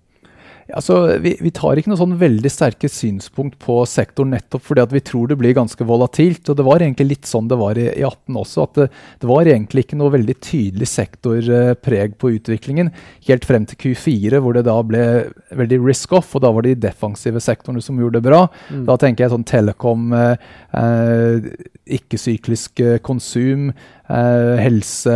Altså, 0.71 1.19
vi, 1.23 1.35
vi, 1.43 1.51
tar 1.55 1.79
ikke 1.79 1.91
noe 1.91 1.99
sånn 1.99 2.15
veldig 2.21 2.51
sterke 2.53 2.89
synspunkt 2.91 3.59
på 3.63 3.81
sektoren 3.89 4.33
nettopp 4.37 4.63
fordi 4.69 4.85
at 4.85 4.93
vi 4.95 5.03
tror 5.05 5.31
det 5.31 5.39
blir 5.41 5.57
ganske 5.57 5.87
volatilt. 5.87 6.47
og 6.49 6.59
Det 6.59 6.67
var 6.67 6.85
egentlig 6.85 7.09
litt 7.09 7.29
sånn 7.29 7.51
det 7.51 7.59
var 7.61 7.81
i, 7.81 7.89
i 7.91 8.05
18 8.07 8.39
også. 8.45 8.67
at 8.67 8.79
det, 8.79 8.87
det, 9.23 9.31
var 9.31 9.51
egentlig 9.51 9.87
ikke 9.87 9.99
noe 10.01 10.15
veldig 10.15 10.37
tydelig 10.45 10.89
sektorpreg 10.93 12.17
på 12.23 12.33
utviklingen. 12.39 12.93
Helt 13.29 13.49
frem 13.49 13.67
til 13.69 13.81
Q4, 13.83 14.39
hvor 14.43 14.57
det 14.57 14.67
da 14.69 14.79
ble 14.87 15.05
veldig 15.51 15.81
risk 15.83 16.15
off. 16.19 16.37
og 16.37 16.47
Da 16.47 16.53
var 16.55 16.67
det 16.67 16.77
de 16.77 16.87
defensive 16.87 17.43
sektorene 17.43 17.83
som 17.85 17.99
gjorde 17.99 18.21
det 18.21 18.29
bra. 18.31 18.45
Mm. 18.71 18.87
Da 18.89 18.99
tenker 19.03 19.27
jeg 19.27 19.35
sånn 19.35 19.49
telekom, 19.49 20.13
eh, 20.17 20.51
eh 20.79 21.53
ikke-syklisk 21.93 22.79
konsum, 23.03 23.73
Uh, 24.11 24.59
helse 24.59 25.13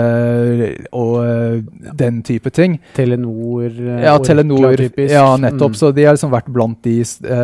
og 0.94 1.16
uh, 1.18 1.56
den 1.98 2.20
type 2.24 2.52
ting. 2.54 2.78
Telenor. 2.94 3.66
Uh, 3.66 4.04
ja, 4.04 4.14
Telenor, 4.22 4.78
ja, 4.78 5.26
nettopp. 5.42 5.74
Mm. 5.74 5.78
Så 5.80 5.90
de 5.92 6.04
har 6.06 6.14
liksom 6.14 6.30
vært 6.32 6.52
blant 6.54 6.78
de 6.86 7.00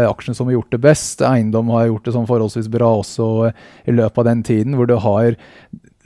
aksjene 0.06 0.38
som 0.38 0.48
har 0.48 0.56
gjort 0.56 0.76
det 0.76 0.80
best. 0.86 1.24
Eiendom 1.26 1.72
har 1.74 1.88
gjort 1.90 2.06
det 2.06 2.14
sånn 2.14 2.28
forholdsvis 2.30 2.70
bra 2.72 2.92
også 3.00 3.26
i 3.50 3.96
løpet 3.96 4.22
av 4.22 4.28
den 4.30 4.44
tiden, 4.46 4.78
hvor 4.78 4.88
du 4.88 4.94
har 5.02 5.34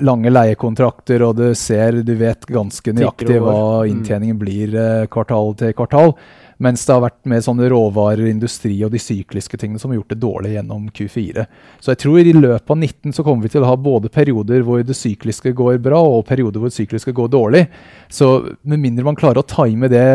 lange 0.07 0.33
leiekontrakter, 0.33 1.23
og 1.25 1.39
du 1.39 1.47
ser, 1.57 2.03
du 2.05 2.17
vet 2.21 2.49
ganske 2.53 2.97
nøyaktig 2.97 3.39
hva 3.39 3.61
mm. 3.85 3.93
inntjeningen 3.93 4.41
blir 4.41 4.75
kvartal 5.13 5.55
til 5.61 5.77
kvartal. 5.77 6.17
Mens 6.63 6.87
det 6.89 6.95
har 6.95 7.03
vært 7.05 7.29
mer 7.29 7.43
sånne 7.45 7.69
råvarer, 7.69 8.25
industri 8.31 8.79
og 8.87 8.95
de 8.95 9.01
sykliske 9.03 9.59
tingene 9.61 9.81
som 9.81 9.93
har 9.93 9.99
gjort 9.99 10.15
det 10.15 10.21
dårlig 10.23 10.55
gjennom 10.55 10.87
Q4. 10.97 11.45
Så 11.85 11.93
jeg 11.93 12.01
tror 12.01 12.21
i 12.23 12.33
løpet 12.33 12.73
av 12.73 12.79
19 12.79 13.13
så 13.17 13.25
kommer 13.27 13.45
vi 13.45 13.53
til 13.53 13.67
å 13.67 13.69
ha 13.69 13.77
både 13.77 14.13
perioder 14.13 14.65
hvor 14.65 14.81
det 14.81 14.97
sykliske 14.97 15.53
går 15.57 15.83
bra, 15.85 16.01
og 16.01 16.25
perioder 16.29 16.63
hvor 16.63 16.73
det 16.73 16.79
sykliske 16.79 17.13
går 17.17 17.29
dårlig. 17.35 17.67
Så 18.09 18.31
med 18.63 18.81
mindre 18.81 19.05
man 19.05 19.19
klarer 19.21 19.43
å 19.43 19.51
time 19.51 19.93
det 19.93 20.07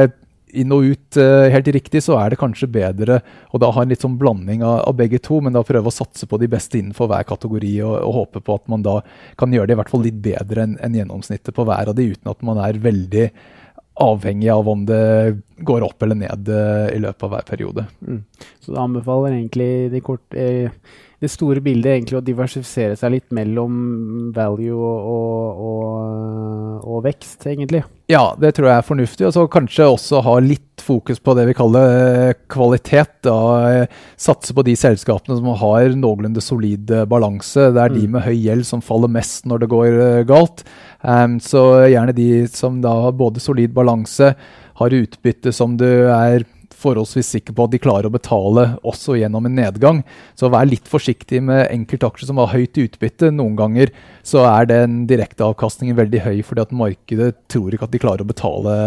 inn 0.57 0.73
og 0.75 0.87
ut 0.91 1.19
uh, 1.19 1.47
helt 1.51 1.69
riktig, 1.71 2.01
så 2.03 2.17
er 2.19 2.33
det 2.33 2.39
kanskje 2.41 2.69
bedre 2.71 3.21
å 3.51 3.61
da 3.61 3.69
ha 3.71 3.83
en 3.83 3.93
litt 3.93 4.03
sånn 4.03 4.17
blanding 4.19 4.63
av, 4.65 4.81
av, 4.89 4.97
begge 4.99 5.21
to, 5.23 5.39
men 5.43 5.55
da 5.55 5.63
prøve 5.63 5.87
å 5.87 5.95
satse 5.95 6.27
på 6.27 6.39
de 6.41 6.49
beste 6.51 6.79
innenfor 6.79 7.07
hver 7.11 7.23
kategori 7.29 7.73
og, 7.85 7.95
og, 8.01 8.11
håpe 8.19 8.43
på 8.43 8.57
at 8.59 8.67
man 8.71 8.83
da 8.85 8.97
kan 9.39 9.53
gjøre 9.53 9.71
det 9.71 9.77
i 9.77 9.81
hvert 9.81 9.93
fall 9.93 10.05
litt 10.05 10.19
bedre 10.23 10.65
enn 10.65 10.77
en 10.83 10.97
gjennomsnittet 10.99 11.55
på 11.55 11.65
hver 11.67 11.91
av 11.91 11.97
de, 11.97 12.11
uten 12.15 12.33
at 12.33 12.45
man 12.47 12.61
er 12.65 12.81
veldig 12.83 13.29
avhengig 13.99 14.49
av 14.49 14.69
om 14.69 14.85
det 14.85 15.41
går 15.57 15.85
opp 15.85 16.03
eller 16.03 16.17
ned 16.23 16.49
uh, 16.49 16.89
i 16.89 16.99
løpet 17.01 17.27
av 17.27 17.35
hver 17.35 17.47
periode. 17.47 17.85
Mm. 18.07 18.23
Så 18.63 18.73
det 18.73 18.81
anbefaler 18.81 19.35
egentlig 19.35 19.71
de 19.91 20.01
kort, 20.05 20.25
eh, 20.37 20.71
det 21.21 21.29
store 21.29 21.61
bildet 21.61 21.91
egentlig 21.91 22.17
å 22.17 22.23
diversifisere 22.25 22.95
seg 22.97 23.13
litt 23.13 23.33
mellom 23.35 24.31
value 24.33 24.73
og, 24.73 25.11
og, 25.11 25.61
og, 25.67 26.79
og, 26.81 26.99
vekst, 27.05 27.45
egentlig? 27.51 27.83
Ja, 28.09 28.31
det 28.41 28.55
tror 28.57 28.71
jeg 28.71 28.79
er 28.79 28.87
fornuftig. 28.87 29.27
Og 29.27 29.35
så 29.35 29.45
kanskje 29.51 29.89
også 29.91 30.23
ha 30.25 30.37
litt 30.41 30.81
fokus 30.81 31.21
på 31.21 31.35
det 31.37 31.45
vi 31.51 31.57
kaller 31.57 31.97
eh, 32.31 32.33
kvalitet. 32.49 33.19
Da. 33.27 33.85
Satse 34.17 34.55
på 34.57 34.65
de 34.65 34.73
selskapene 34.79 35.37
som 35.37 35.51
har 35.61 35.93
noenlunde 35.93 36.41
solid 36.41 36.89
balanse. 37.11 37.69
Det 37.69 37.83
er 37.85 37.93
mm. 37.93 37.99
de 37.99 38.13
med 38.15 38.25
høy 38.25 38.37
gjeld 38.39 38.65
som 38.71 38.81
faller 38.85 39.11
mest 39.13 39.45
når 39.49 39.61
det 39.61 39.71
går 39.75 39.99
galt. 40.31 40.65
Um, 41.01 41.39
så 41.41 41.87
gjerne 41.89 42.15
de 42.17 42.45
som 42.51 42.81
da 42.83 42.93
har 43.07 43.17
både 43.17 43.41
solid 43.43 43.73
balanse, 43.73 44.33
har 44.81 44.97
utbytte 44.97 45.53
som 45.53 45.77
du 45.77 45.89
er 46.09 46.45
forholdsvis 46.81 47.29
sikker 47.35 47.55
på 47.55 47.65
at 47.65 47.73
de 47.73 47.81
klarer 47.81 48.09
å 48.09 48.13
betale 48.13 48.65
også 48.87 49.17
gjennom 49.19 49.45
en 49.47 49.57
nedgang. 49.59 50.01
Så 50.39 50.49
vær 50.53 50.69
litt 50.69 50.89
forsiktig 50.89 51.41
med 51.45 51.67
enkeltaksjer 51.69 52.29
som 52.29 52.41
har 52.41 52.51
høyt 52.53 52.79
utbytte. 52.81 53.31
Noen 53.35 53.57
ganger 53.59 53.93
så 54.25 54.45
er 54.49 54.69
den 54.71 55.03
direkteavkastningen 55.09 55.99
veldig 55.99 56.23
høy 56.25 56.37
fordi 56.47 56.65
at 56.65 56.75
markedet 56.75 57.33
tror 57.51 57.73
ikke 57.73 57.89
at 57.89 57.95
de 57.95 58.01
klarer 58.01 58.25
å 58.25 58.31
betale 58.31 58.77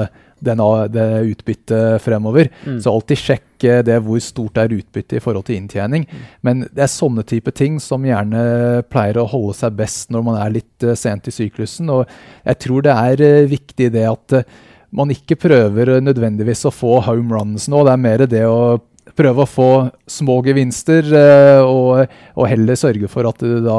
det 0.45 1.07
utbyttet 1.33 2.03
fremover. 2.05 2.51
Mm. 2.67 2.79
Så 2.83 2.93
alltid 2.93 3.21
sjekk 3.21 3.67
det 3.87 3.97
hvor 4.05 4.21
stort 4.21 4.59
er 4.61 4.75
utbyttet 4.77 5.17
i 5.17 5.23
forhold 5.25 5.47
til 5.49 5.57
inntjening. 5.57 6.05
Mm. 6.05 6.23
Men 6.45 6.63
det 6.69 6.85
er 6.85 6.93
sånne 6.93 7.25
type 7.25 7.55
ting 7.57 7.79
som 7.81 8.05
gjerne 8.05 8.85
pleier 8.93 9.23
å 9.23 9.29
holde 9.31 9.57
seg 9.57 9.79
best 9.79 10.13
når 10.13 10.27
man 10.27 10.41
er 10.43 10.55
litt 10.59 10.85
uh, 10.85 10.93
sent 10.99 11.31
i 11.31 11.35
syklusen. 11.35 11.89
Og 11.95 12.05
jeg 12.45 12.61
tror 12.67 12.85
det 12.85 12.95
er 12.95 13.25
uh, 13.25 13.51
viktig 13.51 13.91
det 13.95 14.07
at 14.11 14.39
man 14.95 15.11
ikke 15.11 15.39
prøver 15.41 15.97
nødvendigvis 16.05 16.67
å 16.69 16.75
få 16.75 17.01
home 17.07 17.35
runs 17.35 17.67
nå. 17.71 17.83
Det 17.87 17.95
er 17.95 18.05
mer 18.05 18.27
det 18.31 18.45
å 18.47 18.59
prøve 19.17 19.45
å 19.45 19.49
få 19.49 19.69
små 20.11 20.39
gevinster, 20.47 21.07
eh, 21.15 21.61
og, 21.63 22.11
og, 22.35 22.45
heller 22.51 22.79
sørge 22.79 23.09
for 23.11 23.29
at 23.29 23.43
du 23.43 23.61
da 23.65 23.79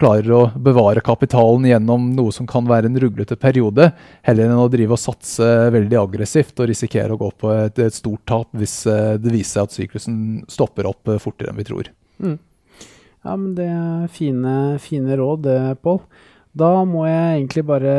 klarer 0.00 0.32
å 0.36 0.42
bevare 0.56 1.04
kapitalen 1.04 1.68
gjennom 1.68 2.10
noe 2.16 2.32
som 2.34 2.48
kan 2.48 2.66
være 2.68 2.90
en 2.90 3.00
ruglete 3.02 3.36
periode, 3.40 3.90
heller 4.26 4.48
enn 4.48 4.62
å 4.62 4.70
drive 4.72 4.96
og 4.96 5.02
satse 5.02 5.48
veldig 5.74 6.00
aggressivt 6.00 6.62
og 6.62 6.70
risikere 6.72 7.14
å 7.14 7.20
gå 7.20 7.30
på 7.44 7.52
et, 7.54 7.82
et 7.84 7.96
stort 7.96 8.24
tap 8.28 8.50
hvis 8.56 8.82
eh, 8.90 9.14
det 9.20 9.34
viser 9.34 9.52
seg 9.52 9.68
at 9.68 9.76
syklusen 9.76 10.18
stopper 10.50 10.88
opp 10.90 11.12
eh, 11.12 11.20
fortere 11.22 11.52
enn 11.52 11.60
vi 11.60 11.68
tror. 11.68 11.92
Mm. 12.22 12.38
Ja, 13.22 13.36
men 13.36 13.52
det 13.54 13.68
er 13.70 14.06
fine, 14.10 14.58
fine 14.82 15.16
råd, 15.20 15.46
Pål. 15.84 16.00
Da 16.52 16.68
må 16.84 17.06
jeg 17.08 17.38
egentlig 17.38 17.62
bare 17.64 17.92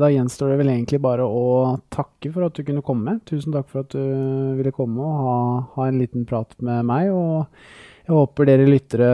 Da 0.00 0.08
gjenstår 0.10 0.50
det 0.50 0.58
vel 0.58 0.72
egentlig 0.72 0.98
bare 1.02 1.22
å 1.22 1.76
takke 1.94 2.32
for 2.34 2.48
at 2.48 2.58
du 2.58 2.64
kunne 2.66 2.82
komme. 2.82 3.20
Tusen 3.28 3.54
takk 3.54 3.70
for 3.70 3.84
at 3.84 3.94
du 3.94 4.58
ville 4.58 4.74
komme 4.74 4.98
og 4.98 5.22
ha, 5.22 5.36
ha 5.76 5.86
en 5.86 6.00
liten 6.02 6.26
prat 6.26 6.56
med 6.58 6.82
meg. 6.88 7.12
Og 7.14 7.46
jeg 8.02 8.16
håper 8.16 8.48
dere 8.50 8.66
lyttere 8.66 9.10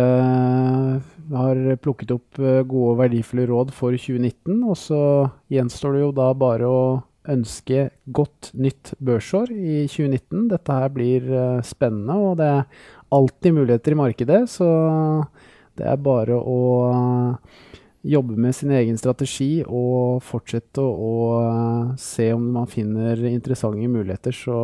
har 1.28 1.60
plukket 1.84 2.14
opp 2.14 2.40
eh, 2.40 2.62
gode 2.64 2.94
og 2.94 3.00
verdifulle 3.02 3.44
råd 3.50 3.74
for 3.76 3.92
2019. 3.92 4.62
Og 4.64 4.76
så 4.80 5.02
gjenstår 5.52 5.98
det 5.98 6.02
jo 6.06 6.10
da 6.16 6.30
bare 6.38 6.72
å 6.72 6.80
ønske 7.28 7.90
godt 8.16 8.54
nytt 8.56 8.94
børsår 9.04 9.52
i 9.52 9.82
2019. 9.92 10.48
Dette 10.54 10.80
her 10.80 10.92
blir 10.94 11.28
eh, 11.28 11.60
spennende, 11.68 12.16
og 12.16 12.38
det 12.40 12.48
er 12.48 12.86
alltid 13.12 13.60
muligheter 13.60 13.92
i 13.92 14.00
markedet. 14.06 14.42
Så 14.56 14.68
det 15.78 15.84
er 15.92 16.00
bare 16.00 16.40
å 16.40 16.60
jobbe 18.02 18.36
med 18.38 18.54
sin 18.54 18.70
egen 18.74 18.98
strategi 18.98 19.62
og 19.64 20.22
fortsette 20.26 20.82
å 20.82 21.14
uh, 21.42 21.94
se 21.98 22.30
om 22.34 22.44
man 22.54 22.68
finner 22.70 23.20
interessante 23.30 23.88
muligheter, 23.90 24.34
så 24.34 24.58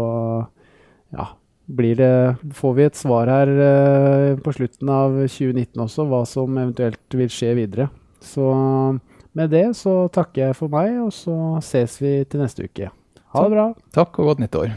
ja, 1.14 1.28
blir 1.66 1.98
det, 1.98 2.14
får 2.54 2.74
vi 2.78 2.86
et 2.86 2.98
svar 2.98 3.30
her 3.32 3.52
uh, 3.58 4.40
på 4.44 4.54
slutten 4.54 4.92
av 4.92 5.18
2019 5.26 5.86
også, 5.86 6.08
hva 6.10 6.24
som 6.28 6.58
eventuelt 6.60 7.18
vil 7.18 7.32
skje 7.32 7.54
videre. 7.58 7.90
Så 8.24 8.48
med 9.34 9.50
det 9.52 9.66
så 9.76 10.04
takker 10.14 10.48
jeg 10.48 10.58
for 10.58 10.72
meg, 10.72 11.00
og 11.02 11.12
så 11.14 11.58
ses 11.64 11.98
vi 12.00 12.20
til 12.28 12.44
neste 12.44 12.68
uke. 12.68 12.92
Ha 13.34 13.46
det 13.46 13.56
bra. 13.56 13.70
Takk 13.96 14.22
og 14.22 14.30
godt 14.32 14.46
nyttår. 14.46 14.76